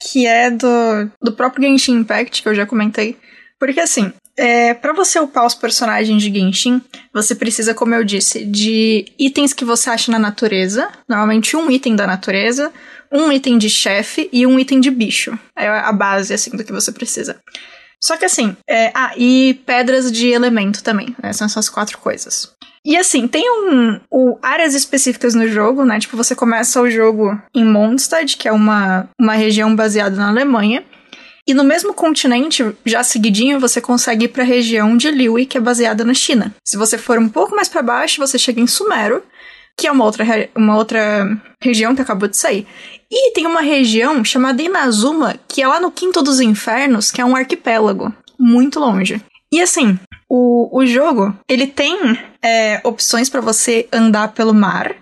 Que 0.00 0.26
é 0.26 0.50
do, 0.50 1.10
do 1.20 1.32
próprio 1.32 1.68
Genshin 1.68 1.96
Impact, 1.96 2.42
que 2.42 2.48
eu 2.48 2.54
já 2.54 2.64
comentei. 2.66 3.16
Porque 3.58 3.80
assim, 3.80 4.12
é, 4.36 4.72
para 4.72 4.94
você 4.94 5.20
upar 5.20 5.44
os 5.44 5.54
personagens 5.54 6.22
de 6.22 6.32
Genshin, 6.32 6.80
você 7.12 7.34
precisa, 7.34 7.74
como 7.74 7.94
eu 7.94 8.02
disse, 8.02 8.44
de 8.44 9.04
itens 9.18 9.52
que 9.52 9.66
você 9.66 9.90
acha 9.90 10.10
na 10.10 10.18
natureza. 10.18 10.88
Normalmente 11.06 11.56
um 11.56 11.70
item 11.70 11.94
da 11.94 12.06
natureza, 12.06 12.72
um 13.12 13.30
item 13.30 13.58
de 13.58 13.68
chefe 13.68 14.30
e 14.32 14.46
um 14.46 14.58
item 14.58 14.80
de 14.80 14.90
bicho. 14.90 15.38
É 15.54 15.68
a 15.68 15.92
base, 15.92 16.32
assim, 16.32 16.50
do 16.50 16.64
que 16.64 16.72
você 16.72 16.90
precisa. 16.90 17.38
Só 18.02 18.16
que 18.16 18.24
assim, 18.24 18.56
é, 18.68 18.90
ah, 18.94 19.12
e 19.16 19.60
pedras 19.66 20.10
de 20.10 20.28
elemento 20.28 20.82
também, 20.82 21.14
né? 21.22 21.32
São 21.32 21.46
essas 21.46 21.68
quatro 21.68 21.98
coisas. 21.98 22.54
E 22.84 22.96
assim, 22.96 23.28
tem 23.28 23.44
um, 23.50 24.00
áreas 24.42 24.74
específicas 24.74 25.34
no 25.34 25.46
jogo, 25.46 25.84
né? 25.84 26.00
Tipo, 26.00 26.16
você 26.16 26.34
começa 26.34 26.80
o 26.80 26.90
jogo 26.90 27.38
em 27.54 27.64
Mondstadt, 27.64 28.38
que 28.38 28.48
é 28.48 28.52
uma, 28.52 29.08
uma 29.20 29.34
região 29.34 29.76
baseada 29.76 30.16
na 30.16 30.28
Alemanha. 30.28 30.82
E 31.46 31.52
no 31.52 31.64
mesmo 31.64 31.92
continente, 31.92 32.64
já 32.86 33.02
seguidinho, 33.02 33.60
você 33.60 33.80
consegue 33.80 34.26
ir 34.26 34.28
para 34.28 34.42
a 34.42 34.46
região 34.46 34.96
de 34.96 35.10
Liui, 35.10 35.44
que 35.44 35.58
é 35.58 35.60
baseada 35.60 36.04
na 36.04 36.14
China. 36.14 36.54
Se 36.64 36.76
você 36.76 36.96
for 36.96 37.18
um 37.18 37.28
pouco 37.28 37.54
mais 37.54 37.68
para 37.68 37.82
baixo, 37.82 38.20
você 38.20 38.38
chega 38.38 38.60
em 38.60 38.66
Sumero, 38.66 39.22
que 39.76 39.86
é 39.86 39.92
uma 39.92 40.04
outra, 40.04 40.24
uma 40.54 40.76
outra 40.76 41.28
região 41.62 41.94
que 41.94 42.02
acabou 42.02 42.28
de 42.28 42.36
sair. 42.36 42.66
E 43.10 43.32
tem 43.32 43.46
uma 43.46 43.60
região 43.60 44.24
chamada 44.24 44.62
Inazuma, 44.62 45.34
que 45.48 45.62
é 45.62 45.66
lá 45.66 45.80
no 45.80 45.90
Quinto 45.90 46.22
dos 46.22 46.40
Infernos, 46.40 47.10
que 47.10 47.20
é 47.20 47.24
um 47.24 47.34
arquipélago, 47.34 48.14
muito 48.38 48.78
longe. 48.78 49.20
E 49.52 49.60
assim, 49.60 49.98
o, 50.28 50.78
o 50.78 50.86
jogo, 50.86 51.36
ele 51.48 51.66
tem 51.66 51.96
é, 52.40 52.80
opções 52.84 53.28
para 53.28 53.40
você 53.40 53.88
andar 53.92 54.28
pelo 54.28 54.54
mar, 54.54 54.94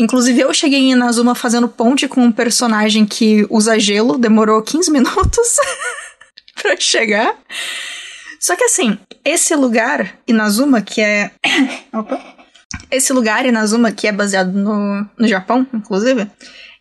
Inclusive, 0.00 0.40
eu 0.40 0.54
cheguei 0.54 0.78
em 0.78 0.92
Inazuma 0.92 1.34
fazendo 1.34 1.68
ponte 1.68 2.08
com 2.08 2.22
um 2.22 2.32
personagem 2.32 3.04
que 3.04 3.46
usa 3.50 3.78
gelo, 3.78 4.16
demorou 4.16 4.62
15 4.62 4.90
minutos 4.90 5.56
pra 6.60 6.74
chegar. 6.78 7.36
Só 8.40 8.56
que 8.56 8.64
assim, 8.64 8.98
esse 9.22 9.54
lugar, 9.54 10.14
Inazuma, 10.26 10.80
que 10.80 11.02
é. 11.02 11.30
Opa. 11.92 12.18
Esse 12.90 13.12
lugar, 13.12 13.44
Inazuma, 13.44 13.92
que 13.92 14.06
é 14.06 14.12
baseado 14.12 14.52
no, 14.52 15.06
no 15.18 15.28
Japão, 15.28 15.66
inclusive, 15.74 16.26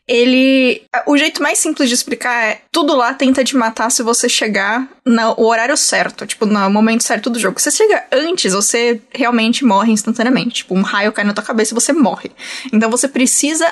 ele. 0.10 0.82
O 1.06 1.16
jeito 1.16 1.42
mais 1.42 1.60
simples 1.60 1.88
de 1.88 1.96
explicar 1.96 2.44
é: 2.44 2.62
tudo 2.72 2.96
lá 2.96 3.14
tenta 3.14 3.44
te 3.44 3.56
matar 3.56 3.92
se 3.92 4.02
você 4.02 4.28
chegar 4.28 4.90
no 5.06 5.40
horário 5.40 5.78
certo, 5.78 6.26
tipo, 6.26 6.46
no 6.46 6.70
momento 6.70 7.04
certo 7.04 7.30
do 7.30 7.40
jogo. 7.40 7.60
Se 7.60 7.70
você 7.70 7.78
chega 7.78 8.04
antes, 8.12 8.54
você 8.54 9.00
realmente 9.14 9.64
morre 9.64 9.94
instantaneamente. 9.94 10.56
Tipo, 10.56 10.76
um 10.76 10.82
raio 10.82 11.12
cai 11.12 11.24
na 11.24 11.34
tua 11.34 11.44
cabeça 11.44 11.74
e 11.74 11.76
você 11.76 11.94
morre. 11.94 12.32
Então 12.74 12.90
você 12.90 13.08
precisa 13.08 13.72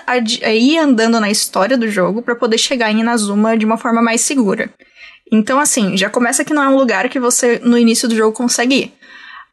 ir 0.53 0.77
andando 0.77 1.19
na 1.19 1.29
história 1.29 1.77
do 1.77 1.89
jogo 1.89 2.21
para 2.21 2.35
poder 2.35 2.59
chegar 2.59 2.91
em 2.91 2.99
Inazuma 2.99 3.57
de 3.57 3.65
uma 3.65 3.77
forma 3.77 4.01
mais 4.01 4.21
segura. 4.21 4.69
Então, 5.31 5.59
assim, 5.59 5.97
já 5.97 6.09
começa 6.09 6.45
que 6.45 6.53
não 6.53 6.63
é 6.63 6.69
um 6.69 6.77
lugar 6.77 7.09
que 7.09 7.19
você, 7.19 7.59
no 7.63 7.77
início 7.77 8.07
do 8.07 8.15
jogo, 8.15 8.31
consegue 8.31 8.75
ir. 8.75 8.93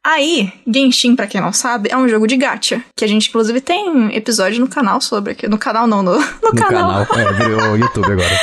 Aí, 0.04 0.52
Genshin, 0.66 1.16
pra 1.16 1.26
quem 1.26 1.40
não 1.40 1.50
sabe, 1.50 1.88
é 1.90 1.96
um 1.96 2.06
jogo 2.06 2.26
de 2.26 2.36
gacha. 2.36 2.84
Que 2.94 3.06
a 3.06 3.08
gente, 3.08 3.30
inclusive, 3.30 3.58
tem 3.62 4.14
episódio 4.14 4.60
no 4.60 4.68
canal 4.68 5.00
sobre. 5.00 5.32
Aqui. 5.32 5.48
No 5.48 5.56
canal, 5.56 5.86
não, 5.86 6.02
no, 6.02 6.12
no, 6.20 6.20
no 6.42 6.54
canal. 6.54 7.06
canal. 7.06 7.26
É, 7.26 7.32
virou 7.32 7.76
YouTube 7.78 8.12
agora. 8.12 8.40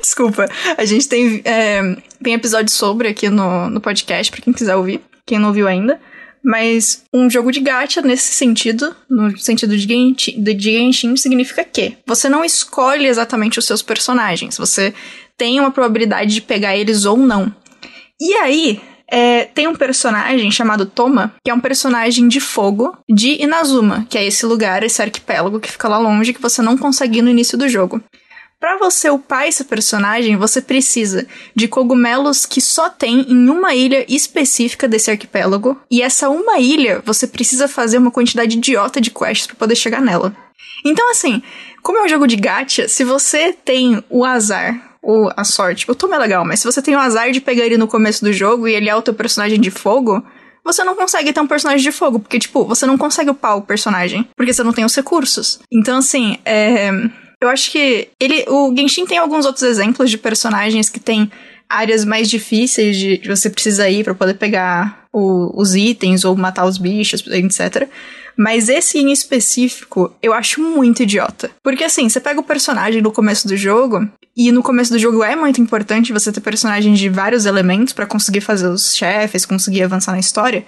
Desculpa. 0.00 0.46
A 0.78 0.84
gente 0.86 1.06
tem, 1.06 1.42
é, 1.44 1.82
tem 2.22 2.32
episódio 2.32 2.72
sobre 2.72 3.08
aqui 3.08 3.28
no, 3.28 3.68
no 3.68 3.78
podcast, 3.78 4.32
pra 4.32 4.40
quem 4.40 4.54
quiser 4.54 4.74
ouvir. 4.74 5.02
Quem 5.26 5.38
não 5.38 5.48
ouviu 5.48 5.68
ainda. 5.68 6.00
Mas 6.42 7.04
um 7.12 7.28
jogo 7.28 7.52
de 7.52 7.60
gacha, 7.60 8.00
nesse 8.00 8.32
sentido, 8.32 8.96
no 9.08 9.36
sentido 9.38 9.76
de 9.76 9.86
Genshin, 9.86 10.42
de 10.42 10.58
Genshin, 10.58 11.14
significa 11.16 11.62
que 11.62 11.98
você 12.06 12.28
não 12.28 12.42
escolhe 12.42 13.06
exatamente 13.06 13.58
os 13.58 13.66
seus 13.66 13.82
personagens. 13.82 14.56
Você 14.56 14.94
tem 15.36 15.60
uma 15.60 15.70
probabilidade 15.70 16.34
de 16.34 16.40
pegar 16.40 16.76
eles 16.76 17.04
ou 17.04 17.18
não. 17.18 17.54
E 18.20 18.34
aí, 18.34 18.80
é, 19.12 19.44
tem 19.44 19.68
um 19.68 19.74
personagem 19.74 20.50
chamado 20.50 20.86
Toma, 20.86 21.34
que 21.44 21.50
é 21.50 21.54
um 21.54 21.60
personagem 21.60 22.26
de 22.26 22.40
fogo 22.40 22.96
de 23.06 23.42
Inazuma, 23.42 24.06
que 24.08 24.16
é 24.16 24.24
esse 24.24 24.46
lugar, 24.46 24.82
esse 24.82 25.02
arquipélago 25.02 25.60
que 25.60 25.70
fica 25.70 25.86
lá 25.86 25.98
longe 25.98 26.32
que 26.32 26.40
você 26.40 26.62
não 26.62 26.78
consegue 26.78 27.18
ir 27.18 27.22
no 27.22 27.28
início 27.28 27.58
do 27.58 27.68
jogo. 27.68 28.00
Para 28.58 28.78
você 28.78 29.10
upar 29.10 29.46
esse 29.46 29.64
personagem, 29.64 30.36
você 30.36 30.62
precisa 30.62 31.26
de 31.54 31.68
cogumelos 31.68 32.46
que 32.46 32.60
só 32.60 32.88
tem 32.88 33.26
em 33.28 33.50
uma 33.50 33.74
ilha 33.74 34.06
específica 34.08 34.88
desse 34.88 35.10
arquipélago, 35.10 35.78
e 35.90 36.00
essa 36.00 36.30
uma 36.30 36.58
ilha 36.58 37.02
você 37.04 37.26
precisa 37.26 37.68
fazer 37.68 37.98
uma 37.98 38.10
quantidade 38.10 38.56
idiota 38.56 38.98
de 38.98 39.10
quests 39.10 39.46
para 39.46 39.56
poder 39.56 39.74
chegar 39.74 40.00
nela. 40.00 40.34
Então, 40.86 41.10
assim, 41.10 41.42
como 41.82 41.98
é 41.98 42.04
um 42.04 42.08
jogo 42.08 42.26
de 42.26 42.36
gacha, 42.36 42.88
se 42.88 43.04
você 43.04 43.52
tem 43.52 44.02
o 44.08 44.24
azar 44.24 44.91
o, 45.02 45.28
a 45.36 45.44
sorte. 45.44 45.90
O 45.90 45.94
Tom 45.94 46.14
é 46.14 46.18
legal, 46.18 46.44
mas 46.44 46.60
se 46.60 46.66
você 46.66 46.80
tem 46.80 46.94
o 46.94 47.00
azar 47.00 47.30
de 47.32 47.40
pegar 47.40 47.64
ele 47.64 47.76
no 47.76 47.88
começo 47.88 48.24
do 48.24 48.32
jogo 48.32 48.68
e 48.68 48.74
ele 48.74 48.88
é 48.88 48.94
o 48.94 49.02
teu 49.02 49.12
personagem 49.12 49.60
de 49.60 49.70
fogo, 49.70 50.24
você 50.64 50.84
não 50.84 50.94
consegue 50.94 51.32
ter 51.32 51.40
um 51.40 51.46
personagem 51.46 51.82
de 51.82 51.92
fogo, 51.92 52.20
porque, 52.20 52.38
tipo, 52.38 52.64
você 52.64 52.86
não 52.86 52.96
consegue 52.96 53.30
upar 53.30 53.56
o 53.56 53.62
personagem, 53.62 54.28
porque 54.36 54.52
você 54.52 54.62
não 54.62 54.72
tem 54.72 54.84
os 54.84 54.94
recursos. 54.94 55.58
Então, 55.70 55.98
assim, 55.98 56.38
é. 56.44 56.90
Eu 57.40 57.48
acho 57.48 57.72
que 57.72 58.08
ele. 58.20 58.44
O 58.48 58.72
Genshin 58.76 59.04
tem 59.04 59.18
alguns 59.18 59.44
outros 59.44 59.64
exemplos 59.64 60.08
de 60.08 60.16
personagens 60.16 60.88
que 60.88 61.00
tem 61.00 61.28
áreas 61.68 62.04
mais 62.04 62.30
difíceis 62.30 62.96
de, 62.96 63.18
de 63.18 63.28
você 63.28 63.50
precisa 63.50 63.88
ir 63.88 64.04
para 64.04 64.14
poder 64.14 64.34
pegar 64.34 65.06
o, 65.12 65.50
os 65.60 65.74
itens 65.74 66.24
ou 66.24 66.36
matar 66.36 66.66
os 66.66 66.78
bichos, 66.78 67.24
etc. 67.26 67.88
Mas 68.36 68.68
esse 68.68 68.98
em 68.98 69.12
específico, 69.12 70.14
eu 70.22 70.32
acho 70.32 70.60
muito 70.60 71.02
idiota. 71.02 71.50
Porque 71.62 71.84
assim, 71.84 72.08
você 72.08 72.20
pega 72.20 72.40
o 72.40 72.44
personagem 72.44 73.02
no 73.02 73.12
começo 73.12 73.46
do 73.46 73.56
jogo, 73.56 74.08
e 74.36 74.50
no 74.50 74.62
começo 74.62 74.90
do 74.90 74.98
jogo 74.98 75.22
é 75.22 75.36
muito 75.36 75.60
importante 75.60 76.12
você 76.12 76.32
ter 76.32 76.40
personagens 76.40 76.98
de 76.98 77.08
vários 77.08 77.44
elementos 77.44 77.92
para 77.92 78.06
conseguir 78.06 78.40
fazer 78.40 78.68
os 78.68 78.96
chefes, 78.96 79.44
conseguir 79.44 79.82
avançar 79.82 80.12
na 80.12 80.18
história. 80.18 80.64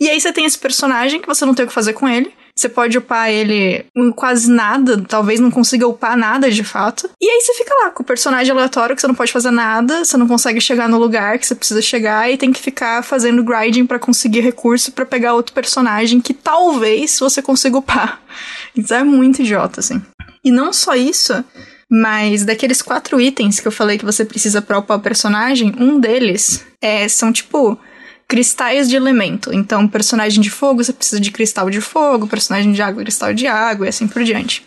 E 0.00 0.08
aí 0.08 0.20
você 0.20 0.32
tem 0.32 0.44
esse 0.44 0.58
personagem 0.58 1.20
que 1.20 1.26
você 1.26 1.44
não 1.44 1.54
tem 1.54 1.64
o 1.64 1.68
que 1.68 1.74
fazer 1.74 1.92
com 1.92 2.08
ele. 2.08 2.32
Você 2.58 2.68
pode 2.68 2.98
upar 2.98 3.30
ele 3.30 3.86
em 3.94 4.10
quase 4.10 4.50
nada, 4.50 5.00
talvez 5.08 5.38
não 5.38 5.48
consiga 5.48 5.86
upar 5.86 6.16
nada 6.16 6.50
de 6.50 6.64
fato. 6.64 7.08
E 7.20 7.30
aí 7.30 7.40
você 7.40 7.54
fica 7.54 7.72
lá 7.72 7.92
com 7.92 8.02
o 8.02 8.06
personagem 8.06 8.50
aleatório 8.50 8.96
que 8.96 9.00
você 9.00 9.06
não 9.06 9.14
pode 9.14 9.30
fazer 9.30 9.52
nada, 9.52 10.04
você 10.04 10.16
não 10.16 10.26
consegue 10.26 10.60
chegar 10.60 10.88
no 10.88 10.98
lugar 10.98 11.38
que 11.38 11.46
você 11.46 11.54
precisa 11.54 11.80
chegar 11.80 12.28
e 12.28 12.36
tem 12.36 12.52
que 12.52 12.60
ficar 12.60 13.04
fazendo 13.04 13.44
grinding 13.44 13.86
para 13.86 14.00
conseguir 14.00 14.40
recurso 14.40 14.90
para 14.90 15.06
pegar 15.06 15.34
outro 15.34 15.54
personagem 15.54 16.20
que 16.20 16.34
talvez 16.34 17.16
você 17.20 17.40
consiga 17.40 17.78
upar. 17.78 18.20
Então 18.76 18.96
é 18.96 19.04
muito 19.04 19.40
idiota, 19.40 19.78
assim. 19.78 20.02
E 20.44 20.50
não 20.50 20.72
só 20.72 20.96
isso, 20.96 21.44
mas 21.88 22.44
daqueles 22.44 22.82
quatro 22.82 23.20
itens 23.20 23.60
que 23.60 23.68
eu 23.68 23.72
falei 23.72 23.98
que 23.98 24.04
você 24.04 24.24
precisa 24.24 24.60
pra 24.60 24.78
upar 24.78 24.98
o 24.98 25.02
personagem, 25.02 25.72
um 25.78 26.00
deles 26.00 26.64
é, 26.82 27.06
são 27.08 27.32
tipo 27.32 27.78
cristais 28.28 28.88
de 28.88 28.94
elemento. 28.94 29.52
Então, 29.54 29.88
personagem 29.88 30.40
de 30.40 30.50
fogo, 30.50 30.84
você 30.84 30.92
precisa 30.92 31.18
de 31.18 31.30
cristal 31.30 31.70
de 31.70 31.80
fogo, 31.80 32.28
personagem 32.28 32.72
de 32.72 32.82
água, 32.82 33.02
cristal 33.02 33.32
de 33.32 33.46
água 33.46 33.86
e 33.86 33.88
assim 33.88 34.06
por 34.06 34.22
diante. 34.22 34.64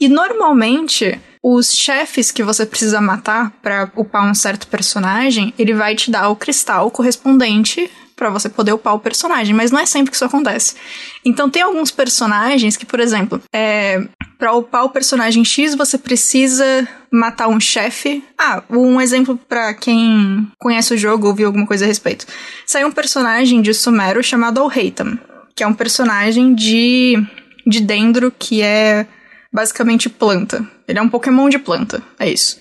E 0.00 0.08
normalmente, 0.08 1.20
os 1.42 1.72
chefes 1.72 2.30
que 2.32 2.42
você 2.42 2.66
precisa 2.66 3.00
matar 3.00 3.52
para 3.62 3.90
upar 3.94 4.28
um 4.28 4.34
certo 4.34 4.66
personagem, 4.66 5.54
ele 5.58 5.74
vai 5.74 5.94
te 5.94 6.10
dar 6.10 6.28
o 6.30 6.36
cristal 6.36 6.90
correspondente 6.90 7.90
para 8.16 8.30
você 8.30 8.48
poder 8.48 8.72
upar 8.72 8.94
o 8.94 8.98
personagem, 8.98 9.54
mas 9.54 9.70
não 9.70 9.78
é 9.78 9.84
sempre 9.84 10.10
que 10.10 10.16
isso 10.16 10.24
acontece. 10.24 10.74
Então 11.22 11.50
tem 11.50 11.60
alguns 11.60 11.90
personagens 11.90 12.74
que, 12.74 12.86
por 12.86 12.98
exemplo, 12.98 13.40
é, 13.52 14.02
para 14.38 14.54
upar 14.54 14.84
o 14.84 14.90
personagem 14.90 15.44
X 15.44 15.74
você 15.74 15.98
precisa 15.98 16.88
matar 17.12 17.48
um 17.48 17.60
chefe. 17.60 18.24
Ah, 18.38 18.62
um 18.70 18.98
exemplo 19.00 19.38
para 19.48 19.74
quem 19.74 20.50
conhece 20.58 20.94
o 20.94 20.98
jogo 20.98 21.26
ou 21.26 21.34
viu 21.34 21.46
alguma 21.46 21.66
coisa 21.66 21.84
a 21.84 21.88
respeito. 21.88 22.26
Saiu 22.66 22.88
um 22.88 22.92
personagem 22.92 23.60
de 23.60 23.74
Sumero 23.74 24.22
chamado 24.22 24.62
Alheitam, 24.62 25.18
que 25.54 25.62
é 25.62 25.66
um 25.66 25.74
personagem 25.74 26.54
de 26.54 27.22
de 27.66 27.80
Dendro 27.80 28.32
que 28.36 28.62
é 28.62 29.06
basicamente 29.52 30.08
planta. 30.08 30.66
Ele 30.88 30.98
é 30.98 31.02
um 31.02 31.08
Pokémon 31.08 31.48
de 31.48 31.58
planta, 31.58 32.02
é 32.18 32.30
isso. 32.30 32.60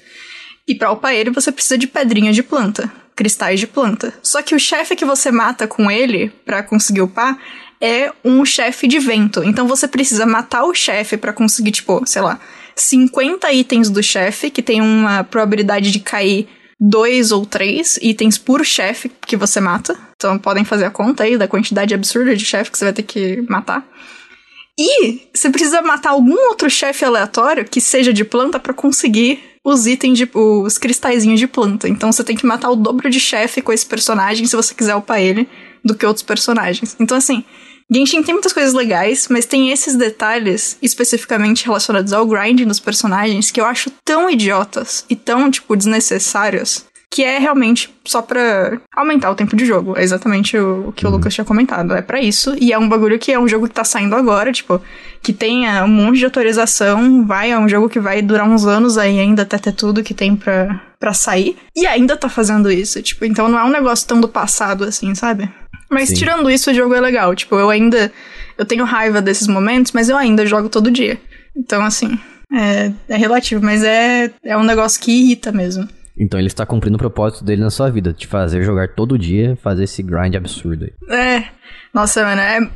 E 0.67 0.75
para 0.75 0.91
upar 0.91 1.13
ele 1.13 1.29
você 1.29 1.51
precisa 1.51 1.77
de 1.77 1.87
pedrinha 1.87 2.33
de 2.33 2.43
planta 2.43 2.91
cristais 3.15 3.59
de 3.59 3.67
planta. 3.67 4.13
Só 4.21 4.41
que 4.41 4.53
o 4.53 4.59
chefe 4.59 4.95
que 4.95 5.05
você 5.05 5.31
mata 5.31 5.67
com 5.67 5.89
ele 5.89 6.29
para 6.45 6.61
conseguir 6.61 7.01
upar 7.01 7.37
é 7.79 8.11
um 8.23 8.45
chefe 8.45 8.87
de 8.87 8.99
vento. 8.99 9.43
Então 9.43 9.67
você 9.67 9.87
precisa 9.87 10.25
matar 10.25 10.63
o 10.65 10.73
chefe 10.73 11.17
para 11.17 11.33
conseguir, 11.33 11.71
tipo, 11.71 12.01
sei 12.05 12.21
lá, 12.21 12.39
50 12.75 13.51
itens 13.53 13.89
do 13.89 14.03
chefe, 14.03 14.49
que 14.49 14.61
tem 14.61 14.81
uma 14.81 15.23
probabilidade 15.23 15.91
de 15.91 15.99
cair 15.99 16.47
dois 16.79 17.31
ou 17.31 17.45
três 17.45 17.97
itens 18.01 18.37
por 18.37 18.65
chefe 18.65 19.09
que 19.25 19.37
você 19.37 19.61
mata. 19.61 19.97
Então 20.15 20.37
podem 20.37 20.65
fazer 20.65 20.85
a 20.85 20.91
conta 20.91 21.23
aí 21.23 21.37
da 21.37 21.47
quantidade 21.47 21.93
absurda 21.93 22.35
de 22.35 22.45
chefe 22.45 22.71
que 22.71 22.77
você 22.77 22.85
vai 22.85 22.93
ter 22.93 23.03
que 23.03 23.41
matar. 23.49 23.85
E 24.77 25.29
você 25.33 25.49
precisa 25.49 25.81
matar 25.81 26.09
algum 26.09 26.37
outro 26.49 26.69
chefe 26.69 27.05
aleatório 27.05 27.63
que 27.63 27.79
seja 27.79 28.11
de 28.11 28.25
planta 28.25 28.59
para 28.59 28.73
conseguir 28.73 29.54
os 29.65 29.87
itens 29.87 30.19
de. 30.19 30.29
os 30.31 30.77
cristalzinhos 30.77 31.39
de 31.39 31.47
planta. 31.47 31.89
Então 31.89 32.11
você 32.11 32.23
tem 32.23 32.37
que 32.37 32.45
matar 32.45 32.69
o 32.69 32.75
dobro 32.75 33.09
de 33.09 33.19
chefe 33.19 33.63
com 33.63 33.73
esse 33.73 33.85
personagem 33.85 34.45
se 34.45 34.55
você 34.55 34.75
quiser 34.75 34.95
upar 34.95 35.19
ele 35.19 35.49
do 35.83 35.95
que 35.95 36.05
outros 36.05 36.23
personagens. 36.23 36.95
Então, 36.99 37.17
assim, 37.17 37.43
Genshin 37.91 38.21
tem 38.21 38.33
muitas 38.33 38.53
coisas 38.53 38.73
legais, 38.73 39.27
mas 39.27 39.45
tem 39.45 39.71
esses 39.71 39.95
detalhes 39.95 40.77
especificamente 40.81 41.65
relacionados 41.65 42.13
ao 42.13 42.25
grinding 42.25 42.65
dos 42.65 42.79
personagens 42.79 43.49
que 43.49 43.59
eu 43.59 43.65
acho 43.65 43.91
tão 44.03 44.29
idiotas 44.29 45.03
e 45.09 45.15
tão, 45.15 45.49
tipo, 45.49 45.75
desnecessários 45.75 46.85
que 47.15 47.23
é 47.23 47.39
realmente 47.39 47.89
só 48.03 48.21
pra 48.21 48.77
aumentar 48.93 49.31
o 49.31 49.35
tempo 49.35 49.55
de 49.55 49.65
jogo. 49.65 49.97
É 49.97 50.03
exatamente 50.03 50.57
o, 50.57 50.91
que 50.93 51.05
o 51.05 51.07
uhum. 51.07 51.15
Lucas 51.15 51.33
tinha 51.33 51.45
comentado. 51.45 51.95
É 51.95 52.01
para 52.01 52.19
isso. 52.19 52.53
E 52.59 52.73
é 52.73 52.77
um 52.77 52.89
bagulho 52.89 53.17
que 53.17 53.31
é 53.31 53.39
um 53.39 53.47
jogo 53.47 53.69
que 53.69 53.73
tá 53.73 53.85
saindo 53.85 54.13
agora, 54.17 54.51
tipo, 54.51 54.81
que 55.23 55.31
tenha 55.31 55.85
um 55.85 55.87
monte 55.87 56.19
de 56.19 56.25
atualização. 56.25 57.25
Vai, 57.25 57.51
é 57.51 57.57
um 57.57 57.69
jogo 57.69 57.87
que 57.87 58.01
vai 58.01 58.21
durar 58.21 58.45
uns 58.45 58.65
anos 58.65 58.97
aí 58.97 59.17
ainda 59.17 59.43
até 59.43 59.57
ter 59.57 59.71
tudo 59.71 60.03
que 60.03 60.13
tem 60.13 60.35
pra, 60.35 60.81
pra 60.99 61.13
sair. 61.13 61.55
E 61.73 61.87
ainda 61.87 62.17
tá 62.17 62.27
fazendo 62.27 62.69
isso. 62.69 63.01
Tipo, 63.01 63.23
então 63.23 63.47
não 63.47 63.57
é 63.57 63.63
um 63.63 63.71
negócio 63.71 64.05
tão 64.05 64.19
do 64.19 64.27
passado 64.27 64.83
assim, 64.83 65.15
sabe? 65.15 65.49
Mas 65.89 66.09
Sim. 66.09 66.15
tirando 66.15 66.49
isso, 66.49 66.69
o 66.69 66.73
jogo 66.73 66.95
é 66.95 66.99
legal. 66.99 67.33
Tipo, 67.33 67.55
eu 67.55 67.69
ainda. 67.69 68.11
Eu 68.57 68.65
tenho 68.65 68.83
raiva 68.83 69.21
desses 69.21 69.47
momentos, 69.47 69.93
mas 69.93 70.09
eu 70.09 70.17
ainda 70.17 70.45
jogo 70.45 70.67
todo 70.67 70.91
dia. 70.91 71.17
Então, 71.55 71.81
assim. 71.81 72.19
É, 72.53 72.91
é 73.07 73.15
relativo, 73.15 73.63
mas 73.63 73.85
é, 73.85 74.29
é 74.43 74.57
um 74.57 74.63
negócio 74.63 74.99
que 74.99 75.13
irrita 75.13 75.53
mesmo. 75.53 75.87
Então 76.17 76.39
ele 76.39 76.47
está 76.47 76.65
cumprindo 76.65 76.95
o 76.95 76.99
propósito 76.99 77.43
dele 77.43 77.61
na 77.61 77.69
sua 77.69 77.89
vida, 77.89 78.13
de 78.13 78.27
fazer 78.27 78.63
jogar 78.63 78.89
todo 78.89 79.17
dia, 79.17 79.57
fazer 79.61 79.83
esse 79.83 80.01
grind 80.01 80.35
absurdo 80.35 80.85
aí. 80.85 81.15
É. 81.17 81.43
Nossa, 81.93 82.23
mano, 82.23 82.41
é, 82.41 82.69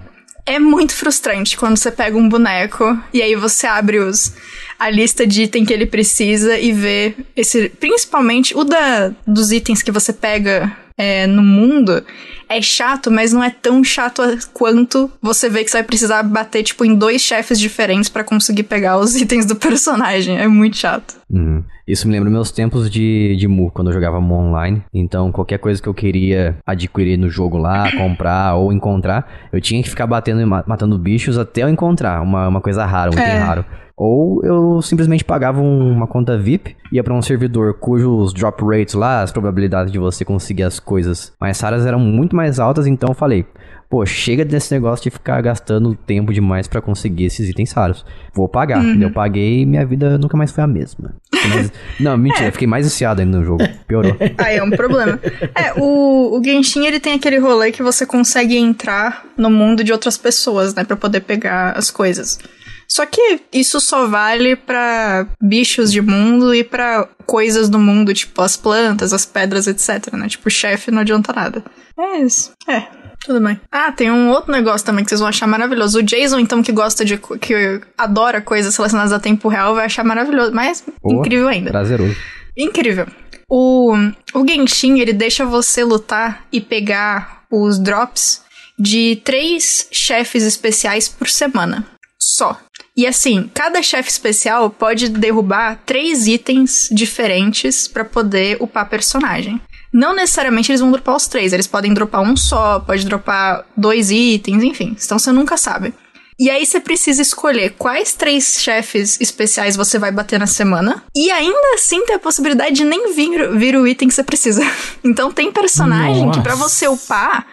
é 0.45 0.59
muito 0.59 0.93
frustrante 0.93 1.57
quando 1.57 1.77
você 1.77 1.91
pega 1.91 2.17
um 2.17 2.27
boneco 2.27 2.97
e 3.13 3.21
aí 3.21 3.35
você 3.35 3.67
abre 3.67 3.99
os 3.99 4.33
a 4.77 4.89
lista 4.89 5.27
de 5.27 5.43
item 5.43 5.65
que 5.65 5.73
ele 5.73 5.85
precisa 5.85 6.57
e 6.57 6.71
vê 6.71 7.15
esse 7.35 7.69
principalmente 7.69 8.55
o 8.55 8.63
da 8.63 9.11
dos 9.27 9.51
itens 9.51 9.81
que 9.81 9.91
você 9.91 10.13
pega 10.13 10.75
é, 10.97 11.27
no 11.27 11.41
mundo 11.41 12.03
é 12.49 12.61
chato, 12.61 13.11
mas 13.11 13.31
não 13.31 13.43
é 13.43 13.51
tão 13.51 13.83
chato 13.83 14.23
quanto 14.51 15.09
você 15.21 15.47
vê 15.47 15.63
que 15.63 15.69
você 15.69 15.77
vai 15.77 15.83
precisar 15.83 16.23
bater, 16.23 16.63
tipo, 16.63 16.83
em 16.83 16.95
dois 16.95 17.21
chefes 17.21 17.59
diferentes 17.59 18.09
para 18.09 18.23
conseguir 18.23 18.63
pegar 18.63 18.97
os 18.97 19.15
itens 19.21 19.45
do 19.45 19.55
personagem. 19.55 20.37
É 20.39 20.47
muito 20.47 20.75
chato. 20.75 21.15
Uhum. 21.29 21.63
Isso 21.89 22.07
me 22.07 22.13
lembra 22.13 22.29
meus 22.29 22.51
tempos 22.51 22.87
de, 22.87 23.35
de 23.35 23.47
Mu, 23.47 23.71
quando 23.71 23.87
eu 23.87 23.93
jogava 23.93 24.21
Mu 24.21 24.35
online. 24.35 24.83
Então, 24.93 25.31
qualquer 25.31 25.57
coisa 25.57 25.81
que 25.81 25.89
eu 25.89 25.93
queria 25.93 26.55
adquirir 26.63 27.17
no 27.17 27.31
jogo 27.31 27.57
lá, 27.57 27.91
comprar 27.97 28.53
ou 28.53 28.71
encontrar, 28.71 29.27
eu 29.51 29.59
tinha 29.59 29.81
que 29.81 29.89
ficar 29.89 30.05
batendo 30.05 30.39
e 30.39 30.45
matando 30.45 30.99
bichos 30.99 31.35
até 31.35 31.63
eu 31.63 31.69
encontrar 31.69 32.21
uma, 32.21 32.47
uma 32.47 32.61
coisa 32.61 32.85
rara, 32.85 33.09
um 33.09 33.13
item 33.13 33.25
é. 33.25 33.39
raro. 33.39 33.65
Ou 33.97 34.45
eu 34.45 34.81
simplesmente 34.83 35.25
pagava 35.25 35.59
uma 35.59 36.05
conta 36.05 36.37
VIP, 36.37 36.77
ia 36.91 37.03
para 37.03 37.13
um 37.13 37.23
servidor 37.23 37.73
cujos 37.73 38.33
drop 38.33 38.63
rates 38.63 38.93
lá, 38.93 39.23
as 39.23 39.31
probabilidades 39.31 39.91
de 39.91 39.97
você 39.97 40.23
conseguir 40.23 40.63
as 40.63 40.79
coisas 40.79 41.33
mais 41.41 41.59
raras 41.59 41.87
eram 41.87 41.99
muito 41.99 42.33
mais 42.35 42.59
altas, 42.59 42.85
então 42.87 43.09
eu 43.09 43.15
falei, 43.15 43.45
pô, 43.89 44.05
chega 44.05 44.45
desse 44.45 44.71
negócio 44.73 45.03
de 45.03 45.09
ficar 45.09 45.41
gastando 45.41 45.95
tempo 45.95 46.31
demais 46.31 46.67
para 46.67 46.79
conseguir 46.79 47.25
esses 47.25 47.49
itens 47.49 47.71
raros. 47.71 48.05
Vou 48.33 48.47
pagar. 48.47 48.83
Uhum. 48.83 49.01
Eu 49.01 49.11
paguei 49.11 49.61
e 49.61 49.65
minha 49.65 49.85
vida 49.85 50.17
nunca 50.17 50.37
mais 50.37 50.51
foi 50.51 50.63
a 50.63 50.67
mesma. 50.67 51.15
Não, 51.99 52.15
mentira, 52.15 52.47
é. 52.47 52.51
fiquei 52.51 52.67
mais 52.67 52.85
viciado 52.85 53.21
ainda 53.21 53.39
no 53.39 53.43
jogo. 53.43 53.63
Piorou. 53.87 54.15
Aí 54.37 54.57
é 54.57 54.63
um 54.63 54.69
problema. 54.69 55.19
É, 55.55 55.73
o, 55.75 56.37
o 56.37 56.43
Genshin, 56.43 56.85
ele 56.85 56.99
tem 56.99 57.13
aquele 57.13 57.39
rolê 57.39 57.71
que 57.71 57.81
você 57.81 58.05
consegue 58.05 58.55
entrar 58.55 59.25
no 59.35 59.49
mundo 59.49 59.83
de 59.83 59.91
outras 59.91 60.17
pessoas, 60.17 60.75
né, 60.75 60.83
para 60.83 60.95
poder 60.95 61.21
pegar 61.21 61.71
as 61.71 61.89
coisas. 61.89 62.39
Só 62.87 63.05
que 63.05 63.41
isso 63.53 63.79
só 63.79 64.07
vale 64.07 64.55
para 64.55 65.27
bichos 65.39 65.91
de 65.91 66.01
mundo 66.01 66.55
e 66.55 66.63
para 66.63 67.07
coisas 67.23 67.69
do 67.69 67.77
mundo, 67.77 68.11
tipo 68.15 68.41
as 68.41 68.57
plantas, 68.57 69.13
as 69.13 69.27
pedras, 69.27 69.67
etc, 69.67 70.11
né? 70.13 70.27
Tipo, 70.27 70.49
chefe 70.49 70.89
não 70.89 71.01
adianta 71.01 71.31
nada. 71.31 71.63
É 71.95 72.17
isso. 72.17 72.51
É, 72.67 72.87
tudo 73.25 73.41
bem. 73.41 73.59
Ah, 73.71 73.91
tem 73.91 74.09
um 74.11 74.29
outro 74.29 74.51
negócio 74.51 74.85
também 74.85 75.03
que 75.03 75.09
vocês 75.09 75.19
vão 75.19 75.29
achar 75.29 75.47
maravilhoso. 75.47 75.99
O 75.99 76.03
Jason, 76.03 76.39
então, 76.39 76.63
que 76.63 76.71
gosta 76.71 77.03
de. 77.03 77.17
que 77.17 77.81
adora 77.97 78.41
coisas 78.41 78.75
relacionadas 78.75 79.11
a 79.11 79.19
tempo 79.19 79.47
real, 79.49 79.75
vai 79.75 79.85
achar 79.85 80.03
maravilhoso. 80.03 80.51
Mas 80.53 80.83
incrível 81.03 81.47
ainda. 81.47 81.71
Prazeroso. 81.71 82.15
Incrível. 82.57 83.07
O, 83.49 83.93
o 84.33 84.47
Genshin, 84.47 84.99
ele 84.99 85.13
deixa 85.13 85.45
você 85.45 85.83
lutar 85.83 86.45
e 86.51 86.61
pegar 86.61 87.43
os 87.51 87.79
drops 87.79 88.41
de 88.77 89.21
três 89.23 89.87
chefes 89.91 90.43
especiais 90.43 91.09
por 91.09 91.27
semana. 91.27 91.85
Só. 92.21 92.59
E 92.95 93.07
assim, 93.07 93.49
cada 93.53 93.81
chefe 93.81 94.09
especial 94.09 94.69
pode 94.69 95.09
derrubar 95.09 95.79
três 95.85 96.27
itens 96.27 96.89
diferentes 96.91 97.87
para 97.87 98.05
poder 98.05 98.57
upar 98.61 98.89
personagem. 98.89 99.59
Não 99.91 100.13
necessariamente 100.13 100.71
eles 100.71 100.81
vão 100.81 100.91
dropar 100.91 101.15
os 101.15 101.27
três, 101.27 101.51
eles 101.51 101.67
podem 101.67 101.93
dropar 101.93 102.21
um 102.21 102.35
só, 102.37 102.79
pode 102.79 103.05
dropar 103.05 103.65
dois 103.75 104.11
itens, 104.11 104.63
enfim. 104.63 104.95
Então 105.03 105.17
você 105.17 105.31
nunca 105.31 105.57
sabe. 105.57 105.93
E 106.39 106.49
aí 106.49 106.65
você 106.65 106.79
precisa 106.79 107.21
escolher 107.21 107.75
quais 107.77 108.13
três 108.13 108.61
chefes 108.61 109.19
especiais 109.19 109.75
você 109.75 109.99
vai 109.99 110.09
bater 110.09 110.39
na 110.39 110.47
semana. 110.47 111.03
E 111.13 111.29
ainda 111.29 111.73
assim 111.73 112.05
tem 112.05 112.15
a 112.15 112.19
possibilidade 112.19 112.75
de 112.75 112.85
nem 112.85 113.13
vir, 113.13 113.57
vir 113.57 113.75
o 113.75 113.85
item 113.85 114.07
que 114.07 114.13
você 114.13 114.23
precisa. 114.23 114.61
Então 115.03 115.31
tem 115.31 115.51
personagem 115.51 116.25
Nossa. 116.25 116.39
que 116.39 116.43
para 116.43 116.55
você 116.55 116.87
upar 116.87 117.45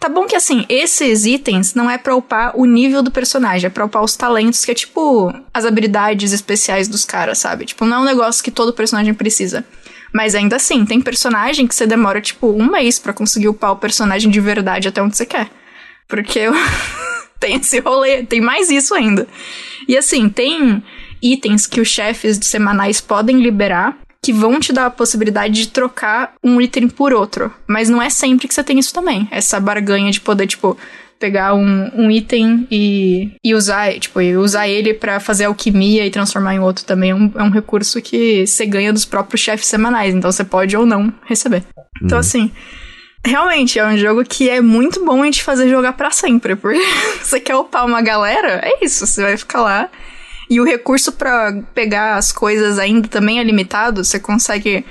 Tá 0.00 0.08
bom 0.08 0.24
que 0.24 0.34
assim, 0.34 0.64
esses 0.66 1.26
itens 1.26 1.74
não 1.74 1.90
é 1.90 1.98
pra 1.98 2.16
upar 2.16 2.58
o 2.58 2.64
nível 2.64 3.02
do 3.02 3.10
personagem, 3.10 3.66
é 3.66 3.70
pra 3.70 3.84
upar 3.84 4.02
os 4.02 4.16
talentos, 4.16 4.64
que 4.64 4.70
é 4.70 4.74
tipo 4.74 5.30
as 5.52 5.66
habilidades 5.66 6.32
especiais 6.32 6.88
dos 6.88 7.04
caras, 7.04 7.36
sabe? 7.36 7.66
Tipo, 7.66 7.84
não 7.84 7.98
é 7.98 8.00
um 8.00 8.04
negócio 8.04 8.42
que 8.42 8.50
todo 8.50 8.72
personagem 8.72 9.12
precisa. 9.12 9.62
Mas 10.12 10.34
ainda 10.34 10.56
assim, 10.56 10.84
tem 10.84 11.00
personagem 11.00 11.66
que 11.66 11.74
você 11.74 11.86
demora, 11.86 12.20
tipo, 12.20 12.48
um 12.50 12.70
mês 12.70 12.98
para 12.98 13.12
conseguir 13.12 13.48
upar 13.48 13.72
o 13.72 13.76
personagem 13.76 14.30
de 14.30 14.40
verdade 14.40 14.88
até 14.88 15.02
onde 15.02 15.16
você 15.16 15.26
quer. 15.26 15.48
Porque 16.08 16.40
tem 17.38 17.56
esse 17.56 17.78
rolê, 17.80 18.24
tem 18.24 18.40
mais 18.40 18.70
isso 18.70 18.94
ainda. 18.94 19.26
E 19.88 19.96
assim, 19.96 20.28
tem 20.28 20.82
itens 21.22 21.66
que 21.66 21.80
os 21.80 21.88
chefes 21.88 22.38
de 22.38 22.46
semanais 22.46 23.00
podem 23.00 23.40
liberar 23.40 23.96
que 24.22 24.32
vão 24.32 24.60
te 24.60 24.72
dar 24.72 24.86
a 24.86 24.90
possibilidade 24.90 25.54
de 25.54 25.68
trocar 25.68 26.34
um 26.44 26.60
item 26.60 26.88
por 26.88 27.12
outro. 27.12 27.52
Mas 27.66 27.88
não 27.88 28.02
é 28.02 28.10
sempre 28.10 28.46
que 28.46 28.54
você 28.54 28.62
tem 28.62 28.78
isso 28.78 28.92
também. 28.92 29.26
Essa 29.30 29.58
barganha 29.58 30.10
de 30.10 30.20
poder, 30.20 30.46
tipo, 30.46 30.76
pegar 31.20 31.54
um, 31.54 31.90
um 31.94 32.10
item 32.10 32.66
e, 32.70 33.30
e 33.44 33.54
usar, 33.54 33.92
tipo, 34.00 34.20
e 34.22 34.36
usar 34.36 34.66
ele 34.66 34.94
para 34.94 35.20
fazer 35.20 35.44
alquimia 35.44 36.06
e 36.06 36.10
transformar 36.10 36.54
em 36.54 36.60
outro 36.60 36.84
também 36.84 37.10
é 37.10 37.14
um, 37.14 37.30
é 37.36 37.42
um 37.42 37.50
recurso 37.50 38.00
que 38.00 38.46
você 38.46 38.64
ganha 38.64 38.92
dos 38.92 39.04
próprios 39.04 39.42
chefes 39.42 39.66
semanais, 39.66 40.14
então 40.14 40.32
você 40.32 40.42
pode 40.42 40.74
ou 40.74 40.86
não 40.86 41.12
receber. 41.26 41.62
Então, 42.02 42.16
uhum. 42.16 42.20
assim, 42.20 42.50
realmente 43.24 43.78
é 43.78 43.86
um 43.86 43.98
jogo 43.98 44.24
que 44.24 44.48
é 44.48 44.62
muito 44.62 45.04
bom 45.04 45.22
a 45.22 45.26
gente 45.26 45.44
fazer 45.44 45.68
jogar 45.68 45.92
para 45.92 46.10
sempre, 46.10 46.56
porque 46.56 46.80
você 47.22 47.38
quer 47.38 47.54
upar 47.54 47.86
uma 47.86 48.00
galera, 48.00 48.62
é 48.64 48.82
isso, 48.82 49.06
você 49.06 49.22
vai 49.22 49.36
ficar 49.36 49.60
lá. 49.60 49.90
E 50.48 50.58
o 50.58 50.64
recurso 50.64 51.12
para 51.12 51.62
pegar 51.74 52.16
as 52.16 52.32
coisas 52.32 52.78
ainda 52.78 53.06
também 53.06 53.38
é 53.38 53.44
limitado, 53.44 54.02
você 54.02 54.18
consegue 54.18 54.84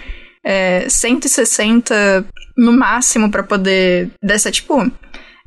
é, 0.44 0.88
160 0.88 2.26
no 2.56 2.72
máximo 2.72 3.32
para 3.32 3.44
poder 3.44 4.12
dessa 4.24 4.52
tipo 4.52 4.90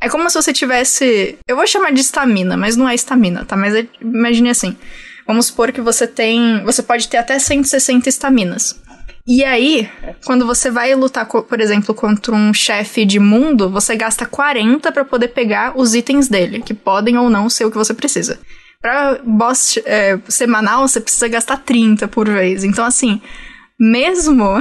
é 0.03 0.09
como 0.09 0.29
se 0.29 0.35
você 0.35 0.53
tivesse. 0.53 1.39
Eu 1.47 1.55
vou 1.55 1.67
chamar 1.67 1.93
de 1.93 2.01
estamina, 2.01 2.57
mas 2.57 2.77
não 2.77 2.89
é 2.89 2.95
estamina, 2.95 3.45
tá? 3.45 3.57
Mas 3.57 3.73
é, 3.75 3.87
imagine 4.01 4.51
assim. 4.51 4.77
Vamos 5.25 5.47
supor 5.47 5.71
que 5.71 5.81
você 5.81 6.09
tem. 6.09 6.63
Você 6.65 6.83
pode 6.83 7.09
ter 7.09 7.19
até 7.19 7.39
160 7.39 8.09
estaminas. 8.09 8.81
E 9.25 9.45
aí, 9.45 9.89
quando 10.25 10.45
você 10.45 10.69
vai 10.69 10.93
lutar, 10.97 11.25
por 11.27 11.61
exemplo, 11.61 11.95
contra 11.95 12.35
um 12.35 12.53
chefe 12.53 13.05
de 13.05 13.21
mundo, 13.21 13.71
você 13.71 13.95
gasta 13.95 14.27
40 14.27 14.91
para 14.91 15.05
poder 15.05 15.29
pegar 15.29 15.79
os 15.79 15.95
itens 15.95 16.29
dele, 16.29 16.61
que 16.61 16.75
podem 16.75 17.17
ou 17.17 17.31
não 17.31 17.49
ser 17.49 17.65
o 17.65 17.71
que 17.71 17.79
você 17.79 17.95
precisa. 17.95 18.41
Pra 18.81 19.21
boss 19.25 19.79
é, 19.85 20.19
semanal, 20.29 20.89
você 20.89 21.01
precisa 21.01 21.29
gastar 21.29 21.59
30 21.59 22.09
por 22.09 22.29
vez. 22.29 22.65
Então, 22.65 22.85
assim, 22.85 23.23
mesmo 23.79 24.57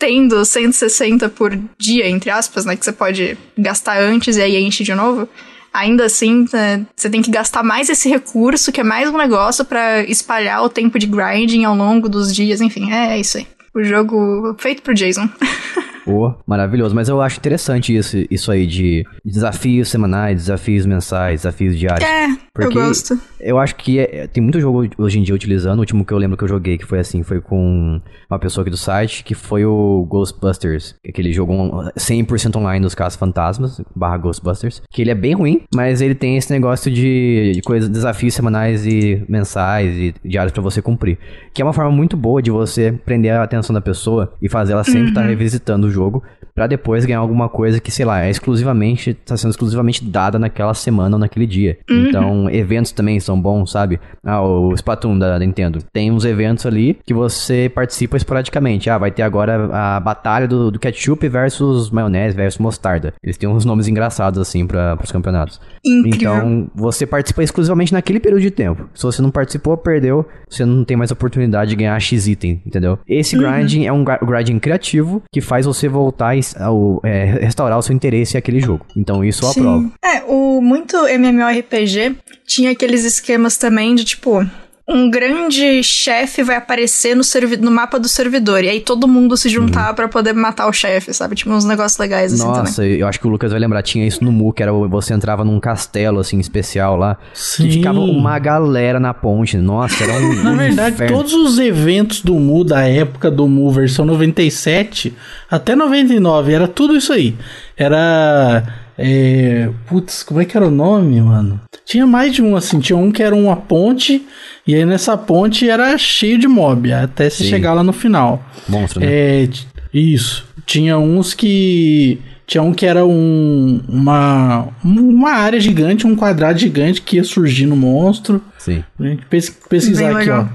tendo 0.00 0.42
160 0.42 1.28
por 1.28 1.56
dia, 1.78 2.08
entre 2.08 2.30
aspas, 2.30 2.64
né? 2.64 2.74
Que 2.74 2.84
você 2.84 2.90
pode 2.90 3.36
gastar 3.56 4.00
antes 4.00 4.38
e 4.38 4.40
aí 4.42 4.56
enche 4.56 4.82
de 4.82 4.94
novo. 4.94 5.28
Ainda 5.72 6.06
assim, 6.06 6.46
né, 6.52 6.84
você 6.96 7.08
tem 7.08 7.22
que 7.22 7.30
gastar 7.30 7.62
mais 7.62 7.88
esse 7.88 8.08
recurso, 8.08 8.72
que 8.72 8.80
é 8.80 8.84
mais 8.84 9.08
um 9.08 9.16
negócio 9.16 9.64
para 9.64 10.02
espalhar 10.02 10.64
o 10.64 10.68
tempo 10.68 10.98
de 10.98 11.06
grinding 11.06 11.64
ao 11.64 11.76
longo 11.76 12.08
dos 12.08 12.34
dias. 12.34 12.60
Enfim, 12.60 12.90
é, 12.90 13.12
é 13.12 13.20
isso 13.20 13.36
aí. 13.36 13.46
O 13.72 13.84
jogo 13.84 14.56
feito 14.58 14.82
pro 14.82 14.94
Jason. 14.94 15.28
Pô, 16.04 16.34
maravilhoso. 16.46 16.94
Mas 16.94 17.08
eu 17.08 17.20
acho 17.20 17.38
interessante 17.38 17.96
isso, 17.96 18.16
isso 18.30 18.50
aí 18.50 18.66
de 18.66 19.04
desafios 19.24 19.88
semanais, 19.88 20.36
desafios 20.36 20.86
mensais, 20.86 21.42
desafios 21.42 21.78
diários. 21.78 22.08
É, 22.08 22.28
Porque 22.54 22.78
eu 22.78 22.82
gosto. 22.82 23.18
Eu 23.38 23.58
acho 23.58 23.76
que 23.76 23.98
é, 23.98 24.26
tem 24.26 24.42
muito 24.42 24.60
jogo 24.60 24.88
hoje 24.98 25.18
em 25.18 25.22
dia 25.22 25.34
utilizando. 25.34 25.78
O 25.78 25.80
último 25.80 26.04
que 26.04 26.12
eu 26.12 26.18
lembro 26.18 26.36
que 26.36 26.44
eu 26.44 26.48
joguei, 26.48 26.78
que 26.78 26.86
foi 26.86 26.98
assim, 26.98 27.22
foi 27.22 27.40
com 27.40 28.00
uma 28.30 28.38
pessoa 28.38 28.62
aqui 28.62 28.70
do 28.70 28.76
site, 28.76 29.24
que 29.24 29.34
foi 29.34 29.64
o 29.64 30.06
Ghostbusters. 30.08 30.94
Aquele 31.06 31.32
jogo 31.32 31.52
100% 31.98 32.56
online 32.56 32.82
dos 32.84 32.94
casos 32.94 33.18
fantasmas, 33.18 33.80
barra 33.94 34.18
Ghostbusters. 34.18 34.82
Que 34.90 35.02
ele 35.02 35.10
é 35.10 35.14
bem 35.14 35.34
ruim, 35.34 35.62
mas 35.74 36.00
ele 36.00 36.14
tem 36.14 36.36
esse 36.36 36.50
negócio 36.52 36.90
de, 36.90 37.52
de 37.54 37.62
coisas, 37.62 37.88
desafios 37.88 38.34
semanais 38.34 38.86
e 38.86 39.24
mensais 39.28 39.94
e 39.96 40.14
diários 40.24 40.52
para 40.52 40.62
você 40.62 40.82
cumprir. 40.82 41.18
Que 41.52 41.62
é 41.62 41.64
uma 41.64 41.72
forma 41.72 41.90
muito 41.90 42.16
boa 42.16 42.42
de 42.42 42.50
você 42.50 42.92
prender 42.92 43.32
a 43.32 43.42
atenção 43.42 43.72
da 43.72 43.80
pessoa 43.80 44.32
e 44.40 44.48
fazer 44.48 44.72
ela 44.72 44.84
sempre 44.84 45.08
estar 45.08 45.20
uhum. 45.20 45.26
tá 45.26 45.30
revisitando 45.30 45.89
o 45.90 45.92
jogo 45.92 46.22
para 46.60 46.66
depois 46.66 47.06
ganhar 47.06 47.20
alguma 47.20 47.48
coisa 47.48 47.80
que, 47.80 47.90
sei 47.90 48.04
lá, 48.04 48.22
é 48.22 48.28
exclusivamente, 48.28 49.14
tá 49.14 49.34
sendo 49.34 49.50
exclusivamente 49.50 50.04
dada 50.04 50.38
naquela 50.38 50.74
semana 50.74 51.16
ou 51.16 51.18
naquele 51.18 51.46
dia. 51.46 51.78
Uhum. 51.88 52.04
Então, 52.06 52.50
eventos 52.50 52.92
também 52.92 53.18
são 53.18 53.40
bons, 53.40 53.70
sabe? 53.70 53.98
Ah, 54.22 54.42
o 54.42 54.74
Splatoon 54.74 55.18
da 55.18 55.38
Nintendo. 55.38 55.78
Tem 55.90 56.10
uns 56.10 56.26
eventos 56.26 56.66
ali 56.66 56.98
que 57.06 57.14
você 57.14 57.72
participa 57.74 58.18
esporadicamente. 58.18 58.90
Ah, 58.90 58.98
vai 58.98 59.10
ter 59.10 59.22
agora 59.22 59.70
a 59.72 59.98
batalha 60.00 60.46
do, 60.46 60.70
do 60.70 60.78
ketchup 60.78 61.26
versus 61.28 61.88
maionese 61.88 62.36
versus 62.36 62.58
mostarda. 62.58 63.14
Eles 63.24 63.38
têm 63.38 63.48
uns 63.48 63.64
nomes 63.64 63.88
engraçados, 63.88 64.38
assim, 64.38 64.66
para 64.66 64.98
os 65.02 65.10
campeonatos. 65.10 65.58
Incrível. 65.82 66.34
Então, 66.34 66.70
você 66.74 67.06
participa 67.06 67.42
exclusivamente 67.42 67.94
naquele 67.94 68.20
período 68.20 68.42
de 68.42 68.50
tempo. 68.50 68.86
Se 68.94 69.02
você 69.02 69.22
não 69.22 69.30
participou, 69.30 69.78
perdeu, 69.78 70.26
você 70.46 70.66
não 70.66 70.84
tem 70.84 70.94
mais 70.94 71.10
oportunidade 71.10 71.70
de 71.70 71.76
ganhar 71.76 71.98
X 71.98 72.26
item, 72.26 72.60
entendeu? 72.66 72.98
Esse 73.08 73.34
uhum. 73.34 73.44
grinding 73.44 73.86
é 73.86 73.92
um 73.94 74.04
grinding 74.04 74.58
criativo 74.58 75.22
que 75.32 75.40
faz 75.40 75.64
você 75.64 75.88
voltar 75.88 76.36
ao 76.58 77.00
é, 77.04 77.24
restaurar 77.40 77.78
o 77.78 77.82
seu 77.82 77.94
interesse 77.94 78.34
naquele 78.34 78.60
jogo. 78.60 78.86
Então 78.96 79.24
isso 79.24 79.44
eu 79.44 79.52
Sim. 79.52 79.60
aprovo. 79.60 79.92
É, 80.04 80.22
o 80.26 80.60
muito 80.60 80.96
MMORPG 80.96 82.16
tinha 82.46 82.70
aqueles 82.72 83.04
esquemas 83.04 83.56
também 83.56 83.94
de 83.94 84.04
tipo, 84.04 84.44
um 84.90 85.08
grande 85.08 85.82
chefe 85.84 86.42
vai 86.42 86.56
aparecer 86.56 87.14
no, 87.14 87.22
no 87.60 87.70
mapa 87.70 87.98
do 87.98 88.08
servidor. 88.08 88.64
E 88.64 88.68
aí 88.68 88.80
todo 88.80 89.06
mundo 89.06 89.36
se 89.36 89.48
juntar 89.48 89.90
uhum. 89.90 89.94
para 89.94 90.08
poder 90.08 90.32
matar 90.32 90.66
o 90.66 90.72
chefe, 90.72 91.14
sabe? 91.14 91.36
Tipo, 91.36 91.50
uns 91.52 91.64
negócios 91.64 91.96
legais 91.96 92.32
assim 92.32 92.44
Nossa, 92.44 92.82
também. 92.82 92.98
eu 92.98 93.06
acho 93.06 93.20
que 93.20 93.26
o 93.26 93.30
Lucas 93.30 93.52
vai 93.52 93.60
lembrar. 93.60 93.82
Tinha 93.82 94.04
isso 94.06 94.24
no 94.24 94.32
Mu, 94.32 94.52
que 94.52 94.62
era 94.62 94.72
você 94.72 95.14
entrava 95.14 95.44
num 95.44 95.60
castelo, 95.60 96.18
assim, 96.18 96.40
especial 96.40 96.96
lá. 96.96 97.16
Sim. 97.32 97.64
Que 97.64 97.72
ficava 97.74 98.00
uma 98.00 98.36
galera 98.40 98.98
na 98.98 99.14
ponte. 99.14 99.56
Nossa, 99.56 100.02
era 100.02 100.14
um. 100.14 100.42
na 100.42 100.54
verdade, 100.54 100.96
inferno. 100.96 101.16
todos 101.16 101.32
os 101.34 101.58
eventos 101.60 102.20
do 102.20 102.34
Mu, 102.34 102.64
da 102.64 102.82
época 102.82 103.30
do 103.30 103.46
Mu, 103.46 103.70
versão 103.70 104.04
97 104.04 105.16
até 105.48 105.76
99, 105.76 106.52
era 106.52 106.66
tudo 106.66 106.96
isso 106.96 107.12
aí. 107.12 107.36
Era 107.76 108.64
é, 109.02 109.70
putz, 109.86 110.22
como 110.22 110.42
é 110.42 110.44
que 110.44 110.54
era 110.54 110.66
o 110.66 110.70
nome, 110.70 111.22
mano? 111.22 111.58
Tinha 111.86 112.06
mais 112.06 112.34
de 112.34 112.42
um, 112.42 112.54
assim. 112.54 112.78
Tinha 112.80 112.98
um 112.98 113.10
que 113.10 113.22
era 113.22 113.34
uma 113.34 113.56
ponte, 113.56 114.26
e 114.70 114.74
aí 114.74 114.84
nessa 114.84 115.16
ponte 115.16 115.68
era 115.68 115.98
cheio 115.98 116.38
de 116.38 116.46
mob, 116.46 116.92
até 116.92 117.28
se 117.28 117.42
Sim. 117.44 117.50
chegar 117.50 117.72
lá 117.72 117.82
no 117.82 117.92
final. 117.92 118.44
Monstro, 118.68 119.00
né? 119.00 119.06
É, 119.10 119.48
isso. 119.92 120.44
Tinha 120.64 120.96
uns 120.96 121.34
que. 121.34 122.20
Tinha 122.46 122.62
um 122.62 122.72
que 122.72 122.84
era 122.84 123.04
um, 123.04 123.80
uma, 123.88 124.68
uma 124.82 125.30
área 125.30 125.60
gigante, 125.60 126.06
um 126.06 126.16
quadrado 126.16 126.58
gigante 126.58 127.00
que 127.00 127.16
ia 127.16 127.24
surgir 127.24 127.66
no 127.66 127.76
monstro. 127.76 128.42
Sim. 128.58 128.82
A 128.98 129.04
gente 129.04 129.24
pesquisar 129.68 130.16
aqui, 130.16 130.30
ó. 130.30 130.46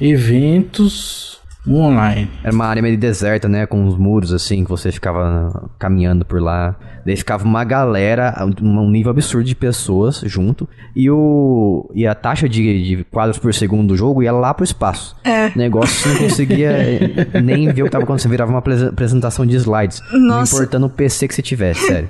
Eventos 0.00 1.38
online. 1.66 2.30
Era 2.42 2.54
uma 2.54 2.66
área 2.66 2.82
meio 2.82 2.96
deserta, 2.98 3.48
né? 3.48 3.66
Com 3.66 3.84
uns 3.84 3.96
muros 3.96 4.32
assim, 4.32 4.64
que 4.64 4.70
você 4.70 4.92
ficava 4.92 5.70
caminhando 5.78 6.24
por 6.24 6.40
lá. 6.40 6.76
Daí 7.04 7.16
ficava 7.16 7.44
uma 7.44 7.64
galera, 7.64 8.34
um 8.60 8.90
nível 8.90 9.10
absurdo 9.10 9.46
de 9.46 9.54
pessoas 9.54 10.22
junto. 10.24 10.68
E, 10.94 11.10
o, 11.10 11.90
e 11.94 12.06
a 12.06 12.14
taxa 12.14 12.48
de, 12.48 12.96
de 12.96 13.04
quadros 13.04 13.38
por 13.38 13.52
segundo 13.52 13.88
do 13.88 13.96
jogo 13.96 14.22
ia 14.22 14.32
lá 14.32 14.52
pro 14.54 14.64
espaço. 14.64 15.16
É. 15.24 15.48
O 15.48 15.58
negócio 15.58 15.94
você 15.94 16.08
não 16.08 16.28
conseguia 16.28 16.72
nem 17.42 17.72
ver 17.72 17.82
o 17.82 17.84
que 17.86 17.90
tava 17.90 18.04
acontecendo. 18.04 18.30
Virava 18.30 18.50
uma 18.50 18.62
apresentação 18.88 19.46
de 19.46 19.56
slides. 19.56 20.00
Nossa. 20.12 20.18
Não 20.18 20.42
importando 20.42 20.86
o 20.86 20.90
PC 20.90 21.28
que 21.28 21.34
você 21.34 21.42
tivesse, 21.42 21.86
sério. 21.86 22.08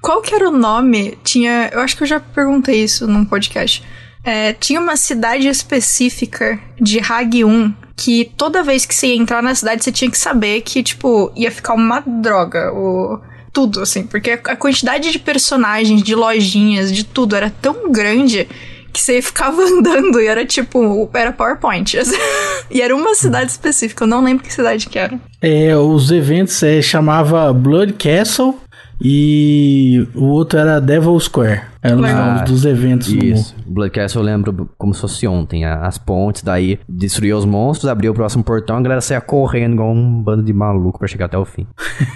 Qual 0.00 0.22
que 0.22 0.34
era 0.34 0.48
o 0.48 0.52
nome? 0.52 1.18
Tinha. 1.24 1.70
Eu 1.72 1.80
acho 1.80 1.96
que 1.96 2.02
eu 2.02 2.06
já 2.06 2.20
perguntei 2.20 2.82
isso 2.82 3.06
num 3.06 3.24
podcast. 3.24 3.82
É, 4.22 4.54
tinha 4.54 4.80
uma 4.80 4.96
cidade 4.96 5.46
específica 5.48 6.58
de 6.80 6.98
Hag 6.98 7.44
1 7.44 7.83
que 7.96 8.32
toda 8.36 8.62
vez 8.62 8.84
que 8.84 8.94
você 8.94 9.08
ia 9.08 9.16
entrar 9.16 9.42
na 9.42 9.54
cidade 9.54 9.84
você 9.84 9.92
tinha 9.92 10.10
que 10.10 10.18
saber 10.18 10.60
que, 10.62 10.82
tipo, 10.82 11.32
ia 11.36 11.50
ficar 11.50 11.74
uma 11.74 12.00
droga. 12.00 12.72
O 12.72 13.20
tudo, 13.54 13.82
assim, 13.82 14.04
porque 14.04 14.32
a 14.32 14.56
quantidade 14.56 15.12
de 15.12 15.18
personagens, 15.18 16.02
de 16.02 16.12
lojinhas, 16.12 16.92
de 16.92 17.04
tudo 17.04 17.36
era 17.36 17.48
tão 17.48 17.90
grande 17.90 18.48
que 18.92 19.00
você 19.00 19.22
ficava 19.22 19.62
andando 19.66 20.20
e 20.20 20.26
era 20.26 20.44
tipo, 20.44 21.08
era 21.14 21.32
PowerPoint. 21.32 21.96
e 22.70 22.82
era 22.82 22.94
uma 22.94 23.14
cidade 23.14 23.52
específica, 23.52 24.04
eu 24.04 24.08
não 24.08 24.24
lembro 24.24 24.44
que 24.44 24.52
cidade 24.52 24.88
que 24.88 24.98
era. 24.98 25.18
É, 25.40 25.76
os 25.76 26.10
eventos 26.10 26.62
é, 26.62 26.82
chamava 26.82 27.52
Blood 27.52 27.94
Castle 27.94 28.58
e 29.00 30.06
o 30.14 30.24
outro 30.24 30.58
era 30.58 30.80
Devil 30.80 31.18
Square. 31.20 31.62
Era 31.82 31.96
um 31.96 32.04
ah, 32.04 32.44
dos 32.46 32.64
eventos 32.64 33.08
isso. 33.08 33.54
do 33.66 33.72
Blood 33.72 33.90
Castle 33.90 34.22
eu 34.22 34.26
lembro 34.26 34.70
como 34.78 34.94
se 34.94 35.00
fosse 35.00 35.26
ontem. 35.26 35.64
As 35.64 35.98
pontes, 35.98 36.42
daí 36.42 36.78
destruía 36.88 37.36
os 37.36 37.44
monstros, 37.44 37.90
abria 37.90 38.10
o 38.10 38.14
próximo 38.14 38.42
portão, 38.42 38.76
a 38.76 38.80
galera 38.80 39.00
saia 39.00 39.20
correndo 39.20 39.74
igual 39.74 39.92
um 39.92 40.22
bando 40.22 40.42
de 40.42 40.52
maluco 40.52 40.98
para 40.98 41.08
chegar 41.08 41.26
até 41.26 41.36
o 41.36 41.44
fim. 41.44 41.66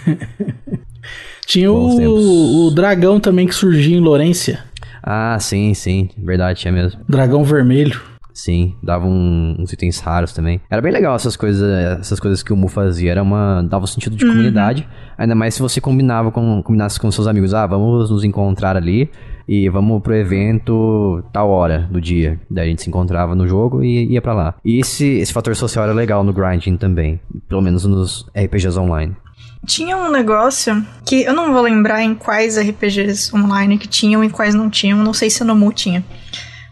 Tinha 1.47 1.73
o, 1.73 2.67
o, 2.67 2.71
dragão 2.71 3.19
também 3.19 3.47
que 3.47 3.55
surgia 3.55 3.97
em 3.97 4.01
Lorência. 4.01 4.63
Ah, 5.03 5.39
sim, 5.41 5.73
sim. 5.73 6.11
Verdade, 6.19 6.61
tinha 6.61 6.71
mesmo. 6.71 7.01
Dragão 7.09 7.43
vermelho. 7.43 7.99
Sim, 8.39 8.77
dava 8.81 9.05
um, 9.05 9.57
uns 9.59 9.73
itens 9.73 9.99
raros 9.99 10.33
também. 10.33 10.61
Era 10.71 10.81
bem 10.81 10.93
legal 10.93 11.17
essas 11.17 11.35
coisas, 11.35 11.69
essas 11.99 12.21
coisas 12.21 12.41
que 12.41 12.53
o 12.53 12.57
Mu 12.57 12.69
fazia. 12.69 13.11
Era 13.11 13.21
uma. 13.21 13.63
dava 13.63 13.83
um 13.83 13.87
sentido 13.89 14.15
de 14.15 14.25
uhum. 14.25 14.31
comunidade. 14.31 14.89
Ainda 15.19 15.35
mais 15.35 15.55
se 15.55 15.61
você 15.61 15.81
combinava 15.81 16.31
com, 16.31 16.63
combinasse 16.63 17.01
com 17.01 17.11
seus 17.11 17.27
amigos. 17.27 17.53
Ah, 17.53 17.67
vamos 17.67 18.13
nos 18.13 18.23
encontrar 18.23 18.77
ali 18.77 19.11
e 19.49 19.69
vamos 19.69 20.01
pro 20.01 20.15
evento 20.15 21.21
tal 21.33 21.51
hora 21.51 21.89
do 21.91 22.01
dia. 22.01 22.41
Daí 22.49 22.67
a 22.67 22.71
gente 22.71 22.83
se 22.83 22.89
encontrava 22.89 23.35
no 23.35 23.49
jogo 23.49 23.83
e 23.83 24.07
ia 24.13 24.23
para 24.23 24.35
lá. 24.35 24.55
E 24.65 24.79
esse, 24.79 25.05
esse 25.19 25.33
fator 25.33 25.57
social 25.57 25.87
era 25.87 25.93
legal 25.93 26.23
no 26.23 26.33
grinding 26.33 26.77
também, 26.77 27.19
pelo 27.49 27.61
menos 27.61 27.85
nos 27.87 28.25
RPGs 28.37 28.79
online. 28.79 29.17
Tinha 29.67 29.97
um 29.97 30.13
negócio 30.13 30.81
que 31.05 31.25
eu 31.25 31.35
não 31.35 31.53
vou 31.53 31.63
lembrar 31.63 32.05
em 32.05 32.15
quais 32.15 32.57
RPGs 32.57 33.35
online 33.35 33.79
que 33.79 33.89
tinham 33.89 34.23
e 34.23 34.31
quais 34.31 34.55
não 34.55 34.71
tinham, 34.71 35.03
não 35.03 35.13
sei 35.13 35.29
se 35.29 35.43
no 35.43 35.57
Mu 35.57 35.73
tinha. 35.73 36.05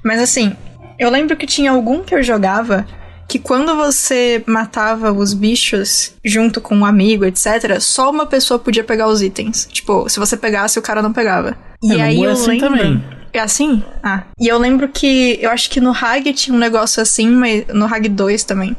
Mas 0.05 0.23
assim, 0.23 0.53
eu 0.99 1.11
lembro 1.11 1.37
que 1.37 1.47
tinha 1.47 1.71
algum 1.71 2.03
que 2.03 2.15
eu 2.15 2.23
jogava 2.23 2.87
que 3.29 3.39
quando 3.39 3.75
você 3.75 4.43
matava 4.47 5.13
os 5.13 5.35
bichos 5.35 6.15
junto 6.25 6.61
com 6.61 6.77
um 6.77 6.85
amigo, 6.85 7.25
etc., 7.25 7.81
só 7.81 8.11
uma 8.11 8.27
pessoa 8.27 8.59
podia 8.59 8.85
pegar 8.85 9.09
os 9.09 9.21
itens. 9.21 9.69
Tipo, 9.71 10.09
se 10.09 10.19
você 10.19 10.37
pegasse, 10.37 10.79
o 10.79 10.83
cara 10.83 11.03
não 11.03 11.13
pegava. 11.13 11.57
E 11.83 11.97
é, 11.97 12.03
aí 12.03 12.23
é 12.23 12.27
eu 12.27 12.31
assim 12.31 12.51
lembro. 12.53 12.69
Também. 12.69 13.05
É 13.33 13.41
assim? 13.41 13.83
Ah. 14.03 14.23
E 14.41 14.49
eu 14.49 14.59
lembro 14.59 14.89
que. 14.89 15.39
Eu 15.41 15.51
acho 15.51 15.69
que 15.69 15.81
no 15.81 15.91
Hag 15.91 16.33
tinha 16.33 16.55
um 16.55 16.59
negócio 16.59 17.03
assim, 17.03 17.29
mas 17.29 17.67
no 17.69 17.85
Hag 17.85 18.09
2 18.09 18.45
também 18.45 18.77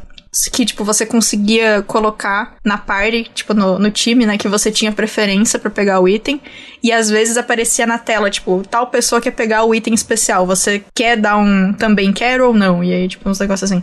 que, 0.52 0.64
tipo, 0.64 0.84
você 0.84 1.04
conseguia 1.04 1.82
colocar 1.82 2.56
na 2.64 2.78
party, 2.78 3.30
tipo, 3.34 3.54
no, 3.54 3.78
no 3.78 3.90
time, 3.90 4.26
né, 4.26 4.38
que 4.38 4.48
você 4.48 4.70
tinha 4.70 4.92
preferência 4.92 5.58
para 5.58 5.70
pegar 5.70 6.00
o 6.00 6.08
item, 6.08 6.40
e 6.82 6.92
às 6.92 7.10
vezes 7.10 7.36
aparecia 7.36 7.86
na 7.86 7.98
tela, 7.98 8.30
tipo, 8.30 8.62
tal 8.70 8.86
pessoa 8.88 9.20
quer 9.20 9.32
pegar 9.32 9.64
o 9.64 9.74
item 9.74 9.94
especial, 9.94 10.46
você 10.46 10.82
quer 10.94 11.16
dar 11.16 11.38
um 11.38 11.72
também 11.72 12.12
quer 12.12 12.40
ou 12.40 12.54
não, 12.54 12.84
e 12.84 12.92
aí, 12.92 13.08
tipo, 13.08 13.28
uns 13.28 13.38
negócios 13.38 13.70
assim. 13.70 13.82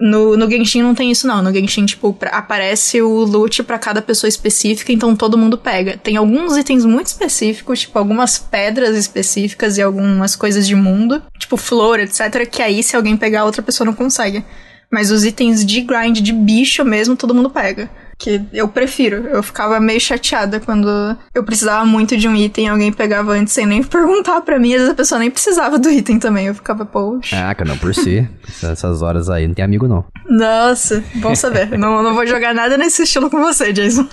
No, 0.00 0.34
no 0.34 0.50
Genshin 0.50 0.80
não 0.80 0.94
tem 0.94 1.10
isso, 1.10 1.26
não. 1.26 1.42
No 1.42 1.52
Genshin, 1.52 1.84
tipo, 1.84 2.14
pra, 2.14 2.30
aparece 2.30 3.02
o 3.02 3.22
loot 3.22 3.62
para 3.62 3.78
cada 3.78 4.00
pessoa 4.00 4.28
específica, 4.28 4.90
então 4.90 5.14
todo 5.14 5.36
mundo 5.36 5.58
pega. 5.58 5.98
Tem 5.98 6.16
alguns 6.16 6.56
itens 6.56 6.86
muito 6.86 7.08
específicos, 7.08 7.80
tipo, 7.80 7.98
algumas 7.98 8.38
pedras 8.38 8.96
específicas 8.96 9.76
e 9.76 9.82
algumas 9.82 10.34
coisas 10.34 10.66
de 10.66 10.74
mundo, 10.74 11.22
tipo 11.38 11.58
flor, 11.58 12.00
etc., 12.00 12.48
que 12.50 12.62
aí 12.62 12.82
se 12.82 12.96
alguém 12.96 13.14
pegar, 13.14 13.44
outra 13.44 13.62
pessoa 13.62 13.84
não 13.84 13.92
consegue. 13.92 14.42
Mas 14.90 15.10
os 15.10 15.24
itens 15.24 15.64
de 15.64 15.80
grind 15.82 16.20
de 16.20 16.32
bicho 16.32 16.84
mesmo, 16.84 17.16
todo 17.16 17.34
mundo 17.34 17.50
pega 17.50 17.88
que 18.20 18.40
eu 18.52 18.68
prefiro. 18.68 19.26
Eu 19.28 19.42
ficava 19.42 19.80
meio 19.80 19.98
chateada 19.98 20.60
quando 20.60 21.16
eu 21.34 21.42
precisava 21.42 21.86
muito 21.86 22.16
de 22.16 22.28
um 22.28 22.36
item 22.36 22.66
e 22.66 22.68
alguém 22.68 22.92
pegava 22.92 23.32
antes 23.32 23.54
sem 23.54 23.64
nem 23.64 23.82
perguntar 23.82 24.42
para 24.42 24.58
mim. 24.58 24.74
Às 24.74 24.80
vezes 24.80 24.92
a 24.92 24.94
pessoa 24.94 25.18
nem 25.18 25.30
precisava 25.30 25.78
do 25.78 25.90
item 25.90 26.18
também. 26.18 26.46
Eu 26.46 26.54
ficava, 26.54 26.84
poxa. 26.84 27.36
Ah, 27.36 27.54
cara, 27.54 27.70
não 27.70 27.78
por 27.78 27.94
si. 27.94 28.28
Essas 28.62 29.00
horas 29.00 29.30
aí 29.30 29.48
não 29.48 29.54
tem 29.54 29.64
amigo, 29.64 29.88
não. 29.88 30.04
Nossa, 30.28 31.02
bom 31.16 31.34
saber. 31.34 31.70
não, 31.78 32.02
não 32.02 32.14
vou 32.14 32.26
jogar 32.26 32.54
nada 32.54 32.76
nesse 32.76 33.02
estilo 33.02 33.30
com 33.30 33.40
você, 33.40 33.72
Jason. 33.72 34.06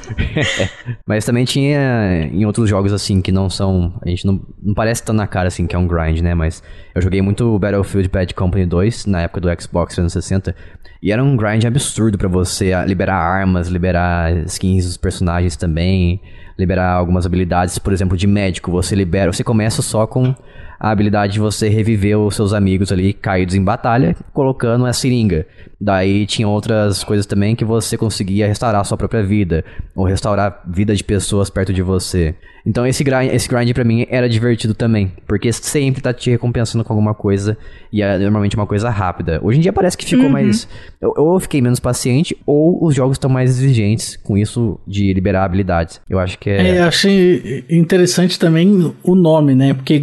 Mas 1.06 1.26
também 1.26 1.44
tinha 1.44 2.30
em 2.32 2.46
outros 2.46 2.70
jogos 2.70 2.94
assim 2.94 3.22
que 3.22 3.32
não 3.32 3.50
são. 3.50 3.94
A 4.02 4.08
gente 4.08 4.26
não, 4.26 4.40
não 4.64 4.74
parece 4.74 5.04
tão 5.04 5.14
na 5.14 5.28
cara 5.28 5.50
assim 5.50 5.68
que 5.68 5.76
é 5.76 5.80
um 5.80 5.88
grind, 5.88 6.22
né? 6.22 6.34
Mas 6.34 6.64
eu 6.96 7.02
joguei 7.02 7.22
muito 7.22 7.60
Battlefield 7.60 8.10
Bad 8.10 8.34
Company 8.34 8.66
2 8.66 9.06
na 9.06 9.22
época 9.24 9.42
do 9.42 9.62
Xbox 9.62 9.96
360. 9.96 10.56
E 11.02 11.12
era 11.12 11.24
um 11.24 11.36
grind 11.38 11.64
absurdo 11.66 12.18
para 12.18 12.28
você 12.28 12.72
liberar 12.86 13.18
armas, 13.18 13.68
liberar 13.68 13.97
skins 14.46 14.86
dos 14.86 14.98
personagens 14.98 15.56
também, 15.56 16.22
liberar 16.58 16.92
algumas 16.92 17.26
habilidades, 17.26 17.78
por 17.78 17.94
exemplo, 17.94 18.18
de 18.18 18.28
médico. 18.28 18.72
Você 18.72 18.96
libera, 18.96 19.32
você 19.32 19.44
começa 19.44 19.82
só 19.82 20.08
com 20.08 20.36
a 20.80 20.92
habilidade 20.92 21.34
de 21.34 21.40
você 21.40 21.70
reviver 21.70 22.18
os 22.18 22.36
seus 22.36 22.54
amigos 22.54 22.92
ali 22.92 23.14
caídos 23.14 23.56
em 23.56 23.64
batalha, 23.64 24.16
colocando 24.34 24.86
a 24.86 24.94
seringa. 24.94 25.46
Daí 25.80 26.26
tinha 26.26 26.48
outras 26.48 27.04
coisas 27.04 27.26
também 27.26 27.56
que 27.56 27.64
você 27.64 27.98
conseguia 27.98 28.48
restaurar 28.48 28.82
a 28.82 28.84
sua 28.84 28.98
própria 28.98 29.24
vida, 29.24 29.64
ou 29.96 30.06
restaurar 30.06 30.52
a 30.52 30.72
vida 30.72 30.96
de 30.96 31.04
pessoas 31.04 31.50
perto 31.50 31.72
de 31.72 31.82
você. 31.84 32.36
Então 32.66 32.86
esse 32.86 33.02
grind, 33.02 33.32
esse 33.32 33.48
grind 33.48 33.72
pra 33.74 33.84
mim 33.84 34.06
era 34.10 34.28
divertido 34.28 34.74
também, 34.74 35.12
porque 35.26 35.54
sempre 35.54 36.02
tá 36.02 36.12
te 36.12 36.30
recompensando 36.30 36.84
com 36.84 36.92
alguma 36.92 37.14
coisa, 37.14 37.58
e 37.94 38.02
é 38.02 38.18
normalmente 38.18 38.56
uma 38.56 38.68
coisa 38.68 38.90
rápida. 38.90 39.40
Hoje 39.42 39.60
em 39.60 39.62
dia 39.62 39.72
parece 39.72 39.98
que 39.98 40.06
ficou 40.06 40.26
uhum. 40.26 40.32
mais. 40.32 40.68
Ou 41.02 41.36
eu 41.36 41.40
fiquei 41.40 41.62
menos 41.62 41.80
paciente, 41.80 42.36
ou 42.46 42.84
os 42.84 42.94
jogos 42.94 43.16
estão 43.16 43.30
mais 43.30 43.52
exigentes 43.52 44.18
com 44.18 44.38
isso 44.38 44.80
de 44.86 45.14
liberar 45.14 45.46
habilidades. 45.46 46.02
Eu 46.10 46.20
acho 46.20 46.38
que 46.40 46.50
é. 46.50 46.76
É, 46.76 46.80
achei 46.82 47.64
interessante 47.70 48.38
também 48.38 48.94
o 49.04 49.16
nome, 49.16 49.56
né? 49.56 49.74
Porque 49.74 49.98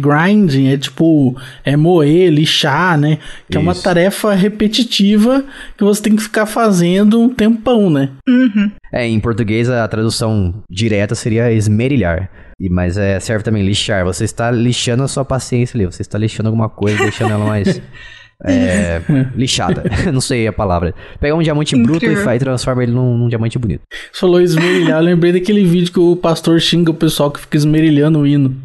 é 0.71 0.77
tipo. 0.77 1.35
É 1.63 1.75
moer, 1.75 2.31
lixar, 2.31 2.97
né? 2.97 3.17
Que 3.49 3.57
isso. 3.57 3.57
é 3.57 3.59
uma 3.59 3.75
tarefa 3.75 4.33
repetitiva 4.33 5.43
que 5.77 5.83
você 5.83 6.01
tem 6.01 6.15
que 6.15 6.23
ficar 6.23 6.45
fazendo 6.45 7.21
um 7.21 7.29
tempão, 7.29 7.89
né? 7.89 8.11
Uhum. 8.27 8.71
É, 8.93 9.05
em 9.05 9.19
português 9.19 9.69
a 9.69 9.87
tradução 9.87 10.63
direta 10.69 11.15
seria 11.15 11.51
esmerilhar. 11.51 12.29
E, 12.59 12.69
mas 12.69 12.97
é, 12.97 13.19
serve 13.19 13.43
também 13.43 13.63
lixar. 13.63 14.05
Você 14.05 14.23
está 14.23 14.49
lixando 14.49 15.03
a 15.03 15.07
sua 15.07 15.25
paciência 15.25 15.77
ali. 15.77 15.85
Você 15.85 16.01
está 16.01 16.17
lixando 16.17 16.47
alguma 16.47 16.69
coisa, 16.69 16.97
deixando 16.97 17.31
ela 17.31 17.45
mais 17.45 17.81
é, 18.43 19.01
lixada. 19.35 19.83
não 20.11 20.21
sei 20.21 20.47
a 20.47 20.53
palavra. 20.53 20.93
Pega 21.19 21.35
um 21.35 21.41
diamante 21.41 21.75
Incrível. 21.75 21.99
bruto 21.99 22.29
e, 22.31 22.35
e 22.35 22.39
transforma 22.39 22.83
ele 22.83 22.91
num, 22.91 23.17
num, 23.17 23.27
diamante 23.27 23.57
bonito. 23.57 23.81
Você 24.11 24.19
falou 24.19 24.41
esmerilhar, 24.41 24.99
eu 24.99 25.03
lembrei 25.05 25.31
daquele 25.31 25.63
vídeo 25.63 25.91
que 25.91 25.99
o 25.99 26.15
pastor 26.15 26.59
xinga 26.59 26.91
o 26.91 26.93
pessoal 26.93 27.31
que 27.31 27.39
fica 27.39 27.57
esmerilhando 27.57 28.19
o 28.19 28.27
hino. 28.27 28.55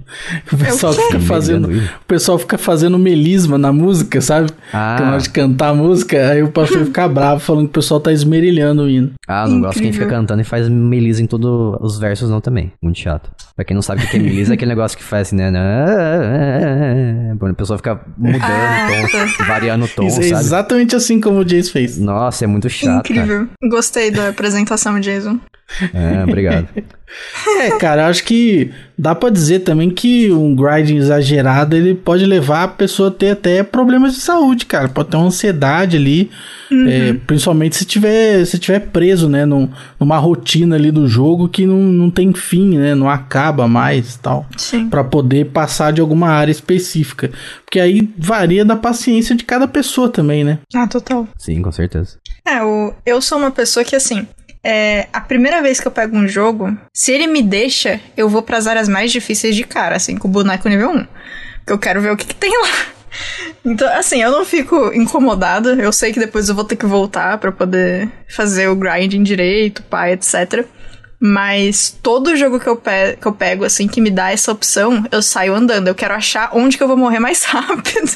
O 0.53 0.57
pessoal 0.57 0.93
é 0.93 0.97
o 0.97 1.03
fica 1.03 1.21
fazendo. 1.21 1.69
O 1.69 2.05
pessoal 2.07 2.39
fica 2.39 2.59
fazendo 2.59 2.99
melisma 2.99 3.57
na 3.57 3.73
música, 3.73 4.21
sabe? 4.21 4.51
Ah. 4.73 4.97
Que 4.97 5.05
na 5.05 5.13
hora 5.13 5.21
de 5.21 5.31
cantar 5.31 5.69
a 5.69 5.75
música, 5.75 6.31
aí 6.31 6.43
o 6.43 6.49
pastor 6.49 6.85
fica 6.85 7.07
bravo 7.09 7.41
falando 7.41 7.65
que 7.65 7.71
o 7.71 7.75
pessoal 7.75 8.01
tá 8.01 8.13
esmerilhando 8.13 8.83
o 8.83 8.89
hino. 8.89 9.13
Ah, 9.27 9.43
não 9.43 9.59
Incrível. 9.59 9.63
gosto 9.63 9.83
quem 9.83 9.93
fica 9.93 10.07
cantando 10.07 10.41
e 10.41 10.45
faz 10.45 10.69
melisa 10.69 11.23
em 11.23 11.27
todos 11.27 11.77
os 11.81 11.99
versos, 11.99 12.29
não 12.31 12.41
também. 12.41 12.73
Muito 12.83 12.99
chato. 12.99 13.31
Pra 13.55 13.65
quem 13.65 13.75
não 13.75 13.83
sabe 13.83 14.05
o 14.05 14.09
que 14.09 14.17
é 14.17 14.21
melisa, 14.21 14.53
é 14.53 14.55
aquele 14.55 14.71
negócio 14.71 14.97
que 14.97 15.05
faz 15.05 15.29
assim, 15.29 15.37
né? 15.37 15.51
A 17.41 17.55
pessoa 17.55 17.77
fica 17.77 18.01
mudando 18.17 18.43
ah, 18.43 18.89
tom, 19.11 19.45
variando 19.45 19.85
o 19.85 19.89
tom, 19.89 20.07
Isso, 20.07 20.23
sabe? 20.23 20.31
Exatamente 20.31 20.97
assim 20.97 21.21
como 21.21 21.41
o 21.41 21.45
Jason 21.45 21.73
fez. 21.73 21.99
Nossa, 21.99 22.45
é 22.45 22.47
muito 22.47 22.69
chato. 22.69 23.11
Incrível. 23.11 23.47
Cara. 23.47 23.71
Gostei 23.71 24.11
da 24.11 24.29
apresentação, 24.29 24.99
Jason. 25.01 25.39
É, 25.95 26.25
obrigado. 26.25 26.69
é, 27.61 27.71
cara, 27.79 28.09
acho 28.09 28.25
que 28.25 28.71
dá 28.99 29.15
para 29.15 29.31
dizer 29.31 29.61
também 29.61 29.91
que 29.91 30.00
um 30.31 30.55
grinding 30.55 30.97
exagerado 30.97 31.77
ele 31.77 31.95
pode 31.95 32.25
levar 32.25 32.65
a 32.65 32.69
pessoa 32.69 33.09
a 33.09 33.13
ter 33.13 33.31
até 33.31 33.63
problemas 33.63 34.15
de 34.15 34.21
saúde, 34.21 34.67
cara. 34.67 34.89
Pode 34.89 35.11
ter 35.11 35.17
uma 35.17 35.27
ansiedade 35.27 35.97
ali, 35.97 36.31
uhum. 36.71 36.89
é, 36.89 37.13
principalmente 37.13 37.77
se 37.77 37.85
tiver, 37.85 38.45
se 38.45 38.59
tiver 38.59 38.81
preso, 38.81 39.29
né, 39.29 39.45
num, 39.45 39.69
numa 39.99 40.19
rotina 40.19 40.77
ali 40.77 40.91
do 40.91 41.09
jogo 41.09 41.49
que 41.49 41.67
não, 41.67 41.79
não 41.79 42.11
tem 42.11 42.33
fim, 42.33 42.79
né, 42.79 42.95
não 42.95 43.09
acaba 43.09 43.67
mais 43.69 44.17
tal, 44.17 44.47
para 44.89 45.05
poder 45.05 45.47
passar 45.47 45.93
de 45.93 46.01
alguma 46.01 46.29
área 46.29 46.53
específica, 46.53 47.31
porque 47.65 47.81
aí 47.81 48.09
varia 48.17 48.65
da 48.65 48.77
paciência 48.77 49.35
de 49.35 49.45
cada 49.45 49.67
pessoa 49.67 50.09
também, 50.09 50.45
né? 50.45 50.59
Ah, 50.75 50.87
total. 50.87 51.29
Sim, 51.37 51.63
com 51.63 51.73
certeza. 51.73 52.19
É, 52.47 52.63
o, 52.63 52.93
eu 53.05 53.21
sou 53.21 53.39
uma 53.39 53.51
pessoa 53.51 53.85
que 53.85 53.95
assim, 53.95 54.27
é, 54.63 55.09
a 55.13 55.21
primeira 55.21 55.63
vez 55.63 55.81
que 55.81 55.87
eu 55.87 55.93
pego 55.93 56.17
um 56.17 56.29
jogo, 56.29 56.77
se 56.93 57.13
ele 57.13 57.27
me 57.27 57.43
deixa, 57.43 58.01
eu 58.17 58.29
vou 58.29 58.43
para 58.43 58.59
as 58.59 58.67
áreas 58.67 58.89
mais 58.89 59.11
difíceis 59.11 59.57
de 59.57 59.65
cara, 59.65 59.97
assim, 59.97 60.17
com 60.17 60.29
o 60.29 60.31
boneco 60.31 60.69
nível 60.69 60.91
1. 60.91 61.07
Porque 61.59 61.73
eu 61.73 61.79
quero 61.79 62.01
ver 62.01 62.13
o 62.13 62.17
que, 62.17 62.27
que 62.27 62.35
tem 62.35 62.51
lá. 62.61 62.87
Então, 63.65 63.89
assim, 63.97 64.23
eu 64.23 64.31
não 64.31 64.45
fico 64.45 64.93
incomodada. 64.95 65.75
Eu 65.75 65.93
sei 65.93 66.13
que 66.13 66.21
depois 66.21 66.49
eu 66.49 66.55
vou 66.55 66.65
ter 66.65 66.77
que 66.77 66.87
voltar 66.87 67.39
para 67.39 67.51
poder 67.51 68.11
fazer 68.29 68.69
o 68.69 68.77
grinding 68.77 69.23
direito, 69.23 69.83
pai, 69.83 70.13
etc. 70.13 70.65
Mas 71.19 71.91
todo 72.03 72.37
jogo 72.37 72.59
que 72.59 72.67
eu, 72.67 72.77
pe 72.77 73.17
que 73.21 73.27
eu 73.27 73.33
pego, 73.33 73.65
assim, 73.65 73.87
que 73.87 74.01
me 74.01 74.11
dá 74.11 74.31
essa 74.31 74.53
opção, 74.53 75.05
eu 75.11 75.21
saio 75.21 75.55
andando. 75.55 75.89
Eu 75.89 75.95
quero 75.95 76.15
achar 76.15 76.51
onde 76.53 76.77
que 76.77 76.83
eu 76.83 76.89
vou 76.89 76.97
morrer 76.97 77.19
mais 77.19 77.45
rápido. 77.45 78.11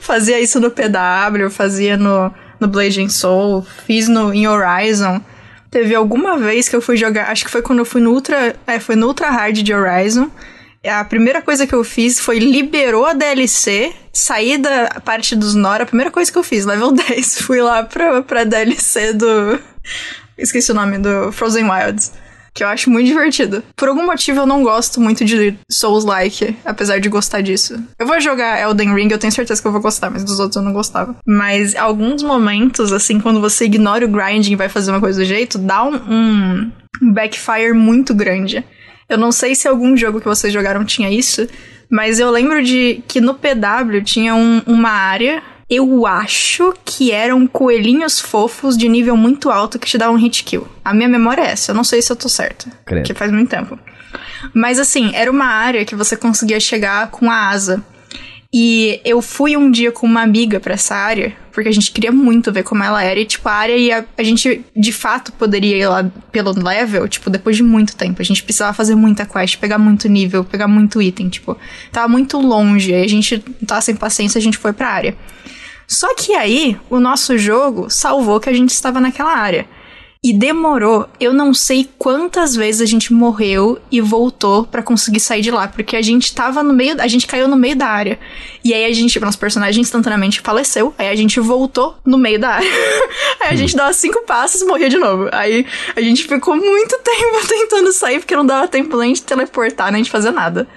fazia 0.00 0.40
isso 0.40 0.60
no 0.60 0.70
PW, 0.70 1.50
fazia 1.50 1.96
no 1.96 2.32
no 2.60 2.68
Blazing 2.68 3.08
Soul, 3.08 3.66
fiz 3.86 4.08
no 4.08 4.32
em 4.32 4.46
Horizon. 4.46 5.20
Teve 5.70 5.94
alguma 5.94 6.38
vez 6.38 6.68
que 6.68 6.74
eu 6.74 6.80
fui 6.80 6.96
jogar, 6.96 7.30
acho 7.30 7.44
que 7.44 7.50
foi 7.50 7.62
quando 7.62 7.80
eu 7.80 7.84
fui 7.84 8.00
no 8.00 8.12
Ultra, 8.12 8.56
é, 8.66 8.80
foi 8.80 8.96
no 8.96 9.06
Ultra 9.06 9.30
Hard 9.30 9.56
de 9.56 9.74
Horizon. 9.74 10.30
A 10.86 11.04
primeira 11.04 11.42
coisa 11.42 11.66
que 11.66 11.74
eu 11.74 11.84
fiz 11.84 12.18
foi 12.18 12.38
liberou 12.38 13.04
a 13.04 13.12
DLC, 13.12 13.92
saí 14.12 14.56
da 14.56 15.00
parte 15.04 15.36
dos 15.36 15.54
Nora, 15.54 15.82
a 15.82 15.86
primeira 15.86 16.10
coisa 16.10 16.30
que 16.32 16.38
eu 16.38 16.42
fiz, 16.42 16.64
level 16.64 16.92
10, 17.08 17.42
fui 17.42 17.60
lá 17.60 17.82
pra, 17.82 18.22
pra 18.22 18.44
DLC 18.44 19.12
do 19.12 19.58
esqueci 20.38 20.70
o 20.70 20.74
nome 20.74 20.98
do 20.98 21.32
Frozen 21.32 21.68
Wilds 21.68 22.12
que 22.58 22.64
eu 22.64 22.68
acho 22.68 22.90
muito 22.90 23.06
divertido. 23.06 23.62
Por 23.76 23.88
algum 23.88 24.04
motivo 24.04 24.40
eu 24.40 24.46
não 24.46 24.64
gosto 24.64 25.00
muito 25.00 25.24
de 25.24 25.54
Souls-like, 25.70 26.56
apesar 26.64 26.98
de 26.98 27.08
gostar 27.08 27.40
disso. 27.40 27.80
Eu 27.96 28.04
vou 28.04 28.20
jogar 28.20 28.60
Elden 28.60 28.92
Ring, 28.96 29.08
eu 29.12 29.18
tenho 29.18 29.32
certeza 29.32 29.62
que 29.62 29.68
eu 29.68 29.70
vou 29.70 29.80
gostar, 29.80 30.10
mas 30.10 30.24
dos 30.24 30.40
outros 30.40 30.56
eu 30.56 30.62
não 30.62 30.72
gostava. 30.72 31.14
Mas 31.24 31.76
alguns 31.76 32.20
momentos, 32.20 32.92
assim, 32.92 33.20
quando 33.20 33.40
você 33.40 33.66
ignora 33.66 34.04
o 34.04 34.08
grinding 34.08 34.54
e 34.54 34.56
vai 34.56 34.68
fazer 34.68 34.90
uma 34.90 34.98
coisa 34.98 35.20
do 35.20 35.24
jeito, 35.24 35.56
dá 35.56 35.84
um, 35.84 36.00
um 37.00 37.12
backfire 37.12 37.72
muito 37.72 38.12
grande. 38.12 38.64
Eu 39.08 39.16
não 39.16 39.30
sei 39.30 39.54
se 39.54 39.68
algum 39.68 39.96
jogo 39.96 40.18
que 40.18 40.26
vocês 40.26 40.52
jogaram 40.52 40.84
tinha 40.84 41.08
isso, 41.08 41.46
mas 41.88 42.18
eu 42.18 42.28
lembro 42.28 42.60
de 42.60 43.04
que 43.06 43.20
no 43.20 43.34
PW 43.34 44.02
tinha 44.04 44.34
um, 44.34 44.62
uma 44.66 44.90
área 44.90 45.40
Eu 45.68 46.06
acho 46.06 46.72
que 46.82 47.12
eram 47.12 47.46
coelhinhos 47.46 48.18
fofos 48.18 48.76
de 48.76 48.88
nível 48.88 49.16
muito 49.16 49.50
alto 49.50 49.78
que 49.78 49.86
te 49.86 49.98
davam 49.98 50.14
um 50.14 50.18
hit 50.18 50.42
kill. 50.42 50.66
A 50.82 50.94
minha 50.94 51.08
memória 51.08 51.42
é 51.42 51.50
essa, 51.50 51.72
eu 51.72 51.74
não 51.74 51.84
sei 51.84 52.00
se 52.00 52.10
eu 52.10 52.16
tô 52.16 52.28
certa. 52.28 52.70
Credo. 52.86 53.02
Porque 53.02 53.12
faz 53.12 53.30
muito 53.30 53.50
tempo. 53.50 53.78
Mas 54.54 54.78
assim, 54.78 55.14
era 55.14 55.30
uma 55.30 55.44
área 55.44 55.84
que 55.84 55.94
você 55.94 56.16
conseguia 56.16 56.58
chegar 56.58 57.10
com 57.10 57.30
a 57.30 57.48
asa. 57.50 57.84
E 58.50 58.98
eu 59.04 59.20
fui 59.20 59.58
um 59.58 59.70
dia 59.70 59.92
com 59.92 60.06
uma 60.06 60.22
amiga 60.22 60.58
para 60.58 60.72
essa 60.72 60.94
área, 60.94 61.36
porque 61.52 61.68
a 61.68 61.72
gente 61.72 61.92
queria 61.92 62.10
muito 62.10 62.50
ver 62.50 62.62
como 62.62 62.82
ela 62.82 63.02
era. 63.02 63.20
E, 63.20 63.26
tipo, 63.26 63.46
a 63.46 63.52
área 63.52 63.76
ia. 63.76 64.06
A 64.16 64.22
gente 64.22 64.64
de 64.74 64.90
fato 64.90 65.32
poderia 65.32 65.76
ir 65.76 65.86
lá 65.86 66.10
pelo 66.32 66.52
level, 66.52 67.06
tipo, 67.08 67.28
depois 67.28 67.58
de 67.58 67.62
muito 67.62 67.94
tempo. 67.94 68.22
A 68.22 68.24
gente 68.24 68.42
precisava 68.42 68.72
fazer 68.72 68.94
muita 68.94 69.26
quest, 69.26 69.58
pegar 69.58 69.76
muito 69.76 70.08
nível, 70.08 70.44
pegar 70.44 70.66
muito 70.66 71.02
item, 71.02 71.28
tipo, 71.28 71.58
tava 71.92 72.08
muito 72.08 72.38
longe. 72.38 72.94
Aí 72.94 73.04
a 73.04 73.08
gente 73.08 73.38
tava 73.66 73.82
sem 73.82 73.94
paciência, 73.94 74.38
a 74.38 74.42
gente 74.42 74.56
foi 74.56 74.72
pra 74.72 74.88
área. 74.88 75.14
Só 75.88 76.14
que 76.14 76.34
aí, 76.34 76.78
o 76.90 77.00
nosso 77.00 77.38
jogo 77.38 77.88
salvou 77.88 78.38
que 78.38 78.50
a 78.50 78.52
gente 78.52 78.70
estava 78.70 79.00
naquela 79.00 79.34
área. 79.34 79.66
E 80.22 80.32
demorou, 80.32 81.08
eu 81.18 81.32
não 81.32 81.54
sei 81.54 81.88
quantas 81.96 82.54
vezes 82.54 82.82
a 82.82 82.84
gente 82.84 83.12
morreu 83.12 83.80
e 83.90 84.00
voltou 84.00 84.66
para 84.66 84.82
conseguir 84.82 85.20
sair 85.20 85.40
de 85.40 85.50
lá, 85.50 85.66
porque 85.66 85.96
a 85.96 86.02
gente 86.02 86.34
tava 86.34 86.62
no 86.62 86.74
meio, 86.74 87.00
a 87.00 87.06
gente 87.06 87.26
caiu 87.26 87.48
no 87.48 87.56
meio 87.56 87.74
da 87.74 87.86
área. 87.86 88.18
E 88.62 88.74
aí 88.74 88.84
a 88.84 88.92
gente, 88.92 89.18
nosso 89.18 89.38
personagem 89.38 89.80
instantaneamente 89.80 90.40
faleceu, 90.40 90.92
aí 90.98 91.08
a 91.08 91.14
gente 91.14 91.40
voltou 91.40 91.96
no 92.04 92.18
meio 92.18 92.38
da 92.38 92.50
área. 92.50 92.68
aí 93.40 93.54
a 93.54 93.56
gente 93.56 93.74
dava 93.74 93.92
cinco 93.94 94.22
passos 94.26 94.60
e 94.60 94.66
morria 94.66 94.90
de 94.90 94.98
novo. 94.98 95.30
Aí 95.32 95.64
a 95.96 96.00
gente 96.02 96.24
ficou 96.24 96.54
muito 96.54 96.98
tempo 97.02 97.46
tentando 97.48 97.92
sair, 97.92 98.18
porque 98.18 98.36
não 98.36 98.44
dava 98.44 98.68
tempo 98.68 98.94
nem 98.98 99.14
de 99.14 99.22
teleportar, 99.22 99.90
nem 99.90 100.02
de 100.02 100.10
fazer 100.10 100.32
nada. 100.32 100.68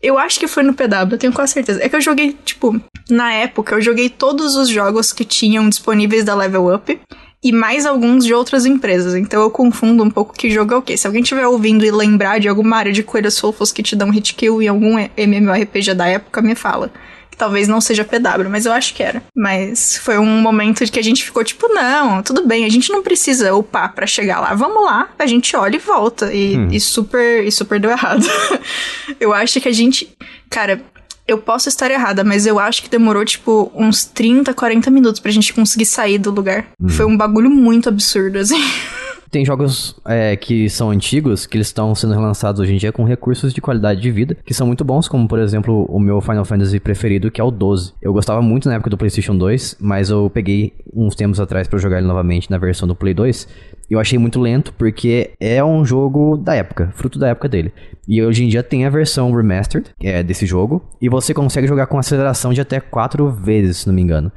Eu 0.00 0.18
acho 0.18 0.38
que 0.38 0.46
foi 0.46 0.62
no 0.62 0.74
PW, 0.74 1.12
eu 1.12 1.18
tenho 1.18 1.32
quase 1.32 1.54
certeza. 1.54 1.82
É 1.82 1.88
que 1.88 1.96
eu 1.96 2.00
joguei, 2.00 2.36
tipo, 2.44 2.78
na 3.12 3.32
época, 3.32 3.74
eu 3.74 3.80
joguei 3.80 4.08
todos 4.08 4.56
os 4.56 4.68
jogos 4.68 5.12
que 5.12 5.24
tinham 5.24 5.68
disponíveis 5.68 6.24
da 6.24 6.34
Level 6.34 6.74
Up 6.74 6.98
e 7.42 7.52
mais 7.52 7.84
alguns 7.84 8.24
de 8.24 8.32
outras 8.32 8.64
empresas. 8.64 9.14
Então 9.14 9.42
eu 9.42 9.50
confundo 9.50 10.02
um 10.02 10.10
pouco 10.10 10.32
que 10.32 10.50
jogo 10.50 10.72
é 10.72 10.76
o 10.76 10.82
quê. 10.82 10.96
Se 10.96 11.06
alguém 11.06 11.22
estiver 11.22 11.46
ouvindo 11.46 11.84
e 11.84 11.90
lembrar 11.90 12.38
de 12.38 12.48
alguma 12.48 12.76
área 12.76 12.92
de 12.92 13.02
coelhos 13.02 13.38
fofos 13.38 13.72
que 13.72 13.82
te 13.82 13.96
dão 13.96 14.10
hit 14.10 14.34
kill 14.34 14.62
em 14.62 14.68
algum 14.68 14.96
MMORPG 15.16 15.94
da 15.94 16.06
época, 16.06 16.40
me 16.40 16.54
fala. 16.54 16.90
Que 17.30 17.36
talvez 17.36 17.66
não 17.66 17.80
seja 17.80 18.04
PW, 18.04 18.48
mas 18.50 18.66
eu 18.66 18.72
acho 18.72 18.94
que 18.94 19.02
era. 19.02 19.22
Mas 19.34 19.96
foi 19.96 20.18
um 20.18 20.40
momento 20.40 20.84
de 20.84 20.92
que 20.92 21.00
a 21.00 21.02
gente 21.02 21.24
ficou 21.24 21.42
tipo, 21.42 21.66
não, 21.68 22.22
tudo 22.22 22.46
bem, 22.46 22.64
a 22.64 22.68
gente 22.68 22.92
não 22.92 23.02
precisa 23.02 23.54
upar 23.54 23.94
para 23.94 24.06
chegar 24.06 24.38
lá. 24.38 24.54
Vamos 24.54 24.84
lá, 24.84 25.08
a 25.18 25.26
gente 25.26 25.56
olha 25.56 25.76
e 25.76 25.78
volta. 25.78 26.32
E, 26.32 26.56
hum. 26.56 26.68
e 26.70 26.78
super, 26.78 27.44
e 27.44 27.50
super 27.50 27.80
deu 27.80 27.90
errado. 27.90 28.24
eu 29.18 29.32
acho 29.32 29.60
que 29.60 29.68
a 29.68 29.72
gente. 29.72 30.14
Cara, 30.50 30.82
eu 31.26 31.38
posso 31.38 31.68
estar 31.68 31.90
errada, 31.90 32.24
mas 32.24 32.46
eu 32.46 32.58
acho 32.58 32.82
que 32.82 32.90
demorou, 32.90 33.24
tipo, 33.24 33.70
uns 33.74 34.04
30, 34.04 34.52
40 34.52 34.90
minutos 34.90 35.20
pra 35.20 35.30
gente 35.30 35.52
conseguir 35.52 35.86
sair 35.86 36.18
do 36.18 36.30
lugar. 36.30 36.66
Hum. 36.80 36.88
Foi 36.88 37.06
um 37.06 37.16
bagulho 37.16 37.50
muito 37.50 37.88
absurdo, 37.88 38.38
assim. 38.38 38.60
Tem 39.32 39.46
jogos 39.46 39.96
é, 40.04 40.36
que 40.36 40.68
são 40.68 40.90
antigos, 40.90 41.46
que 41.46 41.56
eles 41.56 41.68
estão 41.68 41.94
sendo 41.94 42.12
relançados 42.12 42.60
hoje 42.60 42.74
em 42.74 42.76
dia 42.76 42.92
com 42.92 43.02
recursos 43.02 43.54
de 43.54 43.62
qualidade 43.62 43.98
de 43.98 44.10
vida, 44.10 44.36
que 44.44 44.52
são 44.52 44.66
muito 44.66 44.84
bons, 44.84 45.08
como 45.08 45.26
por 45.26 45.38
exemplo 45.38 45.86
o 45.88 45.98
meu 45.98 46.20
Final 46.20 46.44
Fantasy 46.44 46.78
preferido, 46.78 47.30
que 47.30 47.40
é 47.40 47.44
o 47.44 47.50
12. 47.50 47.94
Eu 48.02 48.12
gostava 48.12 48.42
muito 48.42 48.68
na 48.68 48.74
época 48.74 48.90
do 48.90 48.98
PlayStation 48.98 49.34
2, 49.34 49.78
mas 49.80 50.10
eu 50.10 50.28
peguei 50.28 50.74
uns 50.94 51.14
tempos 51.14 51.40
atrás 51.40 51.66
para 51.66 51.78
jogar 51.78 51.96
ele 51.96 52.06
novamente 52.06 52.50
na 52.50 52.58
versão 52.58 52.86
do 52.86 52.94
Play 52.94 53.14
2. 53.14 53.48
Eu 53.88 53.98
achei 53.98 54.18
muito 54.18 54.38
lento, 54.38 54.70
porque 54.74 55.30
é 55.40 55.64
um 55.64 55.82
jogo 55.82 56.36
da 56.36 56.54
época, 56.54 56.92
fruto 56.94 57.18
da 57.18 57.28
época 57.28 57.48
dele. 57.48 57.72
E 58.06 58.22
hoje 58.22 58.44
em 58.44 58.48
dia 58.48 58.62
tem 58.62 58.84
a 58.84 58.90
versão 58.90 59.32
remastered 59.32 59.94
é, 60.02 60.22
desse 60.22 60.44
jogo, 60.44 60.84
e 61.00 61.08
você 61.08 61.32
consegue 61.32 61.66
jogar 61.66 61.86
com 61.86 61.98
aceleração 61.98 62.52
de 62.52 62.60
até 62.60 62.80
4 62.80 63.30
vezes, 63.30 63.78
se 63.78 63.86
não 63.86 63.94
me 63.94 64.02
engano. 64.02 64.30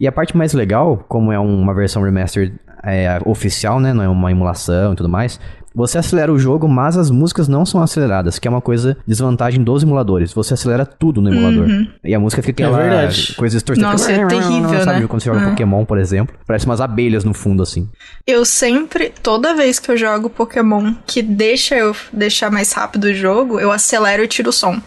E 0.00 0.08
a 0.08 0.12
parte 0.12 0.34
mais 0.34 0.54
legal, 0.54 1.04
como 1.08 1.30
é 1.30 1.38
uma 1.38 1.74
versão 1.74 2.02
remastered 2.02 2.54
é, 2.84 3.18
oficial, 3.24 3.80
né? 3.80 3.92
Não 3.92 4.02
é 4.02 4.08
uma 4.08 4.30
emulação 4.30 4.92
e 4.92 4.96
tudo 4.96 5.08
mais. 5.08 5.38
Você 5.72 5.98
acelera 5.98 6.32
o 6.32 6.38
jogo, 6.38 6.68
mas 6.68 6.96
as 6.96 7.10
músicas 7.10 7.46
não 7.46 7.64
são 7.64 7.80
aceleradas, 7.80 8.40
que 8.40 8.48
é 8.48 8.50
uma 8.50 8.60
coisa 8.60 8.96
desvantagem 9.06 9.62
dos 9.62 9.84
emuladores. 9.84 10.32
Você 10.32 10.54
acelera 10.54 10.84
tudo 10.84 11.22
no 11.22 11.32
emulador. 11.32 11.68
Uhum. 11.68 11.86
E 12.02 12.12
a 12.12 12.18
música 12.18 12.42
fica 12.42 12.64
é 12.64 12.66
aquela 12.66 12.82
é 12.82 12.88
verdade. 12.88 13.34
coisa 13.34 13.56
distorcida. 13.56 13.86
Nossa, 13.86 14.10
é 14.10 14.26
terrível, 14.26 14.82
sabe? 14.82 15.00
né? 15.00 15.06
Quando 15.06 15.22
você 15.22 15.26
joga 15.26 15.44
uhum. 15.44 15.50
Pokémon, 15.50 15.84
por 15.84 15.98
exemplo, 15.98 16.34
parece 16.44 16.66
umas 16.66 16.80
abelhas 16.80 17.22
no 17.22 17.32
fundo, 17.32 17.62
assim. 17.62 17.88
Eu 18.26 18.44
sempre, 18.44 19.12
toda 19.22 19.54
vez 19.54 19.78
que 19.78 19.90
eu 19.92 19.96
jogo 19.96 20.28
Pokémon 20.28 20.92
que 21.06 21.22
deixa 21.22 21.76
eu 21.76 21.94
deixar 22.12 22.50
mais 22.50 22.72
rápido 22.72 23.04
o 23.04 23.14
jogo, 23.14 23.60
eu 23.60 23.70
acelero 23.70 24.24
e 24.24 24.28
tiro 24.28 24.50
o 24.50 24.52
som. 24.52 24.80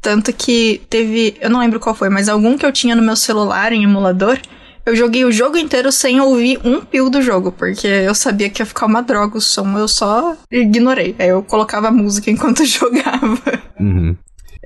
Tanto 0.00 0.32
que 0.32 0.82
teve, 0.90 1.36
eu 1.40 1.48
não 1.48 1.58
lembro 1.58 1.80
qual 1.80 1.94
foi, 1.94 2.08
mas 2.10 2.28
algum 2.28 2.56
que 2.56 2.66
eu 2.66 2.72
tinha 2.72 2.94
no 2.94 3.02
meu 3.02 3.16
celular 3.16 3.72
em 3.72 3.82
emulador, 3.82 4.38
eu 4.88 4.96
joguei 4.96 5.24
o 5.24 5.32
jogo 5.32 5.58
inteiro 5.58 5.92
sem 5.92 6.20
ouvir 6.20 6.58
um 6.64 6.80
pio 6.80 7.10
do 7.10 7.20
jogo, 7.20 7.52
porque 7.52 7.86
eu 7.86 8.14
sabia 8.14 8.48
que 8.48 8.62
ia 8.62 8.66
ficar 8.66 8.86
uma 8.86 9.02
droga 9.02 9.36
o 9.36 9.40
som, 9.40 9.78
eu 9.78 9.86
só 9.86 10.36
ignorei. 10.50 11.14
Aí 11.18 11.28
eu 11.28 11.42
colocava 11.42 11.90
música 11.90 12.30
enquanto 12.32 12.64
jogava. 12.64 13.62
Uhum. 13.78 14.16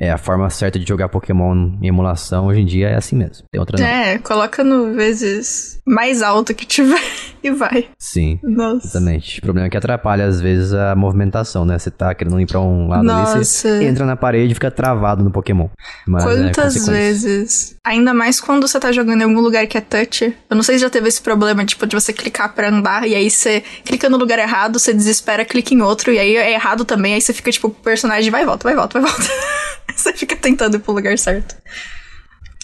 É, 0.03 0.11
a 0.11 0.19
forma 0.19 0.51
certa 0.51 0.81
de 0.81 0.89
jogar 0.89 1.09
Pokémon 1.09 1.79
em 1.81 1.87
emulação 1.87 2.47
hoje 2.47 2.61
em 2.61 2.67
dia 2.67 2.89
é 2.89 2.97
assim 2.97 3.15
mesmo. 3.15 3.45
Tem 3.53 3.61
outra 3.61 3.79
não. 3.79 3.87
É, 3.87 4.19
coloca 4.19 4.65
no 4.65 4.93
vezes 4.95 5.81
mais 5.87 6.23
alto 6.23 6.53
que 6.53 6.67
tiver 6.67 7.01
e 7.41 7.53
vai. 7.53 7.87
Sim. 7.97 8.37
Nossa. 8.43 8.85
Exatamente. 8.89 9.39
O 9.39 9.43
problema 9.43 9.69
é 9.69 9.71
que 9.71 9.77
atrapalha 9.77 10.27
às 10.27 10.41
vezes 10.41 10.73
a 10.73 10.97
movimentação, 10.97 11.65
né? 11.65 11.79
Você 11.79 11.89
tá 11.89 12.13
querendo 12.17 12.41
ir 12.41 12.47
pra 12.47 12.59
um 12.59 12.89
lado 12.89 13.05
Nossa. 13.05 13.37
ali, 13.37 13.45
você 13.45 13.85
entra 13.85 14.05
na 14.05 14.17
parede 14.17 14.51
e 14.51 14.55
fica 14.55 14.73
travado 14.73 15.23
no 15.23 15.31
Pokémon. 15.31 15.69
Mas 16.05 16.25
é 16.27 16.27
Quantas 16.27 16.89
é 16.89 16.91
vezes? 16.91 17.77
Ainda 17.87 18.13
mais 18.13 18.41
quando 18.41 18.67
você 18.67 18.81
tá 18.81 18.91
jogando 18.91 19.21
em 19.21 19.25
algum 19.25 19.41
lugar 19.41 19.65
que 19.69 19.79
é 19.79 19.81
touch. 19.81 20.37
Eu 20.51 20.57
não 20.57 20.65
sei 20.65 20.79
se 20.79 20.81
já 20.81 20.91
teve 20.91 21.07
esse 21.07 21.23
problema, 21.23 21.65
tipo, 21.65 21.87
de 21.87 21.95
você 21.95 22.13
clicar 22.13 22.53
pra 22.53 22.71
andar 22.71 23.07
e 23.07 23.15
aí 23.15 23.31
você 23.31 23.63
clica 23.85 24.11
no 24.11 24.17
lugar 24.17 24.41
errado, 24.41 24.81
você 24.81 24.93
desespera, 24.93 25.45
clica 25.45 25.73
em 25.73 25.81
outro 25.81 26.11
e 26.11 26.19
aí 26.19 26.37
é 26.37 26.55
errado 26.55 26.85
também, 26.85 27.15
aí 27.15 27.21
você 27.21 27.33
fica 27.33 27.53
tipo, 27.53 27.69
o 27.69 27.71
personagem 27.71 28.33
vai 28.33 28.43
e 28.43 28.47
volta, 28.47 28.65
vai 28.65 28.73
e 28.73 28.77
volta, 28.77 29.01
vai 29.01 29.09
e 29.09 29.13
volta. 29.13 29.33
Você 29.97 30.13
fica 30.13 30.37
tentando 30.37 30.77
ir 30.77 30.81
pro 30.81 30.93
lugar 30.93 31.17
certo. 31.19 31.57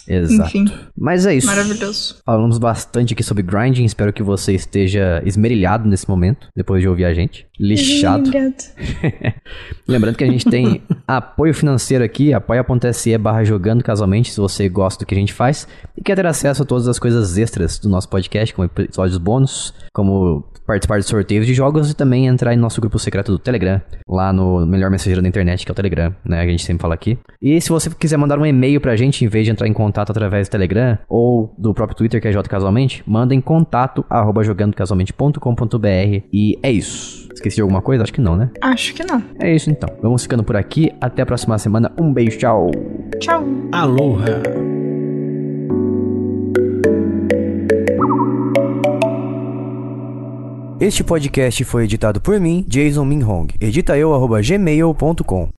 Exato. 0.07 0.49
Enfim. 0.49 0.73
Mas 0.97 1.25
é 1.25 1.35
isso. 1.35 1.45
Maravilhoso. 1.45 2.21
Falamos 2.25 2.57
bastante 2.57 3.13
aqui 3.13 3.21
sobre 3.21 3.43
grinding. 3.43 3.85
Espero 3.85 4.11
que 4.11 4.23
você 4.23 4.53
esteja 4.53 5.21
esmerilhado 5.23 5.87
nesse 5.87 6.09
momento, 6.09 6.47
depois 6.55 6.81
de 6.81 6.89
ouvir 6.89 7.05
a 7.05 7.13
gente. 7.13 7.47
Lixado. 7.59 8.31
Lembrando 9.87 10.15
que 10.15 10.23
a 10.23 10.27
gente 10.27 10.45
tem 10.45 10.81
apoio 11.07 11.53
financeiro 11.53 12.03
aqui, 12.03 12.33
apoia.se 12.33 13.17
barra 13.17 13.43
jogando 13.43 13.83
casualmente, 13.83 14.31
se 14.31 14.39
você 14.39 14.69
gosta 14.69 15.03
do 15.03 15.07
que 15.07 15.13
a 15.13 15.17
gente 15.17 15.33
faz 15.33 15.67
e 15.97 16.01
quer 16.01 16.15
ter 16.15 16.25
acesso 16.25 16.63
a 16.63 16.65
todas 16.65 16.87
as 16.87 16.97
coisas 16.97 17.37
extras 17.37 17.77
do 17.77 17.89
nosso 17.89 18.07
podcast, 18.07 18.53
como 18.53 18.65
episódios 18.65 19.17
bônus, 19.17 19.73
como 19.93 20.45
participar 20.69 20.99
de 20.99 21.05
sorteios 21.05 21.47
de 21.47 21.53
jogos 21.55 21.89
e 21.89 21.95
também 21.95 22.27
entrar 22.27 22.53
em 22.53 22.57
nosso 22.57 22.79
grupo 22.79 22.99
secreto 22.99 23.31
do 23.31 23.39
Telegram, 23.39 23.81
lá 24.07 24.31
no 24.31 24.67
melhor 24.67 24.91
mensageiro 24.91 25.19
da 25.19 25.27
internet, 25.27 25.65
que 25.65 25.71
é 25.71 25.73
o 25.73 25.75
Telegram, 25.75 26.15
né? 26.23 26.41
A 26.41 26.45
gente 26.45 26.63
sempre 26.63 26.83
fala 26.83 26.93
aqui. 26.93 27.17
E 27.41 27.59
se 27.59 27.69
você 27.69 27.89
quiser 27.89 28.17
mandar 28.17 28.37
um 28.37 28.45
e-mail 28.45 28.79
pra 28.79 28.95
gente, 28.95 29.25
em 29.25 29.27
vez 29.27 29.45
de 29.45 29.51
entrar 29.51 29.67
em 29.67 29.73
contato 29.73 30.11
através 30.11 30.47
do 30.47 30.51
Telegram 30.51 30.99
ou 31.09 31.55
do 31.57 31.73
próprio 31.73 31.97
Twitter, 31.97 32.21
que 32.21 32.27
é 32.27 32.31
jcasualmente, 32.31 33.03
manda 33.07 33.33
em 33.33 33.41
contato 33.41 34.05
arroba 34.07 34.43
jogandocasualmente.com.br 34.43 36.27
e 36.31 36.59
é 36.61 36.71
isso. 36.71 37.27
Esqueci 37.49 37.55
de 37.55 37.61
alguma 37.61 37.81
coisa? 37.81 38.03
Acho 38.03 38.13
que 38.13 38.21
não, 38.21 38.35
né? 38.35 38.49
Acho 38.61 38.93
que 38.93 39.03
não. 39.03 39.23
É 39.39 39.53
isso 39.53 39.69
então. 39.69 39.89
Vamos 40.01 40.23
ficando 40.23 40.43
por 40.43 40.55
aqui. 40.55 40.91
Até 41.01 41.23
a 41.23 41.25
próxima 41.25 41.57
semana. 41.57 41.91
Um 41.99 42.13
beijo, 42.13 42.37
tchau. 42.37 42.69
Tchau. 43.19 43.43
Aloha. 43.71 44.41
Este 50.79 51.03
podcast 51.03 51.63
foi 51.65 51.83
editado 51.83 52.21
por 52.21 52.39
mim, 52.39 52.63
Jason 52.67 53.03
Minhong. 53.03 53.47
Edita 53.59 53.97
eu, 53.97 54.11
gmail.com. 54.41 55.49